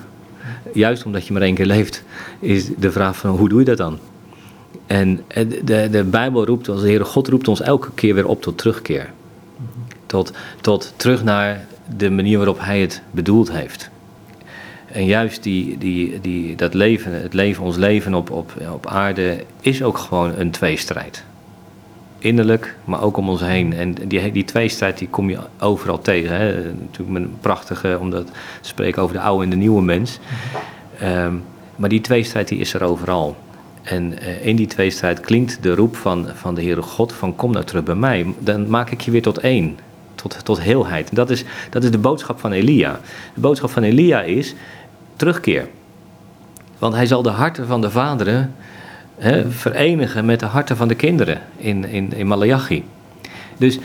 juist 0.74 1.06
omdat 1.06 1.28
je 1.28 1.34
maar 1.34 1.41
één 1.41 1.56
keer 1.56 1.66
leeft, 1.66 2.04
is 2.39 2.70
de 2.78 2.91
vraag 2.91 3.18
van 3.18 3.30
hoe 3.30 3.49
doe 3.49 3.60
je 3.60 3.66
dat 3.66 3.78
dan? 3.78 3.99
En 4.86 5.24
de, 5.63 5.88
de 5.91 6.03
Bijbel 6.03 6.45
roept 6.45 6.69
ons, 6.69 6.82
de 6.82 6.88
Heere 6.88 7.03
God 7.03 7.28
roept 7.28 7.47
ons 7.47 7.61
elke 7.61 7.89
keer 7.95 8.13
weer 8.13 8.28
op 8.28 8.41
tot 8.41 8.57
terugkeer. 8.57 9.11
Tot, 10.05 10.32
tot 10.61 10.93
terug 10.95 11.24
naar 11.24 11.65
de 11.97 12.09
manier 12.09 12.38
waarop 12.38 12.59
Hij 12.59 12.82
het 12.82 13.01
bedoeld 13.11 13.51
heeft. 13.51 13.89
En 14.86 15.05
juist 15.05 15.43
die, 15.43 15.78
die, 15.78 16.21
die, 16.21 16.55
dat 16.55 16.74
leven, 16.74 17.21
het 17.21 17.34
leven, 17.34 17.63
ons 17.63 17.76
leven 17.76 18.13
op, 18.13 18.32
op, 18.32 18.53
op 18.74 18.88
aarde, 18.88 19.43
is 19.61 19.84
ook 19.84 19.97
gewoon 19.97 20.34
een 20.38 20.51
tweestrijd. 20.51 21.24
Innerlijk, 22.19 22.76
maar 22.86 23.01
ook 23.01 23.17
om 23.17 23.30
ons 23.30 23.41
heen. 23.41 23.74
En 23.74 23.93
die, 23.93 24.32
die 24.32 24.45
tweestrijd 24.45 24.97
die 24.97 25.07
kom 25.07 25.30
je 25.30 25.39
overal 25.59 26.01
tegen. 26.01 26.36
Hè. 26.36 26.53
Natuurlijk 26.63 27.09
met 27.09 27.21
een 27.21 27.38
prachtige, 27.41 27.97
omdat 27.99 28.26
te 28.61 28.67
spreken 28.67 29.01
over 29.01 29.15
de 29.15 29.21
oude 29.21 29.43
en 29.43 29.49
de 29.49 29.55
nieuwe 29.55 29.82
mens. 29.82 30.19
Um, 31.03 31.43
maar 31.76 31.89
die 31.89 32.01
tweestrijd 32.01 32.47
die 32.47 32.59
is 32.59 32.74
er 32.74 32.84
overal. 32.84 33.36
En 33.84 34.14
uh, 34.22 34.46
in 34.46 34.56
die 34.56 34.68
tweestrijd 34.68 35.20
klinkt 35.20 35.64
de 35.64 35.76
roep 35.76 35.96
van, 35.96 36.28
van 36.34 36.56
de 36.56 36.62
Heere 36.62 36.82
God 36.82 37.14
van 37.14 37.36
kom 37.36 37.52
nou 37.52 37.66
terug 37.66 37.84
bij 37.84 37.96
mij. 37.96 38.34
Dan 38.40 38.70
maak 38.70 38.90
ik 38.90 39.02
je 39.02 39.12
weer 39.12 39.22
tot 39.22 39.38
één, 39.38 39.78
tot, 40.16 40.38
tot 40.44 40.62
heelheid. 40.62 41.16
Dat 41.16 41.30
is, 41.30 41.44
dat 41.70 41.84
is 41.84 41.92
de 41.92 41.98
boodschap 41.98 42.40
van 42.40 42.52
Elia. 42.52 43.00
De 43.34 43.42
boodschap 43.42 43.70
van 43.70 43.84
Elia 43.84 44.22
is 44.22 44.56
terugkeer. 45.16 45.68
Want 46.80 46.94
hij 46.94 47.06
zal 47.06 47.22
de 47.22 47.30
harten 47.30 47.68
van 47.68 47.82
de 47.82 47.92
vaderen 47.92 48.56
hè, 49.18 49.52
verenigen 49.52 50.26
met 50.26 50.40
de 50.40 50.46
harten 50.46 50.78
van 50.78 50.88
de 50.88 50.96
kinderen 50.96 51.42
in, 51.58 51.86
in, 51.86 52.14
in 52.14 52.28
Malachi. 52.28 52.84
Dus 53.58 53.80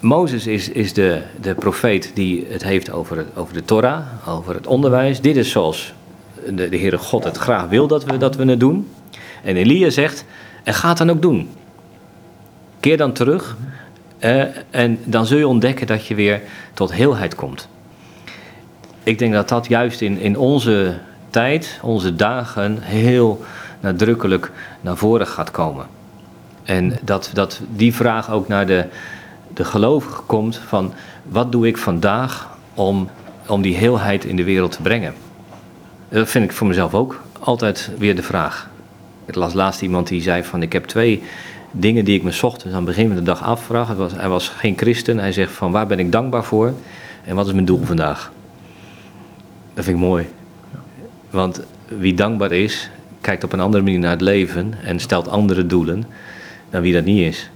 Mozes 0.00 0.46
is, 0.46 0.68
is 0.68 0.92
de, 0.92 1.22
de 1.40 1.54
profeet 1.54 2.10
die 2.14 2.46
het 2.48 2.62
heeft 2.62 2.90
over, 2.90 3.16
het, 3.16 3.26
over 3.36 3.54
de 3.54 3.64
Torah, 3.64 4.06
over 4.28 4.54
het 4.54 4.66
onderwijs. 4.66 5.20
Dit 5.20 5.36
is 5.36 5.50
zoals 5.50 5.94
de, 6.54 6.68
de 6.68 6.78
Heere 6.78 6.98
God 6.98 7.24
het 7.24 7.36
graag 7.36 7.68
wil 7.68 7.86
dat 7.86 8.04
we, 8.04 8.16
dat 8.16 8.36
we 8.36 8.44
het 8.44 8.60
doen. 8.60 8.88
En 9.42 9.56
Elia 9.56 9.90
zegt, 9.90 10.24
en 10.64 10.74
ga 10.74 10.88
het 10.88 10.98
dan 10.98 11.10
ook 11.10 11.22
doen. 11.22 11.48
Keer 12.80 12.96
dan 12.96 13.12
terug 13.12 13.56
eh, 14.18 14.42
en 14.70 14.98
dan 15.04 15.26
zul 15.26 15.38
je 15.38 15.48
ontdekken 15.48 15.86
dat 15.86 16.06
je 16.06 16.14
weer 16.14 16.42
tot 16.74 16.92
heelheid 16.92 17.34
komt. 17.34 17.68
Ik 19.02 19.18
denk 19.18 19.32
dat 19.32 19.48
dat 19.48 19.66
juist 19.66 20.00
in, 20.00 20.18
in 20.18 20.38
onze 20.38 20.98
tijd, 21.30 21.78
onze 21.82 22.16
dagen, 22.16 22.78
heel 22.80 23.44
nadrukkelijk 23.80 24.52
naar 24.80 24.96
voren 24.96 25.26
gaat 25.26 25.50
komen. 25.50 25.86
En 26.62 26.98
dat, 27.02 27.30
dat 27.32 27.60
die 27.74 27.94
vraag 27.94 28.30
ook 28.30 28.48
naar 28.48 28.66
de, 28.66 28.84
de 29.54 29.64
gelovige 29.64 30.22
komt 30.22 30.56
van 30.66 30.92
wat 31.22 31.52
doe 31.52 31.66
ik 31.66 31.78
vandaag 31.78 32.48
om, 32.74 33.08
om 33.46 33.62
die 33.62 33.76
heelheid 33.76 34.24
in 34.24 34.36
de 34.36 34.44
wereld 34.44 34.72
te 34.72 34.82
brengen. 34.82 35.14
Dat 36.08 36.28
vind 36.28 36.44
ik 36.44 36.52
voor 36.52 36.66
mezelf 36.66 36.94
ook 36.94 37.22
altijd 37.38 37.90
weer 37.98 38.16
de 38.16 38.22
vraag. 38.22 38.70
Ik 39.24 39.34
las 39.34 39.52
laatst 39.52 39.82
iemand 39.82 40.08
die 40.08 40.22
zei 40.22 40.44
van 40.44 40.62
ik 40.62 40.72
heb 40.72 40.84
twee 40.84 41.22
dingen 41.70 42.04
die 42.04 42.16
ik 42.16 42.22
me 42.22 42.38
ochtends 42.42 42.74
aan 42.74 42.86
het 42.86 42.96
begin 42.96 43.06
van 43.06 43.16
de 43.16 43.22
dag 43.22 43.42
afvraag. 43.42 43.86
Hij 43.86 43.96
was, 43.96 44.12
hij 44.12 44.28
was 44.28 44.48
geen 44.48 44.76
christen. 44.76 45.18
Hij 45.18 45.32
zegt 45.32 45.52
van 45.52 45.72
waar 45.72 45.86
ben 45.86 45.98
ik 45.98 46.12
dankbaar 46.12 46.44
voor 46.44 46.72
en 47.24 47.34
wat 47.34 47.46
is 47.46 47.52
mijn 47.52 47.64
doel 47.64 47.80
vandaag? 47.84 48.32
Dat 49.74 49.84
vind 49.84 49.96
ik 49.96 50.02
mooi. 50.02 50.26
Want 51.30 51.62
wie 51.88 52.14
dankbaar 52.14 52.52
is, 52.52 52.90
kijkt 53.20 53.44
op 53.44 53.52
een 53.52 53.60
andere 53.60 53.82
manier 53.82 53.98
naar 53.98 54.10
het 54.10 54.20
leven 54.20 54.74
en 54.82 55.00
stelt 55.00 55.28
andere 55.28 55.66
doelen 55.66 56.04
dan 56.70 56.82
wie 56.82 56.92
dat 56.92 57.04
niet 57.04 57.20
is. 57.20 57.50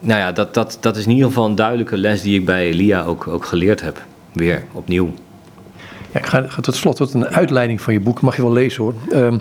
Nou 0.00 0.20
ja, 0.20 0.32
dat, 0.32 0.54
dat, 0.54 0.78
dat 0.80 0.96
is 0.96 1.04
in 1.04 1.10
ieder 1.10 1.26
geval 1.26 1.46
een 1.46 1.54
duidelijke 1.54 1.96
les 1.96 2.22
die 2.22 2.38
ik 2.38 2.44
bij 2.44 2.66
Elia 2.66 3.04
ook, 3.04 3.28
ook 3.28 3.44
geleerd 3.44 3.80
heb. 3.80 4.02
Weer, 4.32 4.64
opnieuw. 4.72 5.14
Ja, 6.12 6.18
ik 6.18 6.26
ga, 6.26 6.46
tot 6.60 6.74
slot 6.74 6.96
tot 6.96 7.14
een 7.14 7.26
uitleiding 7.26 7.80
van 7.80 7.92
je 7.92 8.00
boek. 8.00 8.20
Mag 8.20 8.36
je 8.36 8.42
wel 8.42 8.52
lezen 8.52 8.82
hoor. 8.82 8.94
Um, 9.12 9.40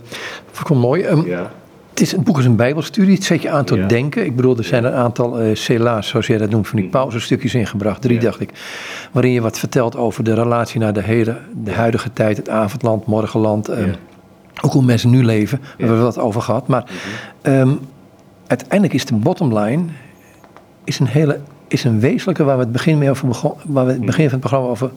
vond 0.52 0.70
ik 0.70 0.76
mooi. 0.76 1.06
Um, 1.06 1.26
ja. 1.26 1.52
Het, 1.90 2.02
is, 2.02 2.12
het 2.12 2.24
boek 2.24 2.40
is 2.40 2.46
een 2.46 2.56
bijbelstudie. 2.56 3.16
Het 3.16 3.24
zet 3.24 3.42
je 3.42 3.50
aan 3.50 3.66
tot 3.66 3.90
denken. 3.90 4.26
Ik 4.26 4.36
bedoel, 4.36 4.58
er 4.58 4.64
zijn 4.64 4.84
een 4.84 4.94
aantal 4.94 5.42
uh, 5.42 5.56
cela's, 5.56 6.08
zoals 6.08 6.28
jij 6.28 6.38
dat 6.38 6.50
noemt, 6.50 6.68
van 6.68 6.76
die 6.76 6.86
mm. 6.86 6.92
pauzestukjes 6.92 7.54
ingebracht. 7.54 8.02
Drie, 8.02 8.20
dacht 8.20 8.40
ik. 8.40 8.50
Waarin 9.12 9.32
je 9.32 9.42
wat 9.42 9.60
vertelt 9.60 9.96
over 9.96 10.24
de 10.24 10.34
relatie 10.34 10.80
naar 10.80 10.94
de, 10.94 11.04
hele, 11.04 11.38
de 11.64 11.74
huidige 11.74 12.14
tijd. 12.14 12.38
Het 12.38 12.50
avondland, 12.50 13.06
morgenland. 13.06 13.70
Um, 13.70 13.96
ook 14.62 14.72
hoe 14.72 14.84
mensen 14.84 15.10
nu 15.10 15.24
leven. 15.24 15.60
We 15.60 15.68
hebben 15.78 16.00
we 16.00 16.06
het 16.06 16.18
over 16.18 16.42
gehad. 16.42 16.68
Maar 16.68 16.84
um, 17.42 17.80
uiteindelijk 18.48 18.94
is 18.94 19.06
de 19.06 19.16
bottom 19.16 19.58
line 19.58 19.84
is 20.84 21.00
een 21.00 21.08
hele 21.08 21.40
is 21.72 21.84
een 21.84 22.00
wezenlijke 22.00 22.44
waar 22.44 22.58
we 22.58 22.64
het 22.64 22.72
begin, 22.72 22.98
mee 22.98 23.10
over 23.10 23.28
begon, 23.28 23.54
waar 23.64 23.86
we 23.86 23.92
het 23.92 24.06
begin 24.06 24.24
van 24.24 24.32
het 24.32 24.40
programma 24.40 24.68
over 24.68 24.92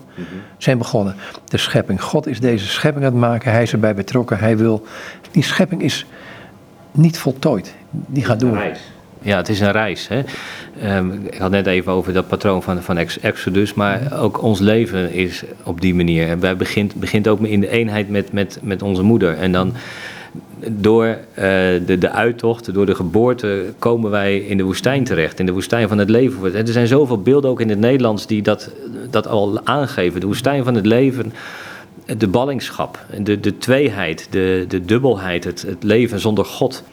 zijn 0.59 0.79
begonnen. 0.79 1.15
De 1.45 1.57
schepping. 1.57 2.03
God 2.03 2.27
is 2.27 2.41
deze 2.41 2.67
schepping 2.67 3.05
aan 3.05 3.13
het 3.13 3.21
maken. 3.21 3.53
Hij 3.53 3.63
is 3.63 3.73
erbij 3.73 3.95
betrokken. 3.95 4.39
Hij 4.39 4.57
wil. 4.57 4.87
Die 5.31 5.43
schepping 5.43 5.83
is 5.83 6.07
niet 6.91 7.19
voltooid. 7.19 7.75
Die 7.91 8.25
gaat 8.25 8.41
door. 8.41 8.63
Ja, 9.21 9.37
het 9.37 9.49
is 9.49 9.61
een 9.61 9.73
reis. 9.73 10.09
Hè? 10.09 10.23
Um, 10.97 11.27
ik 11.31 11.39
had 11.39 11.51
net 11.51 11.67
even 11.67 11.93
over 11.93 12.13
dat 12.13 12.29
patroon 12.29 12.63
van, 12.63 12.83
van 12.83 12.97
Exodus, 13.21 13.75
maar 13.75 14.13
ook 14.21 14.43
ons 14.43 14.61
leven 14.61 15.13
is 15.13 15.45
op 15.63 15.81
die 15.81 15.95
manier. 15.95 16.39
Wij 16.39 16.57
begint, 16.57 16.95
begint 16.95 17.29
ook 17.29 17.41
in 17.41 17.61
de 17.61 17.69
eenheid 17.69 18.09
met, 18.09 18.33
met, 18.33 18.59
met 18.63 18.83
onze 18.83 19.03
moeder. 19.03 19.39
En 19.39 19.53
dan 19.53 19.75
door 20.71 21.07
uh, 21.07 21.17
de, 21.87 21.97
de 21.99 22.11
uittocht, 22.11 22.75
door 22.75 22.87
de 22.87 22.95
geboorte, 22.95 23.65
komen 23.79 24.11
wij 24.11 24.39
in 24.39 24.57
de 24.57 24.63
woestijn 24.63 25.05
terecht. 25.05 25.39
In 25.39 25.47
de 25.47 25.53
woestijn 25.53 25.89
van 25.89 25.99
het 25.99 26.11
leven. 26.11 26.55
Er 26.55 26.69
zijn 26.69 26.87
zoveel 26.87 27.23
beelden 27.23 27.51
ook 27.51 27.61
in 27.61 27.69
het 27.69 27.79
Nederlands 27.79 28.27
die 28.27 28.43
dat, 28.43 28.71
dat 29.11 29.27
al 29.27 29.61
aangeven. 29.65 30.21
De 30.21 30.27
woestijn 30.27 30.65
van 30.65 30.75
het 30.75 30.87
leven, 30.87 31.33
de 32.17 32.29
ballingschap, 32.29 33.07
de, 33.23 33.41
de 33.41 33.59
tweeheid, 33.59 34.27
de, 34.31 34.65
de 34.69 34.85
dubbelheid, 34.85 35.45
het, 35.45 35.63
het 35.63 35.83
leven 35.83 36.21
zonder 36.21 36.45
God. 36.45 36.85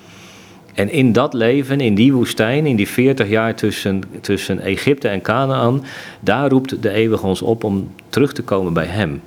En 0.73 0.91
in 0.91 1.11
dat 1.11 1.33
leven, 1.33 1.79
in 1.79 1.95
die 1.95 2.13
woestijn, 2.13 2.65
in 2.65 2.75
die 2.75 2.87
40 2.87 3.29
jaar 3.29 3.55
tussen, 3.55 4.03
tussen 4.21 4.59
Egypte 4.59 5.07
en 5.07 5.21
Canaan, 5.21 5.83
daar 6.19 6.49
roept 6.49 6.81
de 6.81 6.89
eeuwige 6.89 7.25
ons 7.25 7.41
op 7.41 7.63
om 7.63 7.89
terug 8.09 8.33
te 8.33 8.43
komen 8.43 8.73
bij 8.73 8.85
Hem. 8.85 9.21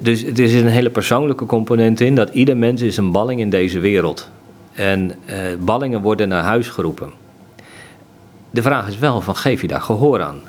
Dus 0.00 0.24
er 0.24 0.40
is 0.40 0.54
een 0.54 0.66
hele 0.66 0.90
persoonlijke 0.90 1.46
component 1.46 2.00
in 2.00 2.14
dat 2.14 2.30
ieder 2.30 2.56
mens 2.56 2.82
is 2.82 2.96
een 2.96 3.12
balling 3.12 3.40
in 3.40 3.50
deze 3.50 3.78
wereld. 3.78 4.30
En 4.72 5.12
eh, 5.24 5.36
ballingen 5.58 6.00
worden 6.00 6.28
naar 6.28 6.42
huis 6.42 6.68
geroepen. 6.68 7.12
De 8.50 8.62
vraag 8.62 8.88
is 8.88 8.98
wel 8.98 9.20
van 9.20 9.36
geef 9.36 9.60
je 9.60 9.68
daar 9.68 9.80
gehoor 9.80 10.22
aan? 10.22 10.40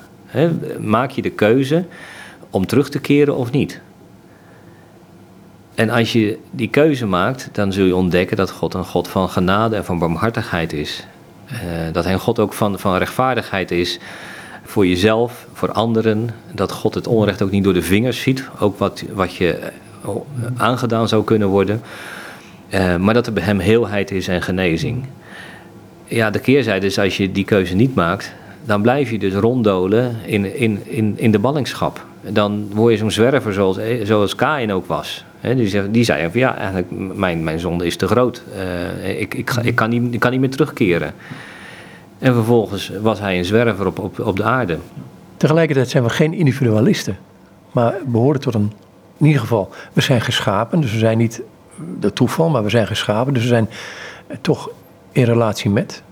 maak 0.79 1.11
je 1.11 1.21
de 1.21 1.29
keuze 1.29 1.85
om 2.49 2.65
terug 2.65 2.89
te 2.89 2.99
keren 2.99 3.35
of 3.35 3.51
niet? 3.51 3.81
En 5.75 5.89
als 5.89 6.11
je 6.11 6.37
die 6.51 6.69
keuze 6.69 7.05
maakt, 7.05 7.49
dan 7.51 7.73
zul 7.73 7.85
je 7.85 7.95
ontdekken 7.95 8.37
dat 8.37 8.51
God 8.51 8.73
een 8.73 8.85
God 8.85 9.07
van 9.07 9.29
genade 9.29 9.75
en 9.75 9.85
van 9.85 9.99
barmhartigheid 9.99 10.73
is. 10.73 11.05
Uh, 11.51 11.59
dat 11.91 12.03
hij 12.03 12.13
een 12.13 12.19
God 12.19 12.39
ook 12.39 12.53
van, 12.53 12.79
van 12.79 12.97
rechtvaardigheid 12.97 13.71
is 13.71 13.99
voor 14.71 14.87
jezelf, 14.87 15.47
voor 15.53 15.71
anderen. 15.71 16.29
Dat 16.51 16.71
God 16.71 16.95
het 16.95 17.07
onrecht 17.07 17.41
ook 17.41 17.51
niet 17.51 17.63
door 17.63 17.73
de 17.73 17.81
vingers 17.81 18.21
ziet. 18.21 18.49
Ook 18.59 18.77
wat, 18.77 19.03
wat 19.13 19.35
je 19.35 19.53
eh, 19.53 20.09
aangedaan 20.57 21.07
zou 21.07 21.23
kunnen 21.23 21.47
worden. 21.47 21.81
Uh, 22.73 22.95
maar 22.95 23.13
dat 23.13 23.27
er 23.27 23.33
bij 23.33 23.43
hem 23.43 23.59
heelheid 23.59 24.11
is 24.11 24.27
en 24.27 24.41
genezing. 24.41 25.05
Ja, 26.05 26.29
de 26.29 26.39
keerzijde 26.39 26.85
is 26.85 26.99
als 26.99 27.17
je 27.17 27.31
die 27.31 27.45
keuze 27.45 27.75
niet 27.75 27.95
maakt, 27.95 28.33
dan 28.65 28.81
blijf 28.81 29.11
je 29.11 29.19
dus 29.19 29.33
ronddolen 29.33 30.15
in, 30.25 30.55
in, 30.55 30.79
in, 30.83 31.13
in 31.17 31.31
de 31.31 31.39
ballingschap. 31.39 32.05
Dan 32.21 32.67
word 32.73 32.91
je 32.93 32.99
zo'n 32.99 33.11
zwerver 33.11 33.53
zoals, 33.53 33.77
eh, 33.77 34.05
zoals 34.05 34.35
Kain 34.35 34.71
ook 34.71 34.85
was. 34.85 35.25
die, 35.41 35.67
zei, 35.67 35.91
die 35.91 36.03
zei 36.03 36.29
van 36.31 36.39
ja, 36.39 36.55
eigenlijk 36.55 36.87
mijn, 37.15 37.43
mijn 37.43 37.59
zonde 37.59 37.85
is 37.85 37.95
te 37.95 38.07
groot. 38.07 38.43
Uh, 38.55 39.19
ik, 39.19 39.33
ik, 39.33 39.51
ik, 39.61 39.75
kan 39.75 39.89
niet, 39.89 40.13
ik 40.13 40.19
kan 40.19 40.31
niet 40.31 40.39
meer 40.39 40.49
terugkeren. 40.49 41.13
En 42.21 42.33
vervolgens 42.33 42.91
was 43.01 43.19
hij 43.19 43.37
een 43.37 43.45
zwerver 43.45 43.85
op, 43.85 43.99
op, 43.99 44.19
op 44.19 44.35
de 44.35 44.43
aarde. 44.43 44.77
Tegelijkertijd 45.37 45.89
zijn 45.89 46.03
we 46.03 46.09
geen 46.09 46.33
individualisten, 46.33 47.17
maar 47.71 47.93
behoren 48.05 48.39
tot 48.39 48.53
een. 48.53 48.71
In 49.17 49.25
ieder 49.25 49.41
geval, 49.41 49.69
we 49.93 50.01
zijn 50.01 50.21
geschapen, 50.21 50.81
dus 50.81 50.91
we 50.91 50.97
zijn 50.97 51.17
niet 51.17 51.41
de 51.99 52.13
toeval, 52.13 52.49
maar 52.49 52.63
we 52.63 52.69
zijn 52.69 52.87
geschapen, 52.87 53.33
dus 53.33 53.43
we 53.43 53.49
zijn 53.49 53.69
toch 54.41 54.69
in 55.11 55.23
relatie 55.23 55.69
met 55.69 56.03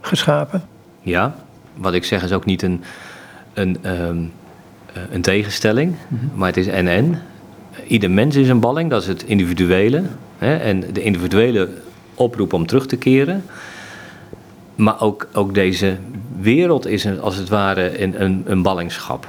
geschapen. 0.00 0.62
Ja, 1.00 1.34
wat 1.74 1.94
ik 1.94 2.04
zeg 2.04 2.22
is 2.22 2.32
ook 2.32 2.44
niet 2.44 2.62
een, 2.62 2.82
een, 3.54 3.78
ehm, 3.82 4.18
een 5.10 5.22
tegenstelling, 5.22 5.94
mhm. 6.08 6.24
maar 6.34 6.48
het 6.48 6.56
is 6.56 6.66
en-en. 6.66 7.22
Ieder 7.86 8.10
mens 8.10 8.36
is 8.36 8.48
een 8.48 8.60
balling, 8.60 8.90
dat 8.90 9.02
is 9.02 9.08
het 9.08 9.22
individuele. 9.22 10.02
Hè, 10.38 10.56
en 10.56 10.92
de 10.92 11.02
individuele 11.02 11.68
oproep 12.14 12.52
om 12.52 12.66
terug 12.66 12.86
te 12.86 12.96
keren. 12.96 13.44
Maar 14.78 15.00
ook, 15.00 15.28
ook 15.32 15.54
deze 15.54 15.96
wereld 16.40 16.86
is 16.86 17.20
als 17.20 17.36
het 17.36 17.48
ware 17.48 18.02
een, 18.02 18.22
een, 18.22 18.42
een 18.46 18.62
ballingschap. 18.62 19.28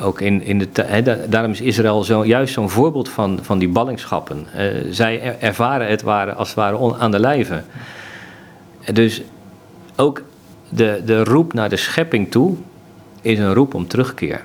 Ook 0.00 0.20
in, 0.20 0.42
in 0.42 0.58
de, 0.58 1.26
daarom 1.28 1.50
is 1.50 1.60
Israël 1.60 2.04
zo, 2.04 2.24
juist 2.24 2.52
zo'n 2.52 2.70
voorbeeld 2.70 3.08
van, 3.08 3.38
van 3.42 3.58
die 3.58 3.68
ballingschappen. 3.68 4.46
Uh, 4.56 4.62
zij 4.90 5.38
ervaren 5.40 5.88
het 5.88 6.02
ware, 6.02 6.32
als 6.32 6.48
het 6.48 6.56
ware 6.56 6.96
aan 6.98 7.10
de 7.10 7.18
lijve. 7.18 7.62
Dus 8.92 9.22
ook 9.96 10.22
de, 10.68 11.02
de 11.04 11.24
roep 11.24 11.52
naar 11.52 11.68
de 11.68 11.76
schepping 11.76 12.30
toe 12.30 12.56
is 13.20 13.38
een 13.38 13.54
roep 13.54 13.74
om 13.74 13.86
terugkeer. 13.86 14.44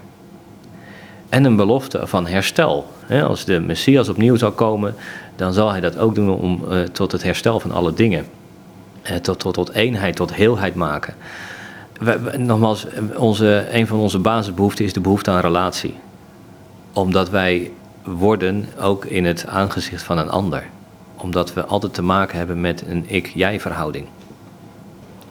En 1.30 1.44
een 1.44 1.56
belofte 1.56 2.08
van 2.08 2.28
herstel. 2.28 2.88
als 3.24 3.46
de 3.46 3.60
Messias 3.60 4.10
opnieuw 4.10 4.36
zal 4.36 4.52
komen, 4.52 4.96
dan 5.36 5.54
zal 5.54 5.72
hij 5.72 5.80
dat 5.80 5.98
ook 5.98 6.16
doen 6.16 6.30
om, 6.30 6.64
uh, 6.70 6.80
tot 6.82 7.12
het 7.12 7.24
herstel 7.24 7.60
van 7.60 7.72
alle 7.72 7.94
dingen. 7.94 8.26
Eh, 9.02 9.16
tot, 9.16 9.40
tot, 9.40 9.54
tot 9.54 9.72
eenheid, 9.72 10.16
tot 10.16 10.34
heelheid 10.34 10.76
maken. 10.76 11.14
We, 12.00 12.38
nogmaals, 12.38 12.86
onze, 13.16 13.68
een 13.72 13.88
van 13.88 14.00
onze 14.00 14.20
basisbehoeften 14.20 14.86
is 14.86 14.94
de 14.94 15.00
behoefte 15.00 15.32
aan 15.32 15.40
relatie. 15.40 15.96
Omdat 16.94 17.30
wij 17.30 17.72
worden 18.04 18.66
ook 18.80 19.06
in 19.06 19.26
het 19.26 19.46
aangezicht 19.48 20.04
van 20.04 20.18
een 20.18 20.30
ander. 20.30 20.64
Omdat 21.16 21.54
we 21.54 21.66
altijd 21.66 21.94
te 21.94 22.02
maken 22.02 22.38
hebben 22.38 22.62
met 22.62 22.84
een 22.88 23.04
ik-jij 23.08 23.60
verhouding. 23.60 24.06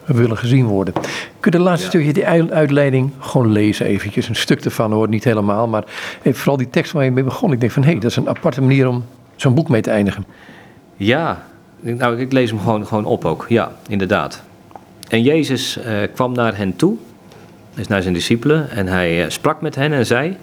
We 0.05 0.15
willen 0.15 0.37
gezien 0.37 0.67
worden. 0.67 0.95
Kun 1.41 1.51
je 1.53 1.59
de 1.59 1.59
laatste 1.59 1.87
stukje, 1.87 2.13
die 2.13 2.27
uitleiding, 2.27 3.13
gewoon 3.19 3.53
lezen 3.53 3.87
eventjes. 3.87 4.29
Een 4.29 4.37
stuk 4.37 4.65
ervan 4.65 4.93
hoor, 4.93 5.09
niet 5.09 5.25
helemaal. 5.25 5.69
Maar 5.69 5.85
vooral 6.25 6.57
die 6.57 6.71
tekst 6.71 6.93
waar 6.93 7.05
je 7.05 7.11
mee 7.11 7.25
begon. 7.25 7.53
Ik 7.53 7.61
denk 7.61 7.73
van, 7.73 7.83
hé, 7.83 7.91
hey, 7.91 8.01
dat 8.01 8.11
is 8.11 8.17
een 8.17 8.29
aparte 8.29 8.61
manier 8.61 8.89
om 8.89 9.05
zo'n 9.37 9.55
boek 9.55 9.69
mee 9.69 9.81
te 9.81 9.91
eindigen. 9.91 10.25
Ja, 10.97 11.43
nou, 11.81 12.19
ik 12.19 12.33
lees 12.33 12.51
hem 12.51 12.59
gewoon, 12.59 12.87
gewoon 12.87 13.05
op 13.05 13.25
ook. 13.25 13.47
Ja, 13.49 13.73
inderdaad. 13.89 14.43
En 15.09 15.23
Jezus 15.23 15.79
uh, 15.79 15.85
kwam 16.15 16.33
naar 16.33 16.57
hen 16.57 16.77
toe, 16.77 16.97
dus 17.75 17.87
naar 17.87 18.03
zijn 18.03 18.15
discipelen, 18.15 18.71
en 18.71 18.87
hij 18.87 19.25
uh, 19.25 19.31
sprak 19.31 19.61
met 19.61 19.75
hen 19.75 19.93
en 19.93 20.07
zei: 20.07 20.37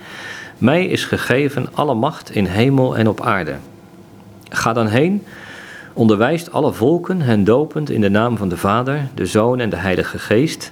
Mij 0.58 0.86
is 0.86 1.06
gegeven 1.06 1.68
alle 1.74 1.94
macht 1.94 2.32
in 2.32 2.46
hemel 2.46 2.98
en 2.98 3.08
op 3.08 3.22
aarde. 3.22 3.56
Ga 4.50 4.74
dan 4.74 4.88
heen, 4.88 5.24
onderwijst 5.94 6.52
alle 6.52 6.74
volken, 6.74 7.22
hen 7.22 7.44
dopend 7.44 7.90
in 7.90 8.02
de 8.02 8.10
naam 8.10 8.38
van 8.38 8.50
de 8.50 8.58
Vader, 8.58 9.08
de 9.14 9.26
Zoon 9.26 9.60
en 9.60 9.70
de 9.70 9.76
Heilige 9.76 10.20
Geest, 10.20 10.72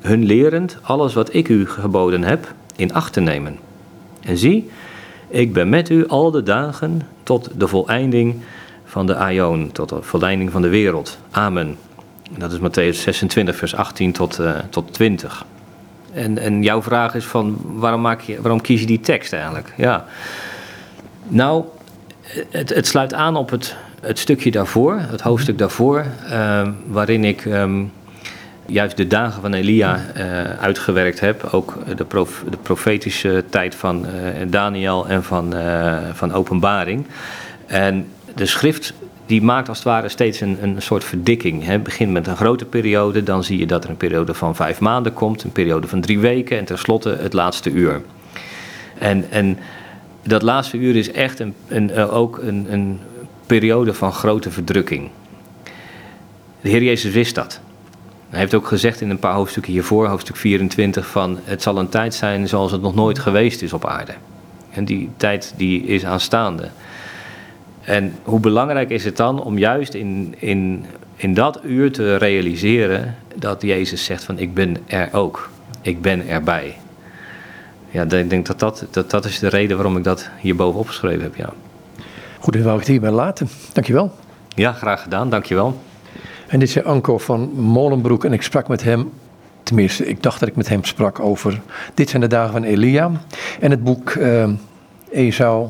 hun 0.00 0.24
lerend 0.24 0.78
alles 0.82 1.14
wat 1.14 1.34
ik 1.34 1.48
u 1.48 1.68
geboden 1.68 2.22
heb 2.22 2.54
in 2.76 2.92
acht 2.92 3.12
te 3.12 3.20
nemen. 3.20 3.58
En 4.20 4.38
zie, 4.38 4.70
ik 5.28 5.52
ben 5.52 5.68
met 5.68 5.88
u 5.88 6.06
al 6.08 6.30
de 6.30 6.42
dagen 6.42 7.02
tot 7.22 7.50
de 7.56 7.68
voleinding 7.68 8.34
van 8.96 9.06
de 9.06 9.16
Aion, 9.16 9.72
tot 9.72 9.88
de 9.88 10.02
volleiding 10.02 10.52
van 10.52 10.62
de 10.62 10.68
wereld. 10.68 11.18
Amen. 11.30 11.76
Dat 12.38 12.52
is 12.52 12.58
Matthäus 12.58 12.98
26, 12.98 13.56
vers 13.56 13.74
18 13.74 14.12
tot, 14.12 14.40
uh, 14.40 14.50
tot 14.70 14.92
20. 14.92 15.44
En, 16.12 16.38
en 16.38 16.62
jouw 16.62 16.82
vraag 16.82 17.14
is 17.14 17.24
van, 17.24 17.58
waarom, 17.64 18.00
maak 18.00 18.20
je, 18.20 18.40
waarom 18.40 18.60
kies 18.60 18.80
je 18.80 18.86
die 18.86 19.00
tekst 19.00 19.32
eigenlijk? 19.32 19.72
Ja. 19.76 20.04
Nou, 21.28 21.64
het, 22.50 22.74
het 22.74 22.86
sluit 22.86 23.14
aan 23.14 23.36
op 23.36 23.50
het, 23.50 23.76
het 24.00 24.18
stukje 24.18 24.50
daarvoor, 24.50 24.98
het 24.98 25.20
hoofdstuk 25.20 25.58
daarvoor, 25.58 26.04
uh, 26.30 26.68
waarin 26.86 27.24
ik 27.24 27.44
um, 27.44 27.92
juist 28.66 28.96
de 28.96 29.06
dagen 29.06 29.42
van 29.42 29.54
Elia 29.54 30.00
uh, 30.16 30.42
uitgewerkt 30.60 31.20
heb. 31.20 31.48
Ook 31.52 31.96
de, 31.96 32.04
prof, 32.04 32.44
de 32.50 32.58
profetische 32.62 33.44
tijd 33.50 33.74
van 33.74 34.06
Daniel 34.46 35.08
en 35.08 35.24
van, 35.24 35.54
van 36.12 36.32
openbaring. 36.32 37.06
En 37.66 38.06
de 38.36 38.46
schrift 38.46 38.94
die 39.26 39.42
maakt 39.42 39.68
als 39.68 39.78
het 39.78 39.86
ware 39.86 40.08
steeds 40.08 40.40
een, 40.40 40.58
een 40.62 40.82
soort 40.82 41.04
verdikking. 41.04 41.64
Het 41.64 41.82
begint 41.82 42.12
met 42.12 42.26
een 42.26 42.36
grote 42.36 42.64
periode, 42.64 43.22
dan 43.22 43.44
zie 43.44 43.58
je 43.58 43.66
dat 43.66 43.84
er 43.84 43.90
een 43.90 43.96
periode 43.96 44.34
van 44.34 44.54
vijf 44.54 44.80
maanden 44.80 45.12
komt, 45.12 45.42
een 45.42 45.52
periode 45.52 45.88
van 45.88 46.00
drie 46.00 46.18
weken 46.18 46.58
en 46.58 46.64
tenslotte 46.64 47.16
het 47.20 47.32
laatste 47.32 47.70
uur. 47.70 48.02
En, 48.98 49.30
en 49.30 49.58
dat 50.22 50.42
laatste 50.42 50.76
uur 50.76 50.96
is 50.96 51.10
echt 51.10 51.38
een, 51.38 51.54
een, 51.68 51.90
eh, 51.90 52.14
ook 52.14 52.38
een, 52.38 52.66
een 52.70 53.00
periode 53.46 53.94
van 53.94 54.12
grote 54.12 54.50
verdrukking. 54.50 55.10
De 56.60 56.68
Heer 56.68 56.82
Jezus 56.82 57.12
wist 57.12 57.34
dat. 57.34 57.60
Hij 58.28 58.40
heeft 58.40 58.54
ook 58.54 58.66
gezegd 58.66 59.00
in 59.00 59.10
een 59.10 59.18
paar 59.18 59.34
hoofdstukken 59.34 59.72
hiervoor, 59.72 60.06
hoofdstuk 60.06 60.36
24, 60.36 61.06
van 61.06 61.38
het 61.44 61.62
zal 61.62 61.78
een 61.78 61.88
tijd 61.88 62.14
zijn 62.14 62.48
zoals 62.48 62.72
het 62.72 62.82
nog 62.82 62.94
nooit 62.94 63.18
geweest 63.18 63.62
is 63.62 63.72
op 63.72 63.86
aarde. 63.86 64.14
En 64.70 64.84
die 64.84 65.10
tijd 65.16 65.54
die 65.56 65.82
is 65.82 66.04
aanstaande. 66.04 66.68
En 67.86 68.14
hoe 68.22 68.40
belangrijk 68.40 68.90
is 68.90 69.04
het 69.04 69.16
dan 69.16 69.42
om 69.42 69.58
juist 69.58 69.94
in, 69.94 70.34
in, 70.38 70.84
in 71.16 71.34
dat 71.34 71.60
uur 71.62 71.92
te 71.92 72.16
realiseren 72.16 73.14
dat 73.34 73.62
Jezus 73.62 74.04
zegt 74.04 74.24
van 74.24 74.38
ik 74.38 74.54
ben 74.54 74.76
er 74.86 75.08
ook. 75.12 75.50
Ik 75.82 76.02
ben 76.02 76.28
erbij. 76.28 76.76
Ja, 77.90 78.02
ik 78.02 78.30
denk 78.30 78.46
dat 78.46 78.58
dat, 78.58 78.86
dat 78.90 79.10
dat 79.10 79.24
is 79.24 79.38
de 79.38 79.48
reden 79.48 79.76
waarom 79.76 79.96
ik 79.96 80.04
dat 80.04 80.30
hierboven 80.40 80.80
opgeschreven 80.80 81.22
heb, 81.22 81.36
ja. 81.36 81.52
Goed, 82.38 82.52
dan 82.52 82.62
wou 82.62 82.74
ik 82.74 82.80
het 82.80 82.90
hierbij 82.90 83.10
laten. 83.10 83.48
Dankjewel. 83.72 84.12
Ja, 84.54 84.72
graag 84.72 85.02
gedaan. 85.02 85.30
Dankjewel. 85.30 85.80
En 86.46 86.58
dit 86.58 86.68
is 86.68 86.84
Anko 86.84 87.18
van 87.18 87.50
Molenbroek 87.54 88.24
en 88.24 88.32
ik 88.32 88.42
sprak 88.42 88.68
met 88.68 88.82
hem, 88.82 89.12
tenminste, 89.62 90.06
ik 90.06 90.22
dacht 90.22 90.40
dat 90.40 90.48
ik 90.48 90.56
met 90.56 90.68
hem 90.68 90.84
sprak 90.84 91.20
over 91.20 91.60
Dit 91.94 92.08
zijn 92.10 92.22
de 92.22 92.28
dagen 92.28 92.52
van 92.52 92.62
Elia 92.62 93.10
en 93.60 93.70
het 93.70 93.84
boek 93.84 94.14
uh, 94.14 94.48
Esau, 95.10 95.68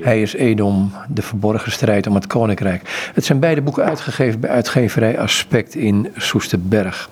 hij 0.00 0.22
is 0.22 0.34
Edom, 0.34 0.92
de 1.08 1.22
verborgen 1.22 1.72
strijd 1.72 2.06
om 2.06 2.14
het 2.14 2.26
koninkrijk. 2.26 3.10
Het 3.14 3.24
zijn 3.24 3.38
beide 3.38 3.62
boeken 3.62 3.84
uitgegeven 3.84 4.40
bij 4.40 4.50
uitgeverij 4.50 5.18
Aspect 5.18 5.74
in 5.74 6.08
Soesterberg. 6.16 7.10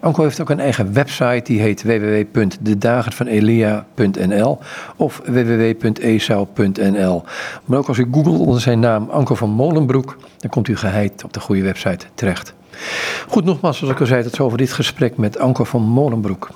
Anko 0.00 0.22
heeft 0.22 0.40
ook 0.40 0.50
een 0.50 0.60
eigen 0.60 0.92
website, 0.92 1.40
die 1.44 1.60
heet 1.60 1.82
www.dedagenvanelia.nl 1.82 4.58
of 4.96 5.20
www.esau.nl. 5.24 7.24
Maar 7.64 7.78
ook 7.78 7.88
als 7.88 7.98
u 7.98 8.08
googelt 8.12 8.38
onder 8.38 8.60
zijn 8.60 8.80
naam 8.80 9.08
Anko 9.10 9.34
van 9.34 9.50
Molenbroek, 9.50 10.16
dan 10.38 10.50
komt 10.50 10.68
u 10.68 10.76
geheid 10.76 11.24
op 11.24 11.32
de 11.32 11.40
goede 11.40 11.62
website 11.62 12.06
terecht. 12.14 12.54
Goed, 13.28 13.44
nogmaals, 13.44 13.78
zoals 13.78 13.94
ik 13.94 14.00
al 14.00 14.06
zei, 14.06 14.22
tot 14.22 14.34
zover 14.34 14.58
dit 14.58 14.72
gesprek 14.72 15.16
met 15.16 15.38
Anko 15.38 15.64
van 15.64 15.82
Molenbroek. 15.82 16.50